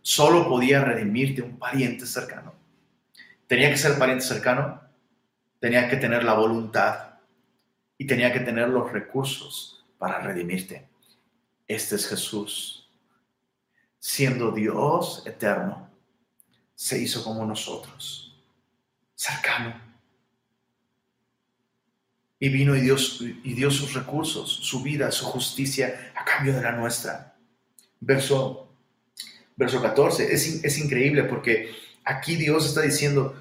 Solo 0.00 0.48
podía 0.48 0.82
redimirte 0.82 1.42
un 1.42 1.58
pariente 1.58 2.06
cercano. 2.06 2.54
Tenía 3.46 3.70
que 3.70 3.76
ser 3.76 3.98
pariente 3.98 4.24
cercano, 4.24 4.80
tenía 5.60 5.88
que 5.88 5.96
tener 5.96 6.24
la 6.24 6.34
voluntad 6.34 7.16
y 7.98 8.06
tenía 8.06 8.32
que 8.32 8.40
tener 8.40 8.68
los 8.68 8.90
recursos 8.90 9.84
para 9.98 10.20
redimirte. 10.20 10.88
Este 11.66 11.96
es 11.96 12.08
Jesús. 12.08 12.90
Siendo 13.98 14.52
Dios 14.52 15.22
eterno, 15.26 15.90
se 16.74 16.98
hizo 16.98 17.22
como 17.22 17.44
nosotros, 17.44 18.40
cercano 19.14 19.87
y 22.40 22.48
vino 22.48 22.76
y 22.76 22.80
dio, 22.80 22.96
y 23.20 23.54
dio 23.54 23.70
sus 23.70 23.94
recursos, 23.94 24.50
su 24.50 24.82
vida, 24.82 25.10
su 25.10 25.24
justicia 25.24 26.12
a 26.14 26.24
cambio 26.24 26.54
de 26.54 26.62
la 26.62 26.72
nuestra. 26.72 27.36
Verso, 28.00 28.72
verso 29.56 29.82
14. 29.82 30.32
Es, 30.32 30.64
es 30.64 30.78
increíble 30.78 31.24
porque 31.24 31.74
aquí 32.04 32.36
Dios 32.36 32.66
está 32.66 32.82
diciendo, 32.82 33.34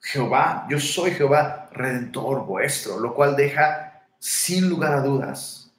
Jehová, 0.00 0.66
yo 0.68 0.78
soy 0.78 1.12
Jehová, 1.12 1.70
redentor 1.72 2.44
vuestro, 2.44 2.98
lo 2.98 3.14
cual 3.14 3.36
deja 3.36 4.06
sin 4.18 4.68
lugar 4.68 4.92
a 4.92 5.00
dudas, 5.00 5.72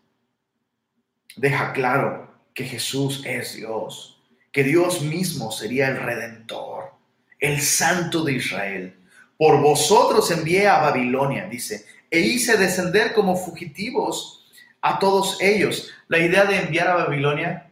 deja 1.35 1.73
claro 1.73 2.33
que 2.53 2.63
Jesús 2.63 3.23
es 3.25 3.55
Dios, 3.55 4.21
que 4.51 4.63
Dios 4.63 5.01
mismo 5.01 5.51
sería 5.51 5.89
el 5.89 5.97
redentor, 5.97 6.93
el 7.39 7.61
santo 7.61 8.23
de 8.23 8.33
Israel. 8.33 8.95
Por 9.37 9.61
vosotros 9.61 10.31
envié 10.31 10.67
a 10.67 10.79
Babilonia, 10.79 11.45
dice, 11.45 11.85
e 12.09 12.19
hice 12.19 12.57
descender 12.57 13.13
como 13.13 13.35
fugitivos 13.35 14.45
a 14.81 14.99
todos 14.99 15.41
ellos. 15.41 15.91
La 16.07 16.19
idea 16.19 16.45
de 16.45 16.57
enviar 16.57 16.87
a 16.87 16.95
Babilonia 16.95 17.71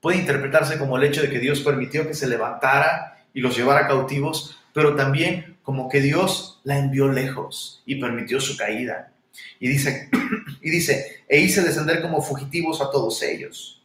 puede 0.00 0.18
interpretarse 0.18 0.78
como 0.78 0.96
el 0.96 1.04
hecho 1.04 1.20
de 1.20 1.30
que 1.30 1.40
Dios 1.40 1.60
permitió 1.60 2.06
que 2.06 2.14
se 2.14 2.28
levantara 2.28 3.24
y 3.34 3.40
los 3.40 3.56
llevara 3.56 3.88
cautivos, 3.88 4.58
pero 4.72 4.94
también 4.94 5.58
como 5.62 5.88
que 5.88 6.00
Dios 6.00 6.60
la 6.64 6.78
envió 6.78 7.08
lejos 7.08 7.82
y 7.84 7.96
permitió 7.96 8.40
su 8.40 8.56
caída. 8.56 9.12
Y 9.58 9.68
dice, 9.68 10.08
y 10.62 10.70
dice, 10.70 11.24
e 11.28 11.40
hice 11.40 11.62
descender 11.62 12.00
como 12.00 12.22
fugitivos 12.22 12.80
a 12.80 12.90
todos 12.90 13.22
ellos. 13.22 13.82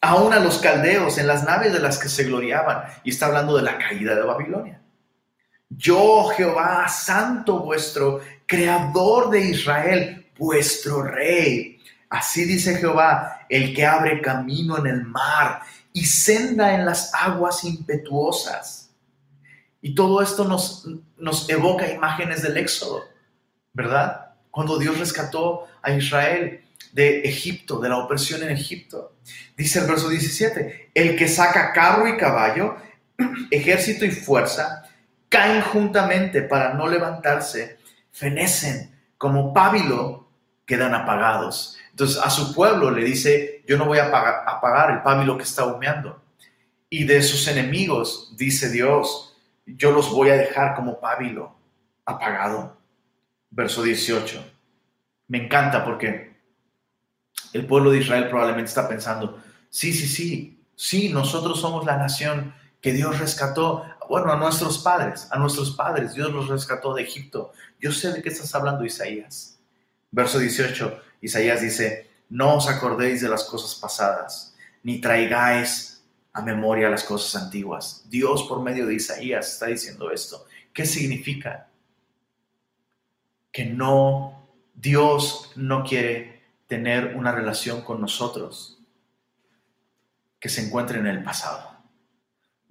Aún 0.00 0.32
a 0.32 0.38
los 0.38 0.58
caldeos 0.58 1.18
en 1.18 1.26
las 1.26 1.44
naves 1.44 1.72
de 1.72 1.80
las 1.80 1.98
que 1.98 2.08
se 2.08 2.24
gloriaban. 2.24 2.84
Y 3.04 3.10
está 3.10 3.26
hablando 3.26 3.56
de 3.56 3.62
la 3.62 3.78
caída 3.78 4.14
de 4.14 4.22
Babilonia. 4.22 4.80
Yo, 5.76 6.28
Jehová, 6.36 6.88
santo 6.88 7.60
vuestro, 7.60 8.20
creador 8.46 9.30
de 9.30 9.40
Israel, 9.40 10.26
vuestro 10.38 11.02
rey. 11.02 11.80
Así 12.10 12.44
dice 12.44 12.76
Jehová, 12.76 13.46
el 13.48 13.74
que 13.74 13.84
abre 13.84 14.20
camino 14.20 14.78
en 14.78 14.86
el 14.86 15.04
mar 15.04 15.62
y 15.92 16.04
senda 16.04 16.74
en 16.74 16.84
las 16.84 17.12
aguas 17.14 17.64
impetuosas. 17.64 18.90
Y 19.80 19.94
todo 19.94 20.22
esto 20.22 20.44
nos, 20.44 20.88
nos 21.18 21.48
evoca 21.48 21.90
imágenes 21.90 22.42
del 22.42 22.56
Éxodo, 22.56 23.04
¿verdad? 23.72 24.32
Cuando 24.50 24.78
Dios 24.78 24.98
rescató 24.98 25.66
a 25.82 25.92
Israel 25.92 26.64
de 26.92 27.20
Egipto, 27.22 27.80
de 27.80 27.88
la 27.88 27.98
opresión 27.98 28.42
en 28.42 28.50
Egipto. 28.50 29.16
Dice 29.56 29.80
el 29.80 29.86
verso 29.86 30.08
17, 30.08 30.90
el 30.94 31.16
que 31.16 31.28
saca 31.28 31.72
carro 31.72 32.08
y 32.08 32.16
caballo, 32.16 32.76
ejército 33.50 34.04
y 34.04 34.10
fuerza, 34.10 34.83
caen 35.34 35.62
juntamente 35.62 36.42
para 36.42 36.74
no 36.74 36.86
levantarse, 36.86 37.80
fenecen 38.12 38.94
como 39.18 39.52
pábilo, 39.52 40.28
quedan 40.64 40.94
apagados. 40.94 41.76
Entonces 41.90 42.22
a 42.22 42.30
su 42.30 42.54
pueblo 42.54 42.92
le 42.92 43.02
dice, 43.02 43.64
yo 43.66 43.76
no 43.76 43.84
voy 43.86 43.98
a 43.98 44.06
apagar, 44.06 44.92
el 44.92 45.02
pábilo 45.02 45.36
que 45.36 45.42
está 45.42 45.64
humeando. 45.64 46.22
Y 46.88 47.02
de 47.02 47.20
sus 47.20 47.48
enemigos, 47.48 48.32
dice 48.36 48.70
Dios, 48.70 49.36
yo 49.66 49.90
los 49.90 50.08
voy 50.12 50.30
a 50.30 50.36
dejar 50.36 50.76
como 50.76 51.00
pábilo, 51.00 51.56
apagado. 52.04 52.76
Verso 53.50 53.82
18. 53.82 54.40
Me 55.26 55.46
encanta 55.46 55.84
porque 55.84 56.36
el 57.52 57.66
pueblo 57.66 57.90
de 57.90 57.98
Israel 57.98 58.28
probablemente 58.28 58.68
está 58.68 58.86
pensando, 58.88 59.42
sí, 59.68 59.92
sí, 59.92 60.06
sí, 60.06 60.64
sí, 60.76 61.08
nosotros 61.08 61.60
somos 61.60 61.84
la 61.84 61.96
nación 61.96 62.54
que 62.80 62.92
Dios 62.92 63.18
rescató 63.18 63.82
bueno, 64.08 64.32
a 64.32 64.36
nuestros 64.36 64.78
padres, 64.78 65.28
a 65.30 65.38
nuestros 65.38 65.72
padres, 65.72 66.14
Dios 66.14 66.32
los 66.32 66.48
rescató 66.48 66.94
de 66.94 67.02
Egipto. 67.02 67.52
Yo 67.80 67.92
sé 67.92 68.12
de 68.12 68.22
qué 68.22 68.28
estás 68.28 68.54
hablando, 68.54 68.84
Isaías. 68.84 69.58
Verso 70.10 70.38
18, 70.38 71.00
Isaías 71.20 71.60
dice, 71.60 72.10
no 72.28 72.56
os 72.56 72.68
acordéis 72.68 73.20
de 73.20 73.28
las 73.28 73.44
cosas 73.44 73.74
pasadas, 73.74 74.54
ni 74.82 75.00
traigáis 75.00 76.02
a 76.32 76.42
memoria 76.42 76.90
las 76.90 77.04
cosas 77.04 77.42
antiguas. 77.42 78.04
Dios 78.08 78.44
por 78.44 78.62
medio 78.62 78.86
de 78.86 78.94
Isaías 78.94 79.52
está 79.52 79.66
diciendo 79.66 80.10
esto. 80.10 80.46
¿Qué 80.72 80.84
significa? 80.84 81.68
Que 83.52 83.66
no, 83.66 84.48
Dios 84.74 85.52
no 85.54 85.84
quiere 85.84 86.42
tener 86.66 87.14
una 87.16 87.30
relación 87.32 87.82
con 87.82 88.00
nosotros 88.00 88.80
que 90.40 90.48
se 90.48 90.66
encuentre 90.66 90.98
en 90.98 91.06
el 91.06 91.22
pasado. 91.22 91.73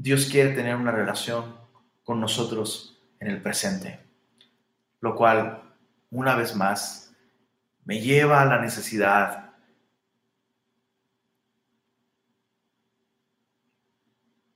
Dios 0.04 0.26
quiere 0.26 0.50
tener 0.50 0.76
una 0.76 0.92
relación 0.92 1.56
con 2.04 2.20
nosotros 2.20 3.02
en 3.22 3.30
el 3.30 3.42
presente, 3.42 4.02
lo 5.00 5.16
cual, 5.16 5.64
una 6.12 6.36
vez 6.36 6.58
más, 6.58 7.14
me 7.86 8.02
lleva 8.02 8.42
a 8.42 8.46
la 8.46 8.60
necesidad 8.60 9.54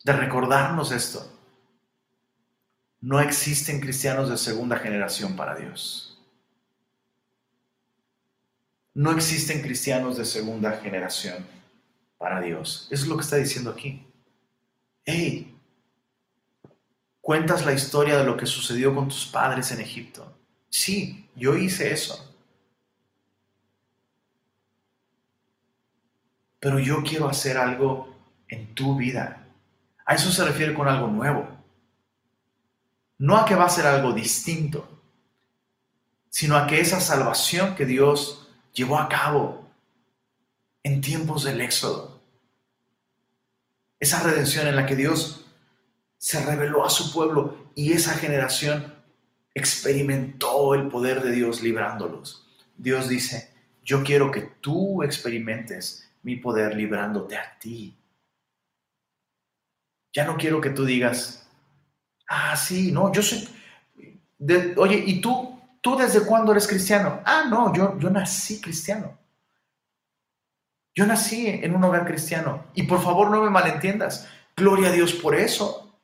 de 0.03 0.11
recordarnos 0.11 0.91
esto. 0.91 1.25
No 2.99 3.21
existen 3.21 3.79
cristianos 3.79 4.29
de 4.29 4.37
segunda 4.37 4.75
generación 4.75 5.37
para 5.37 5.55
Dios. 5.55 6.21
No 8.93 9.11
existen 9.13 9.61
cristianos 9.61 10.17
de 10.17 10.25
segunda 10.25 10.73
generación 10.73 11.47
para 12.17 12.41
Dios. 12.41 12.89
Eso 12.91 13.03
es 13.03 13.07
lo 13.07 13.15
que 13.15 13.23
está 13.23 13.37
diciendo 13.37 13.69
aquí 13.69 14.06
hey, 15.07 15.57
cuentas 17.21 17.65
la 17.65 17.73
historia 17.73 18.17
de 18.17 18.25
lo 18.25 18.35
que 18.35 18.45
sucedió 18.45 18.93
con 18.93 19.07
tus 19.07 19.25
padres 19.25 19.71
en 19.71 19.79
Egipto. 19.79 20.37
Sí, 20.69 21.29
yo 21.33 21.55
hice 21.55 21.91
eso. 21.91 22.35
Pero 26.59 26.79
yo 26.79 27.01
quiero 27.03 27.29
hacer 27.29 27.57
algo 27.57 28.13
en 28.49 28.75
tu 28.75 28.97
vida. 28.97 29.47
A 30.05 30.15
eso 30.15 30.29
se 30.29 30.43
refiere 30.43 30.73
con 30.73 30.89
algo 30.89 31.07
nuevo. 31.07 31.47
No 33.17 33.37
a 33.37 33.45
que 33.45 33.55
va 33.55 33.65
a 33.65 33.69
ser 33.69 33.87
algo 33.87 34.11
distinto, 34.11 34.87
sino 36.29 36.57
a 36.57 36.67
que 36.67 36.81
esa 36.81 36.99
salvación 36.99 37.75
que 37.75 37.85
Dios 37.85 38.49
llevó 38.73 38.99
a 38.99 39.07
cabo 39.07 39.69
en 40.83 40.99
tiempos 40.99 41.45
del 41.45 41.61
Éxodo, 41.61 42.16
esa 43.99 44.21
redención 44.23 44.67
en 44.67 44.75
la 44.75 44.85
que 44.85 44.95
Dios 44.95 45.45
se 46.17 46.43
reveló 46.43 46.85
a 46.85 46.89
su 46.89 47.13
pueblo 47.13 47.71
y 47.75 47.93
esa 47.93 48.13
generación 48.13 48.93
experimentó 49.53 50.73
el 50.73 50.87
poder 50.87 51.21
de 51.23 51.31
Dios 51.31 51.61
librándolos. 51.61 52.47
Dios 52.75 53.09
dice, 53.09 53.51
yo 53.83 54.03
quiero 54.03 54.31
que 54.31 54.41
tú 54.41 55.03
experimentes 55.03 56.09
mi 56.23 56.35
poder 56.35 56.75
librándote 56.75 57.37
a 57.37 57.57
ti. 57.59 57.97
Ya 60.13 60.25
no 60.25 60.37
quiero 60.37 60.61
que 60.61 60.71
tú 60.71 60.85
digas, 60.85 61.47
ah, 62.27 62.55
sí, 62.55 62.91
no, 62.91 63.11
yo 63.11 63.21
soy, 63.21 63.47
oye, 64.75 65.03
¿y 65.05 65.21
tú, 65.21 65.59
tú 65.81 65.95
desde 65.95 66.21
cuándo 66.21 66.51
eres 66.51 66.67
cristiano? 66.67 67.21
Ah, 67.25 67.45
no, 67.49 67.73
yo, 67.73 67.97
yo 67.99 68.09
nací 68.09 68.59
cristiano. 68.59 69.17
Yo 70.97 71.05
nací 71.05 71.47
en 71.47 71.75
un 71.75 71.83
hogar 71.83 72.07
cristiano 72.07 72.65
y 72.73 72.81
por 72.83 73.03
favor 73.03 73.29
no 73.29 73.43
me 73.43 73.51
malentiendas. 73.51 74.27
Gloria 74.55 74.89
a 74.89 74.91
Dios 74.91 75.13
por 75.13 75.35
eso. 75.35 75.95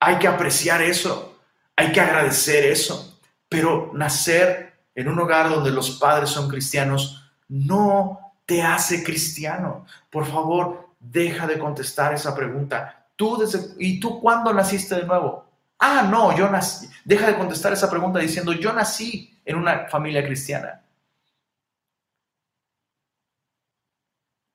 Hay 0.00 0.16
que 0.16 0.26
apreciar 0.26 0.82
eso. 0.82 1.38
Hay 1.76 1.92
que 1.92 2.00
agradecer 2.00 2.64
eso. 2.64 3.20
Pero 3.48 3.92
nacer 3.94 4.80
en 4.96 5.06
un 5.06 5.20
hogar 5.20 5.48
donde 5.48 5.70
los 5.70 5.92
padres 5.92 6.30
son 6.30 6.48
cristianos 6.48 7.32
no 7.48 8.34
te 8.44 8.64
hace 8.64 9.04
cristiano. 9.04 9.86
Por 10.10 10.26
favor, 10.26 10.88
deja 10.98 11.46
de 11.46 11.60
contestar 11.60 12.12
esa 12.12 12.34
pregunta. 12.34 13.06
¿Tú 13.14 13.48
¿Y 13.78 14.00
tú 14.00 14.20
cuándo 14.20 14.52
naciste 14.52 14.96
de 14.96 15.06
nuevo? 15.06 15.46
Ah, 15.78 16.08
no, 16.10 16.36
yo 16.36 16.50
nací. 16.50 16.88
Deja 17.04 17.28
de 17.28 17.36
contestar 17.36 17.74
esa 17.74 17.88
pregunta 17.88 18.18
diciendo, 18.18 18.52
yo 18.52 18.72
nací 18.72 19.40
en 19.44 19.54
una 19.54 19.86
familia 19.88 20.24
cristiana. 20.24 20.81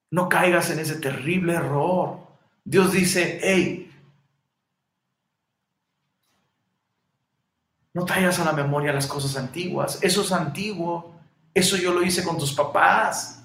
No 0.10 0.30
caigas 0.30 0.70
en 0.70 0.80
ese 0.80 0.96
terrible 0.96 1.54
error. 1.54 2.20
Dios 2.64 2.92
dice, 2.92 3.40
hey, 3.42 3.92
no 7.94 8.06
traigas 8.06 8.40
a 8.40 8.46
la 8.46 8.54
memoria 8.54 8.94
las 8.94 9.08
cosas 9.08 9.36
antiguas. 9.36 10.00
Eso 10.02 10.22
es 10.22 10.32
antiguo. 10.32 11.16
Eso 11.54 11.78
yo 11.78 11.94
lo 11.94 12.04
hice 12.04 12.24
con 12.24 12.38
tus 12.38 12.54
papás. 12.54 13.44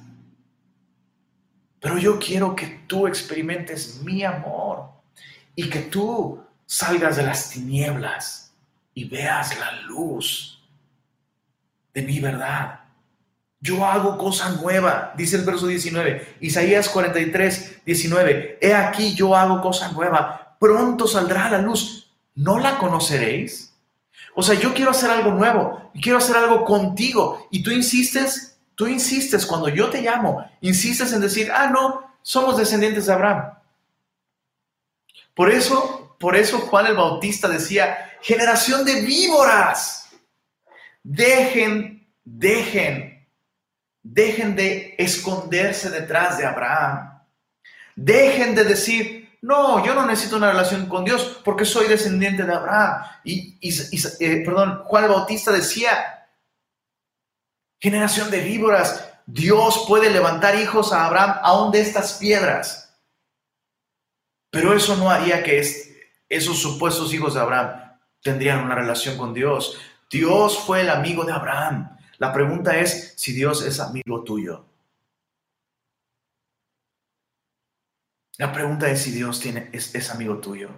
Pero 1.80 1.98
yo 1.98 2.18
quiero 2.18 2.54
que 2.54 2.66
tú 2.86 3.06
experimentes 3.06 4.00
mi 4.02 4.22
amor 4.22 4.90
y 5.56 5.68
que 5.68 5.80
tú 5.80 6.40
salgas 6.66 7.16
de 7.16 7.24
las 7.24 7.50
tinieblas 7.50 8.54
y 8.94 9.04
veas 9.04 9.58
la 9.58 9.82
luz 9.82 10.62
de 11.92 12.02
mi 12.02 12.20
verdad. 12.20 12.81
Yo 13.62 13.86
hago 13.86 14.18
cosa 14.18 14.50
nueva, 14.50 15.14
dice 15.16 15.36
el 15.36 15.44
verso 15.44 15.66
19. 15.66 16.36
Isaías 16.40 16.90
43, 16.90 17.84
19. 17.86 18.58
He 18.60 18.74
aquí 18.74 19.14
yo 19.14 19.34
hago 19.34 19.62
cosa 19.62 19.90
nueva. 19.92 20.56
Pronto 20.60 21.06
saldrá 21.06 21.46
a 21.46 21.52
la 21.52 21.58
luz. 21.58 22.12
¿No 22.34 22.58
la 22.58 22.76
conoceréis? 22.76 23.72
O 24.34 24.42
sea, 24.42 24.54
yo 24.56 24.74
quiero 24.74 24.90
hacer 24.90 25.10
algo 25.10 25.30
nuevo 25.30 25.82
quiero 26.00 26.18
hacer 26.18 26.36
algo 26.36 26.64
contigo. 26.64 27.46
Y 27.50 27.62
tú 27.62 27.70
insistes, 27.70 28.58
tú 28.74 28.86
insistes 28.86 29.44
cuando 29.44 29.68
yo 29.68 29.90
te 29.90 30.02
llamo, 30.02 30.44
insistes 30.60 31.12
en 31.12 31.20
decir, 31.20 31.50
ah, 31.52 31.68
no, 31.68 32.16
somos 32.22 32.56
descendientes 32.56 33.06
de 33.06 33.12
Abraham. 33.12 33.54
Por 35.34 35.50
eso, 35.50 36.16
por 36.18 36.36
eso 36.36 36.58
Juan 36.60 36.86
el 36.86 36.96
Bautista 36.96 37.48
decía, 37.48 38.12
generación 38.20 38.84
de 38.84 39.02
víboras, 39.02 40.10
dejen, 41.02 42.06
dejen, 42.24 43.11
dejen 44.02 44.56
de 44.56 44.94
esconderse 44.98 45.90
detrás 45.90 46.38
de 46.38 46.46
Abraham. 46.46 47.20
Dejen 47.94 48.54
de 48.54 48.64
decir, 48.64 49.38
no, 49.42 49.84
yo 49.84 49.94
no 49.94 50.06
necesito 50.06 50.36
una 50.36 50.50
relación 50.52 50.86
con 50.86 51.04
Dios 51.04 51.40
porque 51.44 51.64
soy 51.64 51.88
descendiente 51.88 52.44
de 52.44 52.54
Abraham. 52.54 53.02
Y, 53.24 53.58
eh, 54.20 54.42
perdón, 54.44 54.82
Juan 54.84 55.08
Bautista 55.08 55.52
decía, 55.52 56.28
generación 57.80 58.30
de 58.30 58.40
víboras, 58.40 59.08
Dios 59.26 59.84
puede 59.88 60.10
levantar 60.10 60.54
hijos 60.56 60.92
a 60.92 61.06
Abraham 61.06 61.38
aún 61.42 61.72
de 61.72 61.80
estas 61.80 62.14
piedras. 62.14 62.96
Pero 64.50 64.74
eso 64.74 64.96
no 64.96 65.10
haría 65.10 65.42
que 65.42 65.62
esos 66.28 66.60
supuestos 66.60 67.12
hijos 67.12 67.34
de 67.34 67.40
Abraham 67.40 67.98
tendrían 68.22 68.64
una 68.64 68.74
relación 68.74 69.16
con 69.16 69.34
Dios. 69.34 69.76
Dios 70.10 70.58
fue 70.58 70.82
el 70.82 70.90
amigo 70.90 71.24
de 71.24 71.32
Abraham. 71.32 71.96
La 72.22 72.32
pregunta 72.32 72.78
es 72.78 73.14
si 73.16 73.32
Dios 73.32 73.66
es 73.66 73.80
amigo 73.80 74.22
tuyo. 74.22 74.64
La 78.38 78.52
pregunta 78.52 78.88
es 78.88 79.02
si 79.02 79.10
Dios 79.10 79.40
tiene, 79.40 79.70
es, 79.72 79.92
es 79.92 80.08
amigo 80.08 80.38
tuyo. 80.38 80.70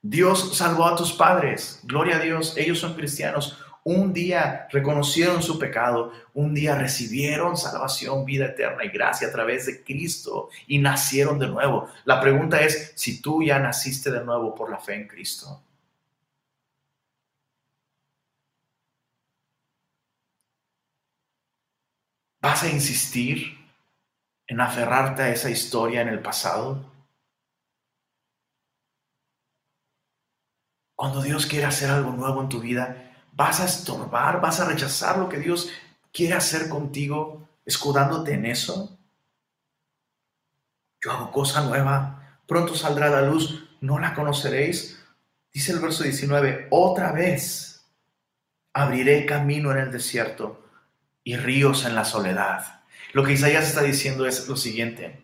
Dios 0.00 0.56
salvó 0.56 0.86
a 0.86 0.96
tus 0.96 1.12
padres. 1.12 1.80
Gloria 1.82 2.16
a 2.16 2.20
Dios. 2.20 2.56
Ellos 2.56 2.78
son 2.78 2.94
cristianos. 2.94 3.58
Un 3.84 4.14
día 4.14 4.66
reconocieron 4.70 5.42
su 5.42 5.58
pecado, 5.58 6.10
un 6.32 6.54
día 6.54 6.74
recibieron 6.74 7.58
salvación, 7.58 8.24
vida 8.24 8.46
eterna 8.46 8.82
y 8.82 8.88
gracia 8.88 9.28
a 9.28 9.32
través 9.32 9.66
de 9.66 9.84
Cristo 9.84 10.48
y 10.66 10.78
nacieron 10.78 11.38
de 11.38 11.48
nuevo. 11.48 11.90
La 12.06 12.18
pregunta 12.18 12.62
es 12.62 12.92
si 12.94 13.20
tú 13.20 13.42
ya 13.42 13.58
naciste 13.58 14.10
de 14.10 14.24
nuevo 14.24 14.54
por 14.54 14.70
la 14.70 14.78
fe 14.78 14.94
en 14.94 15.06
Cristo. 15.06 15.60
¿Vas 22.42 22.64
a 22.64 22.68
insistir 22.68 23.56
en 24.48 24.60
aferrarte 24.60 25.22
a 25.22 25.28
esa 25.28 25.48
historia 25.48 26.02
en 26.02 26.08
el 26.08 26.20
pasado? 26.20 26.84
Cuando 30.96 31.22
Dios 31.22 31.46
quiere 31.46 31.66
hacer 31.66 31.88
algo 31.88 32.10
nuevo 32.10 32.42
en 32.42 32.48
tu 32.48 32.58
vida, 32.58 33.14
vas 33.32 33.60
a 33.60 33.64
estorbar, 33.64 34.40
vas 34.40 34.58
a 34.58 34.64
rechazar 34.64 35.18
lo 35.18 35.28
que 35.28 35.38
Dios 35.38 35.70
quiere 36.12 36.34
hacer 36.34 36.68
contigo, 36.68 37.48
escudándote 37.64 38.32
en 38.32 38.46
eso. 38.46 38.98
Yo 41.00 41.12
hago 41.12 41.30
cosa 41.30 41.62
nueva, 41.62 42.40
pronto 42.48 42.74
saldrá 42.74 43.08
la 43.08 43.22
luz, 43.22 43.68
no 43.80 44.00
la 44.00 44.14
conoceréis. 44.14 45.00
Dice 45.52 45.70
el 45.70 45.78
verso 45.78 46.02
19, 46.02 46.66
otra 46.70 47.12
vez 47.12 47.84
abriré 48.72 49.26
camino 49.26 49.70
en 49.70 49.78
el 49.78 49.92
desierto 49.92 50.61
y 51.24 51.36
ríos 51.36 51.84
en 51.84 51.94
la 51.94 52.04
soledad. 52.04 52.82
Lo 53.12 53.24
que 53.24 53.32
Isaías 53.32 53.68
está 53.68 53.82
diciendo 53.82 54.26
es 54.26 54.48
lo 54.48 54.56
siguiente, 54.56 55.22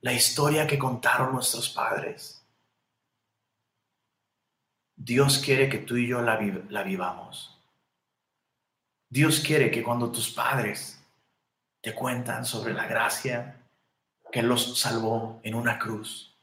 la 0.00 0.12
historia 0.12 0.66
que 0.66 0.78
contaron 0.78 1.32
nuestros 1.32 1.68
padres 1.70 2.36
Dios 4.96 5.38
quiere 5.38 5.68
que 5.68 5.78
tú 5.78 5.96
y 5.96 6.08
yo 6.08 6.22
la, 6.22 6.36
vivamos. 6.36 7.60
Dios 9.10 9.40
quiere 9.40 9.70
que 9.70 9.82
cuando 9.82 10.10
tus 10.10 10.30
padres 10.30 11.00
te 11.82 11.94
cuentan 11.94 12.46
sobre 12.46 12.72
la 12.72 12.86
gracia 12.86 13.60
que 14.32 14.42
los 14.42 14.80
salvó 14.80 15.38
en 15.42 15.54
una 15.54 15.78
cruz, 15.78 16.34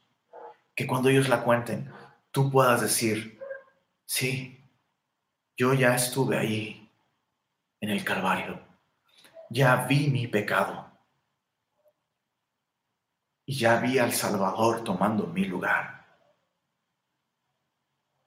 que 0.75 0.85
cuando 0.85 1.09
ellos 1.09 1.29
la 1.29 1.43
cuenten, 1.43 1.91
tú 2.31 2.51
puedas 2.51 2.81
decir, 2.81 3.39
sí, 4.05 4.63
yo 5.57 5.73
ya 5.73 5.95
estuve 5.95 6.37
ahí 6.37 6.82
en 7.83 7.89
el 7.89 8.03
Calvario, 8.03 8.59
ya 9.49 9.85
vi 9.85 10.07
mi 10.09 10.27
pecado 10.27 10.91
y 13.45 13.55
ya 13.55 13.79
vi 13.79 13.99
al 13.99 14.13
Salvador 14.13 14.83
tomando 14.83 15.27
mi 15.27 15.45
lugar 15.45 16.03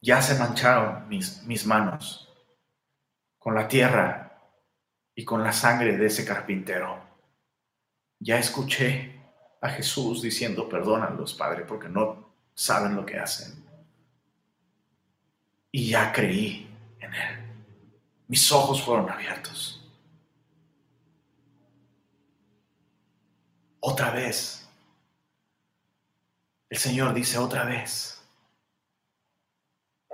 ya 0.07 0.22
se 0.22 0.38
mancharon 0.38 1.09
mis, 1.09 1.42
mis 1.42 1.66
manos 1.66 2.32
con 3.38 3.57
la 3.57 3.66
tierra 3.66 4.40
y 5.16 5.24
con 5.24 5.42
la 5.42 5.52
sangre 5.52 5.96
de 5.96 6.07
ese 6.07 6.24
carpintero. 6.24 7.02
Ya 8.20 8.38
escuché 8.38 9.20
a 9.61 9.68
Jesús 9.68 10.22
diciendo, 10.22 10.68
perdónalos, 10.68 11.34
Padre, 11.34 11.64
porque 11.64 11.88
no 11.88 12.34
saben 12.54 12.94
lo 12.94 13.04
que 13.04 13.18
hacen. 13.18 13.64
Y 15.72 15.90
ya 15.90 16.12
creí 16.12 16.70
en 17.00 17.14
Él. 17.14 17.45
Mis 18.29 18.51
ojos 18.53 18.83
fueron 18.83 19.09
abiertos. 19.09 19.81
Otra 23.81 24.11
vez. 24.11 24.68
El 26.68 26.79
Señor 26.79 27.14
dice 27.14 27.39
otra 27.39 27.64
vez 27.64 28.16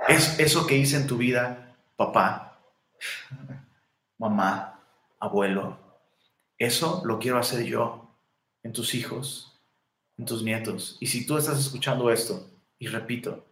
es 0.08 0.38
eso 0.38 0.66
que 0.66 0.76
hice 0.76 0.96
en 0.96 1.06
tu 1.06 1.16
vida, 1.16 1.76
papá, 1.96 2.60
mamá, 4.18 4.80
abuelo. 5.18 5.78
Eso 6.58 7.02
lo 7.04 7.18
quiero 7.18 7.38
hacer 7.38 7.64
yo 7.64 8.08
en 8.62 8.72
tus 8.72 8.94
hijos, 8.94 9.60
en 10.18 10.24
tus 10.24 10.42
nietos. 10.42 10.96
Y 11.00 11.06
si 11.06 11.26
tú 11.26 11.36
estás 11.36 11.58
escuchando 11.58 12.10
esto, 12.10 12.48
y 12.78 12.88
repito, 12.88 13.44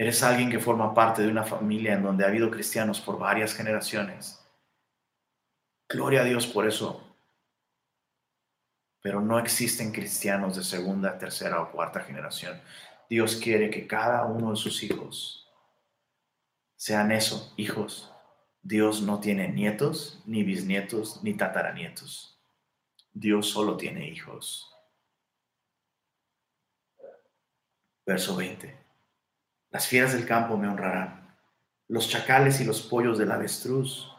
eres 0.00 0.22
alguien 0.22 0.48
que 0.48 0.58
forma 0.58 0.94
parte 0.94 1.20
de 1.20 1.28
una 1.28 1.44
familia 1.44 1.92
en 1.92 2.02
donde 2.02 2.24
ha 2.24 2.28
habido 2.28 2.50
cristianos 2.50 3.02
por 3.02 3.18
varias 3.18 3.52
generaciones. 3.52 4.42
Gloria 5.90 6.22
a 6.22 6.24
Dios 6.24 6.46
por 6.46 6.66
eso. 6.66 7.06
Pero 9.02 9.20
no 9.20 9.38
existen 9.38 9.92
cristianos 9.92 10.56
de 10.56 10.64
segunda, 10.64 11.18
tercera 11.18 11.60
o 11.60 11.70
cuarta 11.70 12.00
generación. 12.00 12.58
Dios 13.10 13.36
quiere 13.36 13.68
que 13.68 13.86
cada 13.86 14.24
uno 14.24 14.52
de 14.52 14.56
sus 14.56 14.82
hijos 14.82 15.52
sean 16.76 17.12
eso, 17.12 17.52
hijos. 17.58 18.10
Dios 18.62 19.02
no 19.02 19.20
tiene 19.20 19.48
nietos, 19.48 20.22
ni 20.24 20.44
bisnietos, 20.44 21.22
ni 21.22 21.34
tataranietos. 21.34 22.40
Dios 23.12 23.50
solo 23.50 23.76
tiene 23.76 24.08
hijos. 24.08 24.74
Verso 28.06 28.34
20. 28.34 28.79
Las 29.70 29.86
fieras 29.86 30.12
del 30.12 30.26
campo 30.26 30.56
me 30.56 30.68
honrarán, 30.68 31.36
los 31.88 32.08
chacales 32.08 32.60
y 32.60 32.64
los 32.64 32.82
pollos 32.82 33.18
del 33.18 33.30
avestruz 33.30 34.10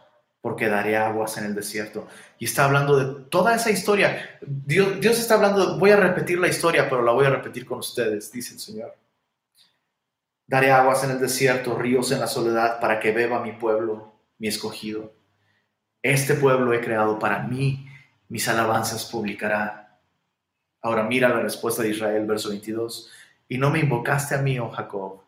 porque 0.42 0.68
daré 0.68 0.98
aguas 0.98 1.38
en 1.38 1.46
el 1.46 1.56
desierto. 1.56 2.08
Y 2.40 2.46
está 2.46 2.66
hablando 2.66 2.98
de 2.98 3.26
toda 3.30 3.56
esa 3.56 3.70
historia. 3.70 4.40
Dios, 4.42 5.00
Dios 5.00 5.20
está 5.20 5.36
hablando, 5.36 5.78
voy 5.78 5.92
a 5.92 5.98
repetir 5.98 6.40
la 6.40 6.48
historia, 6.48 6.90
pero 6.90 7.04
la 7.04 7.12
voy 7.12 7.26
a 7.26 7.30
repetir 7.30 7.66
con 7.66 7.80
ustedes, 7.80 8.32
dice 8.32 8.56
el 8.56 8.60
Señor. 8.60 8.96
Daré 10.48 10.72
aguas 10.72 11.04
en 11.04 11.12
el 11.12 11.20
desierto, 11.20 11.78
ríos 11.78 12.12
en 12.12 12.20
la 12.20 12.28
soledad, 12.28 12.80
para 12.80 13.00
que 13.00 13.12
beba 13.12 13.42
mi 13.42 13.52
pueblo, 13.54 14.14
mi 14.40 14.48
escogido. 14.48 15.14
Este 16.02 16.34
pueblo 16.34 16.74
he 16.74 16.82
creado 16.82 17.20
para 17.20 17.44
mí, 17.44 17.88
mis 18.28 18.48
alabanzas 18.48 19.06
publicará. 19.06 20.00
Ahora 20.82 21.04
mira 21.04 21.30
la 21.30 21.40
respuesta 21.40 21.84
de 21.84 21.90
Israel, 21.90 22.26
verso 22.26 22.50
22. 22.50 23.12
Y 23.48 23.60
no 23.60 23.70
me 23.70 23.80
invocaste 23.80 24.34
a 24.34 24.40
mí, 24.40 24.58
oh 24.58 24.72
Jacob, 24.72 25.22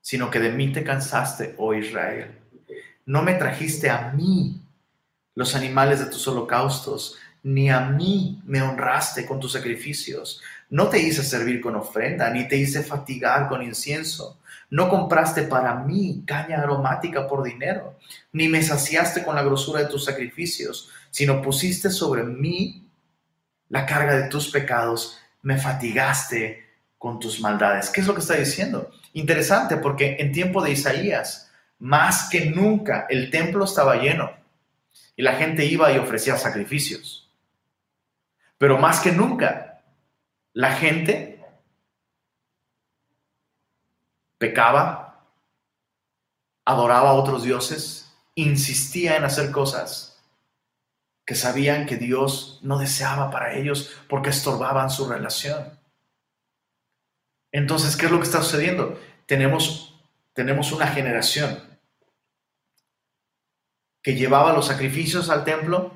sino 0.00 0.30
que 0.30 0.40
de 0.40 0.50
mí 0.50 0.72
te 0.72 0.84
cansaste, 0.84 1.54
oh 1.58 1.74
Israel. 1.74 2.38
No 3.06 3.22
me 3.22 3.34
trajiste 3.34 3.90
a 3.90 4.12
mí 4.12 4.60
los 5.34 5.54
animales 5.54 6.00
de 6.00 6.06
tus 6.06 6.26
holocaustos, 6.28 7.16
ni 7.42 7.70
a 7.70 7.80
mí 7.80 8.42
me 8.44 8.62
honraste 8.62 9.26
con 9.26 9.40
tus 9.40 9.52
sacrificios. 9.52 10.40
No 10.68 10.88
te 10.88 10.98
hice 10.98 11.22
servir 11.22 11.60
con 11.60 11.76
ofrenda, 11.76 12.30
ni 12.30 12.46
te 12.46 12.56
hice 12.56 12.82
fatigar 12.82 13.48
con 13.48 13.62
incienso. 13.62 14.38
No 14.70 14.88
compraste 14.88 15.42
para 15.42 15.74
mí 15.74 16.22
caña 16.26 16.58
aromática 16.58 17.26
por 17.26 17.42
dinero, 17.42 17.98
ni 18.32 18.48
me 18.48 18.62
saciaste 18.62 19.24
con 19.24 19.34
la 19.34 19.42
grosura 19.42 19.80
de 19.80 19.88
tus 19.88 20.04
sacrificios, 20.04 20.90
sino 21.10 21.42
pusiste 21.42 21.90
sobre 21.90 22.22
mí 22.22 22.86
la 23.68 23.86
carga 23.86 24.14
de 24.14 24.28
tus 24.28 24.48
pecados, 24.50 25.18
me 25.42 25.56
fatigaste 25.56 26.69
con 27.00 27.18
tus 27.18 27.40
maldades. 27.40 27.88
¿Qué 27.88 28.02
es 28.02 28.06
lo 28.06 28.12
que 28.12 28.20
está 28.20 28.34
diciendo? 28.34 28.90
Interesante 29.14 29.78
porque 29.78 30.18
en 30.20 30.32
tiempo 30.32 30.62
de 30.62 30.72
Isaías, 30.72 31.50
más 31.78 32.28
que 32.28 32.50
nunca 32.50 33.06
el 33.08 33.30
templo 33.30 33.64
estaba 33.64 33.96
lleno 33.96 34.30
y 35.16 35.22
la 35.22 35.32
gente 35.32 35.64
iba 35.64 35.90
y 35.90 35.96
ofrecía 35.96 36.36
sacrificios. 36.36 37.26
Pero 38.58 38.76
más 38.76 39.00
que 39.00 39.12
nunca 39.12 39.80
la 40.52 40.72
gente 40.74 41.42
pecaba, 44.36 45.24
adoraba 46.66 47.08
a 47.10 47.14
otros 47.14 47.44
dioses, 47.44 48.12
insistía 48.34 49.16
en 49.16 49.24
hacer 49.24 49.50
cosas 49.50 50.20
que 51.24 51.34
sabían 51.34 51.86
que 51.86 51.96
Dios 51.96 52.58
no 52.60 52.78
deseaba 52.78 53.30
para 53.30 53.54
ellos 53.54 53.90
porque 54.06 54.28
estorbaban 54.28 54.90
su 54.90 55.08
relación. 55.08 55.79
Entonces, 57.52 57.96
¿qué 57.96 58.06
es 58.06 58.12
lo 58.12 58.18
que 58.18 58.24
está 58.24 58.42
sucediendo? 58.42 58.98
Tenemos, 59.26 60.00
tenemos 60.32 60.72
una 60.72 60.86
generación 60.86 61.58
que 64.02 64.14
llevaba 64.14 64.52
los 64.52 64.66
sacrificios 64.66 65.30
al 65.30 65.44
templo 65.44 65.92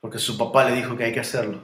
porque 0.00 0.18
su 0.18 0.36
papá 0.36 0.64
le 0.64 0.76
dijo 0.76 0.96
que 0.96 1.04
hay 1.04 1.12
que 1.12 1.20
hacerlo. 1.20 1.62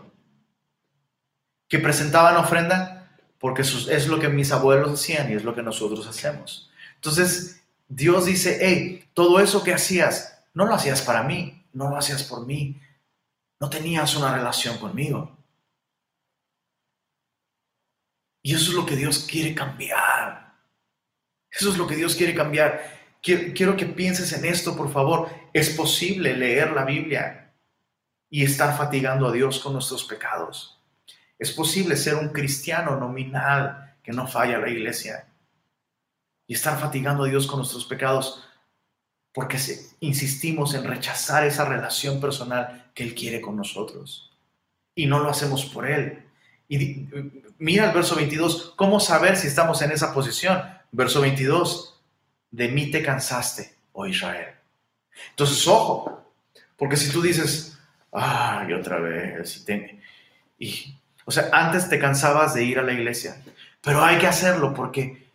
Que 1.69 1.79
presentaban 1.79 2.37
ofrenda 2.37 3.11
porque 3.39 3.63
es 3.63 4.09
lo 4.09 4.19
que 4.19 4.29
mis 4.29 4.53
abuelos 4.53 4.93
hacían 4.93 5.31
y 5.31 5.35
es 5.35 5.45
lo 5.45 5.55
que 5.55 5.63
nosotros 5.63 6.07
hacemos. 6.07 6.71
Entonces, 6.97 7.63
Dios 7.89 8.27
dice, 8.27 8.59
hey, 8.61 9.09
todo 9.15 9.41
eso 9.41 9.63
que 9.63 9.73
hacías, 9.73 10.45
no 10.55 10.67
lo 10.67 10.75
hacías 10.75 11.03
para 11.03 11.23
mí, 11.23 11.65
no 11.73 11.89
lo 11.89 11.97
hacías 11.97 12.25
por 12.25 12.47
mí, 12.47 12.81
no 13.61 13.71
tenías 13.71 14.15
una 14.17 14.35
relación 14.35 14.79
conmigo. 14.79 15.38
Y 18.43 18.55
eso 18.55 18.71
es 18.71 18.77
lo 18.77 18.87
que 18.87 18.97
Dios 18.97 19.27
quiere 19.29 19.55
cambiar. 19.55 20.55
Eso 21.51 21.71
es 21.71 21.79
lo 21.79 21.87
que 21.87 21.97
Dios 21.97 22.15
quiere 22.15 22.35
cambiar. 22.35 22.99
Quiero, 23.23 23.77
que 23.77 23.87
pienses 23.87 24.33
en 24.33 24.45
esto, 24.45 24.77
por 24.77 24.93
favor. 24.93 25.29
Es 25.53 25.71
posible 25.71 26.37
leer 26.37 26.73
la 26.73 26.85
Biblia 26.85 27.53
y 28.31 28.45
estar 28.45 28.77
fatigando 28.77 29.29
a 29.29 29.33
Dios 29.33 29.59
con 29.59 29.73
nuestros 29.73 30.05
pecados. 30.05 30.81
Es 31.39 31.51
posible 31.53 31.97
ser 31.97 32.15
un 32.15 32.29
cristiano 32.29 32.97
nominal 32.97 33.97
que 34.03 34.13
no 34.13 34.27
falla 34.27 34.57
a 34.57 34.61
la 34.61 34.71
iglesia 34.71 35.29
y 36.47 36.55
estar 36.55 36.79
fatigando 36.79 37.25
a 37.25 37.29
Dios 37.29 37.47
con 37.47 37.59
nuestros 37.59 37.85
pecados 37.85 38.45
porque 39.33 39.59
insistimos 40.01 40.75
en 40.75 40.85
rechazar 40.85 41.45
esa 41.45 41.65
relación 41.65 42.21
personal 42.21 42.91
que 42.95 43.05
Él 43.05 43.15
quiere 43.15 43.41
con 43.41 43.57
nosotros. 43.57 44.31
Y 44.95 45.07
no 45.07 45.21
lo 45.21 45.29
hacemos 45.29 45.67
por 45.67 45.89
Él. 45.89 46.25
Y 46.67 47.07
mira 47.59 47.87
el 47.87 47.93
verso 47.93 48.17
22, 48.17 48.75
¿cómo 48.77 49.01
saber 49.01 49.37
si 49.37 49.47
estamos 49.47 49.83
en 49.83 49.93
esa 49.93 50.15
posición? 50.15 50.63
Verso 50.93 51.21
22, 51.21 52.01
de 52.51 52.69
mí 52.69 52.91
te 52.91 53.03
cansaste, 53.03 53.75
oh 53.93 54.07
Israel. 54.07 54.55
Entonces, 55.31 55.67
ojo, 55.67 56.25
porque 56.77 56.97
si 56.97 57.11
tú 57.11 57.21
dices, 57.21 57.79
ay, 58.13 58.73
otra 58.73 58.99
vez, 58.99 59.65
y, 60.59 60.97
o 61.25 61.31
sea, 61.31 61.51
antes 61.53 61.89
te 61.89 61.99
cansabas 61.99 62.55
de 62.55 62.65
ir 62.65 62.79
a 62.79 62.83
la 62.83 62.93
iglesia, 62.93 63.43
pero 63.81 64.03
hay 64.03 64.19
que 64.19 64.27
hacerlo 64.27 64.75
porque, 64.75 65.31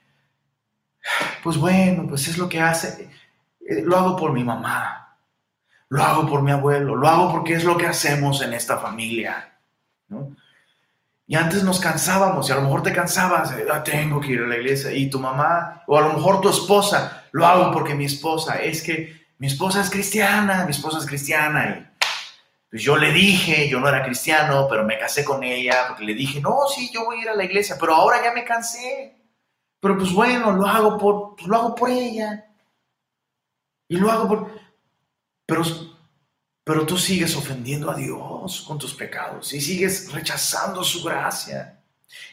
pues 1.44 1.58
bueno, 1.58 2.08
pues 2.08 2.28
es 2.28 2.38
lo 2.38 2.50
que 2.50 2.60
hace, 2.60 3.10
eh, 3.68 3.82
lo 3.84 3.98
hago 3.98 4.16
por 4.16 4.34
mi 4.34 4.44
mamá, 4.44 5.18
lo 5.90 6.04
hago 6.04 6.28
por 6.28 6.42
mi 6.42 6.52
abuelo, 6.52 6.96
lo 6.96 7.08
hago 7.08 7.32
porque 7.32 7.54
es 7.54 7.64
lo 7.64 7.78
que 7.78 7.88
hacemos 7.88 8.42
en 8.42 8.54
esta 8.54 8.78
familia, 8.78 9.58
¿no? 10.08 10.36
Y 11.34 11.36
antes 11.36 11.64
nos 11.64 11.80
cansábamos, 11.80 12.48
y 12.48 12.52
a 12.52 12.56
lo 12.58 12.62
mejor 12.62 12.84
te 12.84 12.94
cansabas, 12.94 13.56
ah, 13.72 13.84
tengo 13.84 14.22
que 14.22 14.34
ir 14.34 14.42
a 14.42 14.46
la 14.46 14.56
iglesia, 14.56 14.92
y 14.92 15.10
tu 15.10 15.20
mamá, 15.20 15.82
o 15.88 15.98
a 15.98 16.02
lo 16.02 16.14
mejor 16.14 16.42
tu 16.42 16.48
esposa, 16.48 17.24
lo 17.32 17.48
hago 17.48 17.72
porque 17.72 17.96
mi 17.96 18.06
esposa, 18.06 18.62
es 18.62 18.84
que 18.84 19.26
mi 19.40 19.48
esposa 19.48 19.82
es 19.82 19.90
cristiana, 19.90 20.64
mi 20.64 20.70
esposa 20.70 21.00
es 21.00 21.08
cristiana, 21.08 21.70
y 21.70 22.06
pues 22.70 22.84
yo 22.84 22.98
le 22.98 23.12
dije, 23.12 23.68
yo 23.68 23.80
no 23.80 23.90
era 23.90 24.04
cristiano, 24.04 24.68
pero 24.70 24.84
me 24.84 25.00
casé 25.00 25.26
con 25.26 25.44
ella, 25.44 25.88
porque 25.88 26.04
le 26.04 26.14
dije, 26.14 26.40
no, 26.40 26.68
sí, 26.68 26.92
yo 26.94 27.04
voy 27.06 27.18
a 27.18 27.22
ir 27.24 27.30
a 27.30 27.36
la 27.36 27.46
iglesia, 27.46 27.78
pero 27.80 27.96
ahora 27.96 28.24
ya 28.24 28.32
me 28.32 28.46
cansé. 28.46 29.16
Pero 29.80 29.98
pues 29.98 30.14
bueno, 30.14 30.52
lo 30.52 30.68
hago 30.68 31.00
por, 31.00 31.48
lo 31.48 31.56
hago 31.56 31.74
por 31.74 31.90
ella. 31.90 32.46
Y 33.88 33.98
lo 33.98 34.12
hago 34.12 34.28
por... 34.28 34.52
Pero 35.48 35.64
pero 36.64 36.86
tú 36.86 36.98
sigues 36.98 37.36
ofendiendo 37.36 37.92
a 37.92 37.96
Dios 37.96 38.64
con 38.68 38.78
tus 38.78 38.94
pecados 38.94 39.54
y 39.54 39.60
sigues 39.60 40.12
rechazando 40.12 40.84
su 40.84 41.04
gracia. 41.04 41.80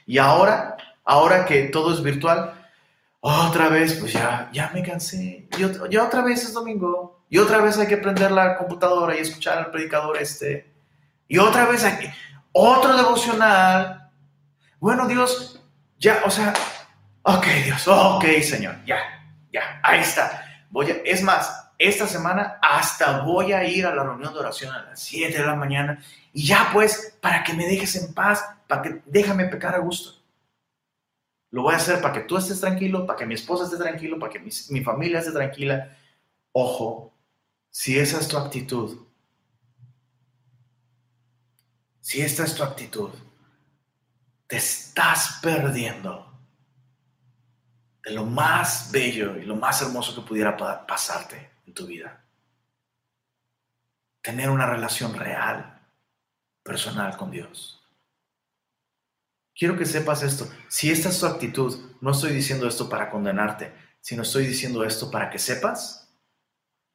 Y 0.06 0.18
ahora, 0.18 0.76
ahora 1.04 1.44
que 1.44 1.64
todo 1.64 1.92
es 1.92 2.02
virtual, 2.02 2.54
otra 3.20 3.68
vez, 3.68 3.94
pues 3.94 4.12
ya, 4.12 4.48
ya 4.52 4.70
me 4.72 4.82
cansé. 4.82 5.46
Y 5.58 5.64
otra, 5.98 6.22
vez 6.22 6.44
es 6.44 6.52
domingo. 6.52 7.24
Y 7.28 7.38
otra 7.38 7.58
vez 7.58 7.76
hay 7.78 7.86
que 7.86 7.98
prender 7.98 8.30
la 8.30 8.56
computadora 8.56 9.16
y 9.16 9.20
escuchar 9.20 9.58
al 9.58 9.70
predicador 9.70 10.16
este. 10.16 10.72
Y 11.28 11.38
otra 11.38 11.66
vez 11.66 11.84
aquí, 11.84 12.08
otro 12.52 12.96
devocional. 12.96 14.10
Bueno, 14.80 15.06
Dios, 15.06 15.62
ya, 15.98 16.22
o 16.24 16.30
sea, 16.30 16.54
ok, 17.22 17.46
Dios, 17.64 17.86
ok, 17.86 18.24
Señor, 18.42 18.76
ya, 18.86 18.98
ya, 19.52 19.80
ahí 19.82 20.00
está. 20.00 20.44
Voy 20.70 21.02
es 21.04 21.22
más, 21.22 21.59
esta 21.80 22.06
semana 22.06 22.58
hasta 22.60 23.22
voy 23.22 23.54
a 23.54 23.64
ir 23.64 23.86
a 23.86 23.94
la 23.94 24.04
reunión 24.04 24.34
de 24.34 24.38
oración 24.38 24.70
a 24.74 24.82
las 24.82 25.00
7 25.00 25.38
de 25.38 25.46
la 25.46 25.54
mañana 25.54 26.04
y 26.30 26.46
ya 26.46 26.68
pues, 26.74 27.16
para 27.22 27.42
que 27.42 27.54
me 27.54 27.66
dejes 27.66 27.96
en 27.96 28.12
paz, 28.12 28.44
para 28.68 28.82
que 28.82 29.02
déjame 29.06 29.46
pecar 29.46 29.74
a 29.74 29.78
gusto. 29.78 30.20
Lo 31.50 31.62
voy 31.62 31.72
a 31.72 31.78
hacer 31.78 32.02
para 32.02 32.12
que 32.12 32.20
tú 32.20 32.36
estés 32.36 32.60
tranquilo, 32.60 33.06
para 33.06 33.18
que 33.18 33.24
mi 33.24 33.32
esposa 33.32 33.64
esté 33.64 33.78
tranquilo, 33.78 34.18
para 34.18 34.30
que 34.30 34.38
mi, 34.38 34.50
mi 34.68 34.84
familia 34.84 35.20
esté 35.20 35.32
tranquila. 35.32 35.96
Ojo, 36.52 37.14
si 37.70 37.98
esa 37.98 38.20
es 38.20 38.28
tu 38.28 38.36
actitud, 38.36 38.98
si 42.02 42.20
esta 42.20 42.44
es 42.44 42.54
tu 42.54 42.62
actitud, 42.62 43.10
te 44.46 44.58
estás 44.58 45.38
perdiendo 45.40 46.30
de 48.04 48.10
lo 48.12 48.26
más 48.26 48.90
bello 48.92 49.38
y 49.38 49.46
lo 49.46 49.56
más 49.56 49.80
hermoso 49.80 50.14
que 50.14 50.28
pudiera 50.28 50.54
pasarte 50.86 51.49
tu 51.70 51.86
vida. 51.86 52.24
Tener 54.22 54.50
una 54.50 54.66
relación 54.66 55.14
real, 55.14 55.80
personal 56.62 57.16
con 57.16 57.30
Dios. 57.30 57.80
Quiero 59.54 59.76
que 59.76 59.86
sepas 59.86 60.22
esto. 60.22 60.50
Si 60.68 60.90
esta 60.90 61.10
es 61.10 61.20
tu 61.20 61.26
actitud, 61.26 61.78
no 62.00 62.12
estoy 62.12 62.32
diciendo 62.32 62.66
esto 62.66 62.88
para 62.88 63.10
condenarte, 63.10 63.72
sino 64.00 64.22
estoy 64.22 64.46
diciendo 64.46 64.84
esto 64.84 65.10
para 65.10 65.30
que 65.30 65.38
sepas 65.38 66.08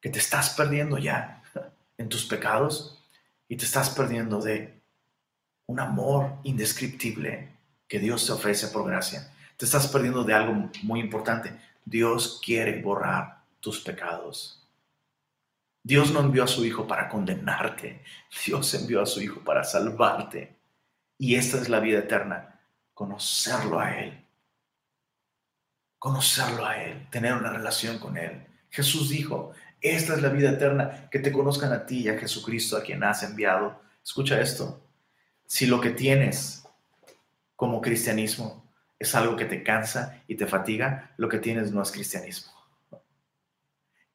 que 0.02 0.10
te 0.10 0.20
estás 0.20 0.52
perdiendo 0.52 0.98
ya 0.98 1.44
en 1.98 2.10
tus 2.10 2.26
pecados 2.26 3.04
y 3.48 3.58
te 3.58 3.66
estás 3.66 3.90
perdiendo 3.92 4.42
de 4.42 4.82
un 5.68 5.80
amor 5.80 6.38
indescriptible 6.44 7.50
que 7.88 8.00
Dios 8.00 8.26
te 8.26 8.32
ofrece 8.32 8.68
por 8.68 8.88
gracia. 8.88 9.32
Te 9.58 9.66
estás 9.66 9.88
perdiendo 9.88 10.24
de 10.24 10.34
algo 10.34 10.70
muy 10.84 11.00
importante. 11.00 11.56
Dios 11.86 12.42
quiere 12.44 12.82
borrar 12.82 13.44
tus 13.60 13.80
pecados. 13.80 14.65
Dios 15.86 16.12
no 16.12 16.20
envió 16.20 16.46
a 16.46 16.48
su 16.48 16.66
Hijo 16.66 16.88
para 16.88 17.08
condenarte, 17.08 18.02
Dios 18.44 18.74
envió 18.74 19.04
a 19.04 19.06
su 19.06 19.22
Hijo 19.22 19.42
para 19.42 19.64
salvarte. 19.64 20.56
Y 21.20 21.36
esta 21.36 21.62
es 21.62 21.70
la 21.70 21.80
vida 21.80 22.00
eterna, 22.00 22.60
conocerlo 22.96 23.80
a 23.80 23.96
Él. 23.96 24.26
Conocerlo 26.00 26.66
a 26.66 26.82
Él, 26.82 27.08
tener 27.12 27.34
una 27.36 27.52
relación 27.52 28.00
con 28.00 28.18
Él. 28.18 28.48
Jesús 28.72 29.10
dijo, 29.10 29.52
esta 29.80 30.16
es 30.16 30.24
la 30.24 30.30
vida 30.30 30.50
eterna, 30.50 31.08
que 31.12 31.20
te 31.20 31.32
conozcan 31.32 31.72
a 31.72 31.86
ti 31.86 32.00
y 32.00 32.10
a 32.10 32.18
Jesucristo 32.18 32.78
a 32.78 32.82
quien 32.82 33.04
has 33.04 33.22
enviado. 33.22 33.80
Escucha 34.04 34.42
esto, 34.42 34.82
si 35.46 35.68
lo 35.68 35.80
que 35.80 35.92
tienes 35.92 36.64
como 37.56 37.80
cristianismo 37.80 38.68
es 38.98 39.14
algo 39.14 39.36
que 39.36 39.46
te 39.46 39.62
cansa 39.62 40.24
y 40.28 40.34
te 40.34 40.48
fatiga, 40.48 41.14
lo 41.18 41.30
que 41.30 41.38
tienes 41.38 41.72
no 41.72 41.84
es 41.84 41.92
cristianismo. 41.92 42.55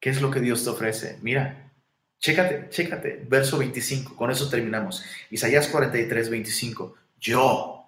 ¿Qué 0.01 0.09
es 0.09 0.19
lo 0.19 0.31
que 0.31 0.39
Dios 0.39 0.63
te 0.63 0.71
ofrece? 0.71 1.19
Mira, 1.21 1.71
chécate, 2.19 2.69
chécate, 2.69 3.23
verso 3.29 3.59
25, 3.59 4.15
con 4.15 4.31
eso 4.31 4.49
terminamos. 4.49 5.05
Isaías 5.29 5.67
43, 5.67 6.29
25. 6.31 6.95
Yo, 7.19 7.85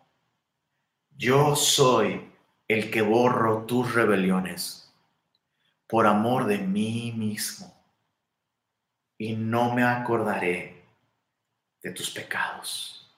yo 1.17 1.55
soy 1.55 2.29
el 2.67 2.91
que 2.91 3.01
borro 3.01 3.65
tus 3.65 3.95
rebeliones 3.95 4.93
por 5.87 6.05
amor 6.05 6.45
de 6.45 6.59
mí 6.59 7.11
mismo 7.17 7.73
y 9.17 9.35
no 9.35 9.73
me 9.73 9.83
acordaré 9.83 10.85
de 11.81 11.91
tus 11.91 12.11
pecados. 12.11 13.11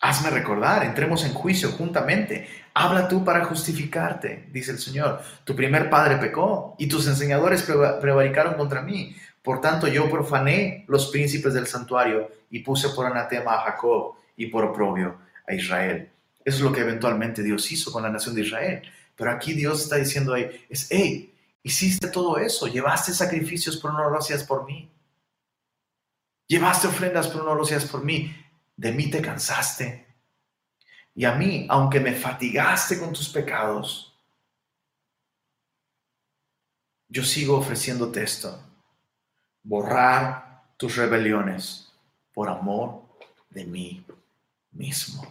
Hazme 0.00 0.30
recordar, 0.30 0.82
entremos 0.82 1.24
en 1.24 1.32
juicio 1.32 1.70
juntamente. 1.70 2.48
Habla 2.74 3.08
tú 3.08 3.24
para 3.24 3.44
justificarte, 3.44 4.48
dice 4.52 4.72
el 4.72 4.78
Señor. 4.78 5.20
Tu 5.44 5.56
primer 5.56 5.90
padre 5.90 6.16
pecó 6.16 6.76
y 6.78 6.86
tus 6.88 7.06
enseñadores 7.06 7.62
prevaricaron 8.00 8.54
contra 8.54 8.82
mí. 8.82 9.16
Por 9.42 9.60
tanto, 9.60 9.88
yo 9.88 10.10
profané 10.10 10.84
los 10.88 11.08
príncipes 11.08 11.54
del 11.54 11.66
santuario 11.66 12.30
y 12.50 12.60
puse 12.60 12.90
por 12.90 13.06
anatema 13.06 13.54
a 13.54 13.62
Jacob 13.62 14.14
y 14.36 14.46
por 14.46 14.64
oprobio 14.64 15.18
a 15.46 15.54
Israel. 15.54 16.10
Eso 16.44 16.58
es 16.58 16.62
lo 16.62 16.72
que 16.72 16.80
eventualmente 16.80 17.42
Dios 17.42 17.70
hizo 17.72 17.90
con 17.90 18.02
la 18.02 18.10
nación 18.10 18.34
de 18.34 18.42
Israel. 18.42 18.82
Pero 19.16 19.30
aquí 19.30 19.52
Dios 19.52 19.82
está 19.82 19.96
diciendo 19.96 20.34
ahí, 20.34 20.48
es, 20.68 20.88
hey, 20.90 21.34
hiciste 21.62 22.08
todo 22.08 22.38
eso, 22.38 22.66
llevaste 22.68 23.12
sacrificios, 23.12 23.76
pero 23.76 23.94
no 23.94 24.08
lo 24.08 24.18
hacías 24.18 24.44
por 24.44 24.64
mí. 24.64 24.90
Llevaste 26.46 26.88
ofrendas, 26.88 27.28
pero 27.28 27.44
no 27.44 27.54
lo 27.54 27.62
hacías 27.62 27.84
por 27.84 28.04
mí 28.04 28.34
de 28.80 28.92
mí 28.92 29.10
te 29.10 29.20
cansaste. 29.20 30.06
Y 31.20 31.26
a 31.26 31.34
mí, 31.34 31.66
aunque 31.68 32.00
me 32.00 32.14
fatigaste 32.14 32.98
con 32.98 33.12
tus 33.12 33.28
pecados, 33.28 34.18
yo 37.08 37.22
sigo 37.22 37.58
ofreciéndote 37.58 38.22
esto. 38.22 38.58
Borrar 39.62 40.72
tus 40.78 40.96
rebeliones 40.96 41.92
por 42.32 42.48
amor 42.48 43.02
de 43.50 43.66
mí 43.66 44.06
mismo. 44.70 45.22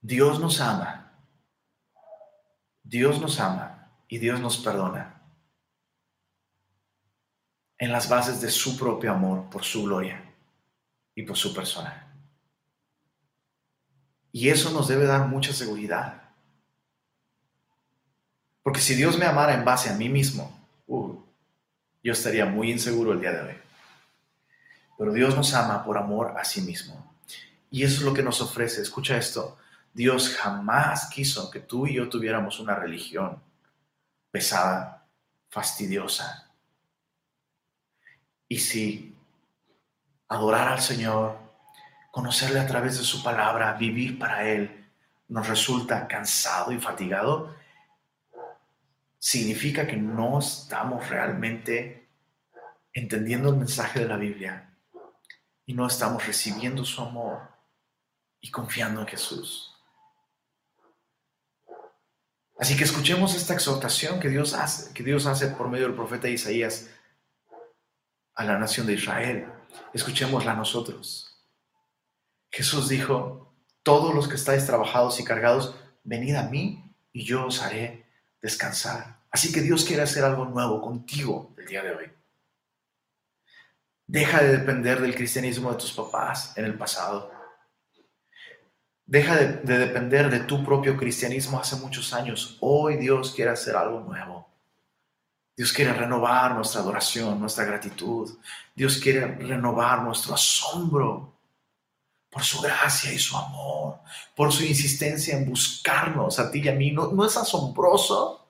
Dios 0.00 0.40
nos 0.40 0.62
ama. 0.62 1.12
Dios 2.82 3.20
nos 3.20 3.38
ama 3.38 3.92
y 4.08 4.16
Dios 4.16 4.40
nos 4.40 4.56
perdona 4.56 5.22
en 7.76 7.92
las 7.92 8.08
bases 8.08 8.40
de 8.40 8.50
su 8.50 8.78
propio 8.78 9.12
amor 9.12 9.50
por 9.50 9.62
su 9.62 9.84
gloria 9.84 10.29
y 11.20 11.22
por 11.22 11.36
su 11.36 11.52
persona. 11.54 12.06
Y 14.32 14.48
eso 14.48 14.70
nos 14.70 14.88
debe 14.88 15.04
dar 15.04 15.26
mucha 15.28 15.52
seguridad. 15.52 16.22
Porque 18.62 18.80
si 18.80 18.94
Dios 18.94 19.18
me 19.18 19.26
amara 19.26 19.54
en 19.54 19.64
base 19.64 19.90
a 19.90 19.94
mí 19.94 20.08
mismo, 20.08 20.58
uh, 20.86 21.14
yo 22.02 22.12
estaría 22.12 22.46
muy 22.46 22.70
inseguro 22.70 23.12
el 23.12 23.20
día 23.20 23.32
de 23.32 23.48
hoy. 23.48 23.58
Pero 24.96 25.12
Dios 25.12 25.36
nos 25.36 25.52
ama 25.52 25.84
por 25.84 25.98
amor 25.98 26.34
a 26.38 26.44
sí 26.44 26.62
mismo. 26.62 27.14
Y 27.70 27.84
eso 27.84 27.98
es 27.98 28.02
lo 28.02 28.14
que 28.14 28.22
nos 28.22 28.40
ofrece. 28.40 28.80
Escucha 28.80 29.16
esto. 29.18 29.58
Dios 29.92 30.30
jamás 30.36 31.10
quiso 31.10 31.50
que 31.50 31.60
tú 31.60 31.86
y 31.86 31.94
yo 31.94 32.08
tuviéramos 32.08 32.60
una 32.60 32.74
religión 32.74 33.42
pesada, 34.30 35.06
fastidiosa. 35.50 36.50
Y 38.48 38.58
si 38.58 39.09
adorar 40.30 40.68
al 40.68 40.80
Señor, 40.80 41.36
conocerle 42.12 42.60
a 42.60 42.66
través 42.66 42.96
de 42.96 43.04
su 43.04 43.22
palabra, 43.22 43.74
vivir 43.74 44.18
para 44.18 44.48
Él, 44.48 44.88
nos 45.28 45.48
resulta 45.48 46.06
cansado 46.06 46.72
y 46.72 46.78
fatigado, 46.78 47.54
significa 49.18 49.86
que 49.86 49.96
no 49.96 50.38
estamos 50.38 51.08
realmente 51.10 52.08
entendiendo 52.92 53.50
el 53.50 53.56
mensaje 53.56 54.00
de 54.00 54.08
la 54.08 54.16
Biblia 54.16 54.76
y 55.66 55.74
no 55.74 55.86
estamos 55.86 56.26
recibiendo 56.26 56.84
su 56.84 57.02
amor 57.02 57.42
y 58.40 58.50
confiando 58.50 59.00
en 59.00 59.08
Jesús. 59.08 59.76
Así 62.58 62.76
que 62.76 62.84
escuchemos 62.84 63.34
esta 63.34 63.54
exhortación 63.54 64.20
que 64.20 64.28
Dios 64.28 64.54
hace, 64.54 64.92
que 64.94 65.02
Dios 65.02 65.26
hace 65.26 65.48
por 65.48 65.68
medio 65.68 65.86
del 65.86 65.94
profeta 65.94 66.28
Isaías 66.28 66.88
a 68.34 68.44
la 68.44 68.58
nación 68.58 68.86
de 68.86 68.94
Israel. 68.94 69.59
Escuchémosla 69.92 70.54
nosotros. 70.54 71.30
Jesús 72.50 72.88
dijo, 72.88 73.54
todos 73.82 74.14
los 74.14 74.28
que 74.28 74.34
estáis 74.34 74.66
trabajados 74.66 75.18
y 75.20 75.24
cargados, 75.24 75.74
venid 76.04 76.36
a 76.36 76.44
mí 76.44 76.94
y 77.12 77.24
yo 77.24 77.46
os 77.46 77.62
haré 77.62 78.06
descansar. 78.40 79.20
Así 79.30 79.52
que 79.52 79.60
Dios 79.60 79.84
quiere 79.84 80.02
hacer 80.02 80.24
algo 80.24 80.44
nuevo 80.44 80.80
contigo 80.80 81.54
el 81.56 81.66
día 81.66 81.82
de 81.82 81.90
hoy. 81.92 82.12
Deja 84.06 84.42
de 84.42 84.56
depender 84.58 85.00
del 85.00 85.14
cristianismo 85.14 85.70
de 85.70 85.78
tus 85.78 85.92
papás 85.92 86.56
en 86.56 86.64
el 86.64 86.76
pasado. 86.76 87.30
Deja 89.06 89.36
de, 89.36 89.46
de, 89.58 89.78
depender 89.78 90.30
de 90.30 90.40
tu 90.40 90.64
propio 90.64 90.96
cristianismo 90.96 91.60
hace 91.60 91.76
muchos 91.76 92.12
años. 92.12 92.58
Hoy 92.60 92.96
Dios 92.96 93.32
quiere 93.32 93.52
hacer 93.52 93.76
algo 93.76 94.00
nuevo. 94.00 94.49
Dios 95.60 95.74
quiere 95.74 95.92
renovar 95.92 96.54
nuestra 96.54 96.80
adoración, 96.80 97.38
nuestra 97.38 97.66
gratitud. 97.66 98.38
Dios 98.74 98.96
quiere 98.96 99.26
renovar 99.26 100.02
nuestro 100.02 100.32
asombro 100.32 101.36
por 102.30 102.42
su 102.42 102.62
gracia 102.62 103.12
y 103.12 103.18
su 103.18 103.36
amor, 103.36 104.00
por 104.34 104.50
su 104.52 104.64
insistencia 104.64 105.36
en 105.36 105.46
buscarnos 105.46 106.38
a 106.38 106.50
ti 106.50 106.62
y 106.62 106.68
a 106.70 106.72
mí. 106.72 106.92
¿No, 106.92 107.12
no 107.12 107.26
es 107.26 107.36
asombroso? 107.36 108.48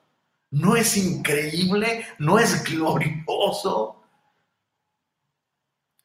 ¿No 0.51 0.77
es 0.77 0.95
increíble? 0.95 2.07
¿No 2.17 2.39
es 2.39 2.63
glorioso? 2.63 4.01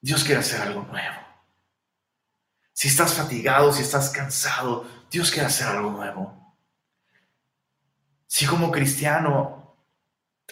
Dios 0.00 0.24
quiere 0.24 0.40
hacer 0.40 0.60
algo 0.60 0.82
nuevo. 0.90 1.20
Si 2.72 2.88
estás 2.88 3.14
fatigado, 3.14 3.72
si 3.72 3.82
estás 3.82 4.10
cansado, 4.10 4.84
Dios 5.08 5.30
quiere 5.30 5.46
hacer 5.46 5.68
algo 5.68 5.92
nuevo. 5.92 6.56
Si 8.26 8.44
como 8.44 8.72
cristiano 8.72 9.55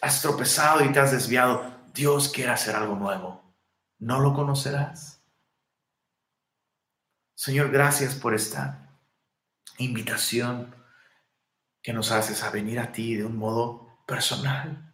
has 0.01 0.23
tropezado 0.23 0.85
y 0.85 0.93
te 0.93 1.01
has 1.01 1.13
desviado, 1.13 1.75
Dios 1.95 2.29
quiere 2.29 2.51
hacer 2.51 2.75
algo 2.77 2.97
nuevo. 2.97 3.55
¿No 3.99 4.21
lo 4.21 4.35
conocerás? 4.35 5.23
Señor, 7.35 7.71
gracias 7.71 8.15
por 8.15 8.35
esta 8.35 8.99
invitación 9.79 10.75
que 11.83 11.93
nos 11.93 12.11
haces 12.13 12.43
a 12.43 12.51
venir 12.51 12.81
a 12.81 12.93
ti 12.93 13.17
de 13.17 13.25
un 13.25 13.37
modo 13.37 14.03
personal. 14.07 14.93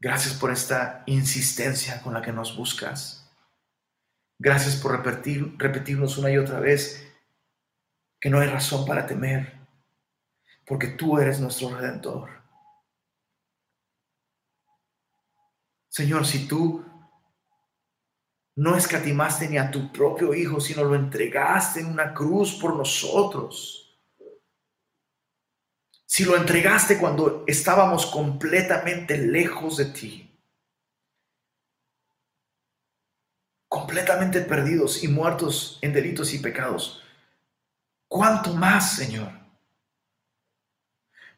Gracias 0.00 0.34
por 0.34 0.50
esta 0.50 1.04
insistencia 1.06 2.02
con 2.02 2.14
la 2.14 2.22
que 2.22 2.32
nos 2.32 2.56
buscas. 2.56 3.30
Gracias 4.38 4.74
por 4.76 4.92
repetir, 4.92 5.54
repetirnos 5.58 6.18
una 6.18 6.30
y 6.30 6.38
otra 6.38 6.58
vez 6.58 7.08
que 8.20 8.28
no 8.28 8.40
hay 8.40 8.48
razón 8.48 8.84
para 8.84 9.06
temer, 9.06 9.61
porque 10.72 10.88
tú 10.88 11.18
eres 11.18 11.38
nuestro 11.38 11.68
redentor. 11.68 12.30
Señor, 15.86 16.24
si 16.24 16.48
tú 16.48 16.82
no 18.56 18.74
escatimaste 18.74 19.50
ni 19.50 19.58
a 19.58 19.70
tu 19.70 19.92
propio 19.92 20.32
Hijo, 20.32 20.62
sino 20.62 20.84
lo 20.84 20.94
entregaste 20.94 21.80
en 21.80 21.88
una 21.88 22.14
cruz 22.14 22.54
por 22.54 22.74
nosotros. 22.74 24.00
Si 26.06 26.24
lo 26.24 26.38
entregaste 26.38 26.96
cuando 26.96 27.44
estábamos 27.46 28.06
completamente 28.06 29.18
lejos 29.18 29.76
de 29.76 29.84
ti, 29.84 30.40
completamente 33.68 34.40
perdidos 34.40 35.04
y 35.04 35.08
muertos 35.08 35.78
en 35.82 35.92
delitos 35.92 36.32
y 36.32 36.38
pecados, 36.38 37.02
¿cuánto 38.08 38.54
más, 38.54 38.96
Señor? 38.96 39.41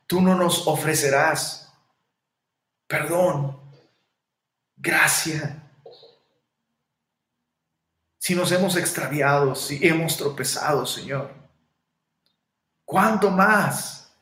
Tú 0.07 0.21
no 0.21 0.35
nos 0.35 0.67
ofrecerás 0.67 1.65
perdón, 2.87 3.59
gracia, 4.77 5.63
si 8.19 8.35
nos 8.35 8.53
hemos 8.53 8.77
extraviado, 8.77 9.55
si 9.55 9.87
hemos 9.87 10.17
tropezado, 10.17 10.87
Señor. 10.87 11.31
¿Cuánto 12.85 13.31
más 13.31 14.17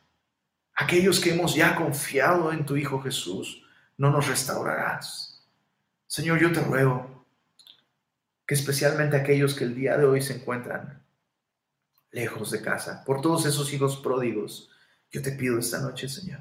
aquellos 0.74 1.20
que 1.20 1.34
hemos 1.34 1.54
ya 1.54 1.76
confiado 1.76 2.50
en 2.50 2.64
tu 2.64 2.76
Hijo 2.76 3.00
Jesús 3.00 3.64
no 3.96 4.10
nos 4.10 4.26
restaurarás? 4.26 5.46
Señor, 6.06 6.40
yo 6.40 6.50
te 6.50 6.60
ruego 6.60 7.26
que 8.46 8.54
especialmente 8.54 9.16
aquellos 9.16 9.54
que 9.54 9.64
el 9.64 9.74
día 9.74 9.96
de 9.96 10.04
hoy 10.04 10.20
se 10.20 10.34
encuentran 10.34 11.06
lejos 12.10 12.50
de 12.50 12.60
casa, 12.60 13.04
por 13.04 13.20
todos 13.20 13.46
esos 13.46 13.72
hijos 13.72 13.96
pródigos, 13.98 14.71
yo 15.12 15.22
te 15.22 15.32
pido 15.32 15.58
esta 15.58 15.80
noche, 15.80 16.08
Señor, 16.08 16.40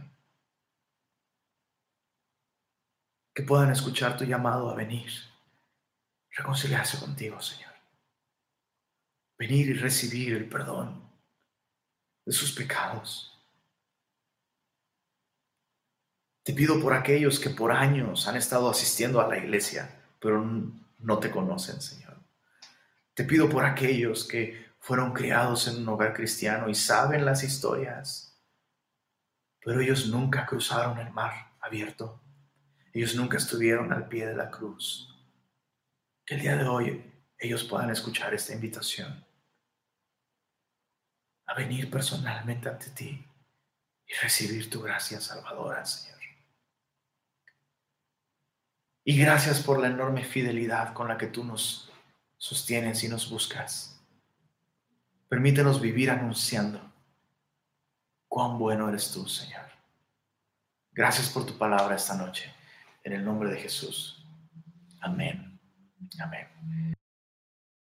que 3.34 3.44
puedan 3.44 3.72
escuchar 3.72 4.18
tu 4.18 4.24
llamado 4.24 4.70
a 4.70 4.76
venir 4.76 5.12
reconciliarse 6.32 7.00
contigo, 7.00 7.42
Señor. 7.42 7.72
Venir 9.38 9.70
y 9.70 9.74
recibir 9.74 10.34
el 10.34 10.48
perdón 10.48 11.10
de 12.26 12.32
sus 12.32 12.52
pecados. 12.54 13.28
Te 16.44 16.54
pido 16.54 16.80
por 16.80 16.94
aquellos 16.94 17.40
que 17.40 17.50
por 17.50 17.72
años 17.72 18.28
han 18.28 18.36
estado 18.36 18.70
asistiendo 18.70 19.22
a 19.22 19.28
la 19.28 19.38
iglesia, 19.38 20.04
pero 20.20 20.44
no 21.00 21.20
te 21.20 21.32
conocen, 21.32 21.82
Señor. 21.82 22.18
Te 23.14 23.24
pido 23.24 23.50
por 23.50 23.66
aquellos 23.66 24.28
que 24.28 24.72
fueron 24.80 25.14
criados 25.14 25.68
en 25.68 25.82
un 25.82 25.90
hogar 25.90 26.14
cristiano 26.14 26.70
y 26.70 26.76
saben 26.76 27.26
las 27.26 27.44
historias, 27.44 28.31
pero 29.64 29.82
ellos 29.82 30.08
nunca 30.08 30.46
cruzaron 30.46 30.98
el 31.00 31.12
mar 31.12 31.54
abierto. 31.60 32.22
Ellos 32.94 33.16
nunca 33.16 33.38
estuvieron 33.38 33.94
al 33.94 34.08
pie 34.08 34.26
de 34.26 34.36
la 34.36 34.50
cruz 34.50 35.08
que 36.26 36.36
el 36.36 36.42
día 36.42 36.56
de 36.56 36.68
hoy 36.68 37.04
ellos 37.38 37.64
puedan 37.64 37.90
escuchar 37.90 38.34
esta 38.34 38.54
invitación 38.54 39.26
a 41.46 41.54
venir 41.54 41.90
personalmente 41.90 42.70
ante 42.70 42.90
ti 42.92 43.26
y 44.06 44.14
recibir 44.22 44.70
tu 44.70 44.82
gracia 44.82 45.20
salvadora, 45.20 45.84
Señor. 45.86 46.20
Y 49.04 49.18
gracias 49.18 49.62
por 49.62 49.80
la 49.80 49.88
enorme 49.88 50.24
fidelidad 50.24 50.94
con 50.94 51.08
la 51.08 51.18
que 51.18 51.28
tú 51.28 51.44
nos 51.44 51.92
sostienes 52.38 53.04
y 53.04 53.10
nos 53.10 53.30
buscas. 53.30 54.00
Permítenos 55.28 55.82
vivir 55.82 56.12
anunciando 56.12 56.91
cuán 58.32 58.58
bueno 58.58 58.88
eres 58.88 59.12
tú, 59.12 59.28
Señor. 59.28 59.66
Gracias 60.94 61.28
por 61.28 61.46
tu 61.46 61.58
palabra 61.58 61.98
esta 61.98 62.16
noche. 62.16 62.50
En 63.04 63.12
el 63.12 63.26
nombre 63.26 63.50
de 63.50 63.58
Jesús. 63.58 64.26
Amén. 65.02 65.60
Amén. 66.18 66.48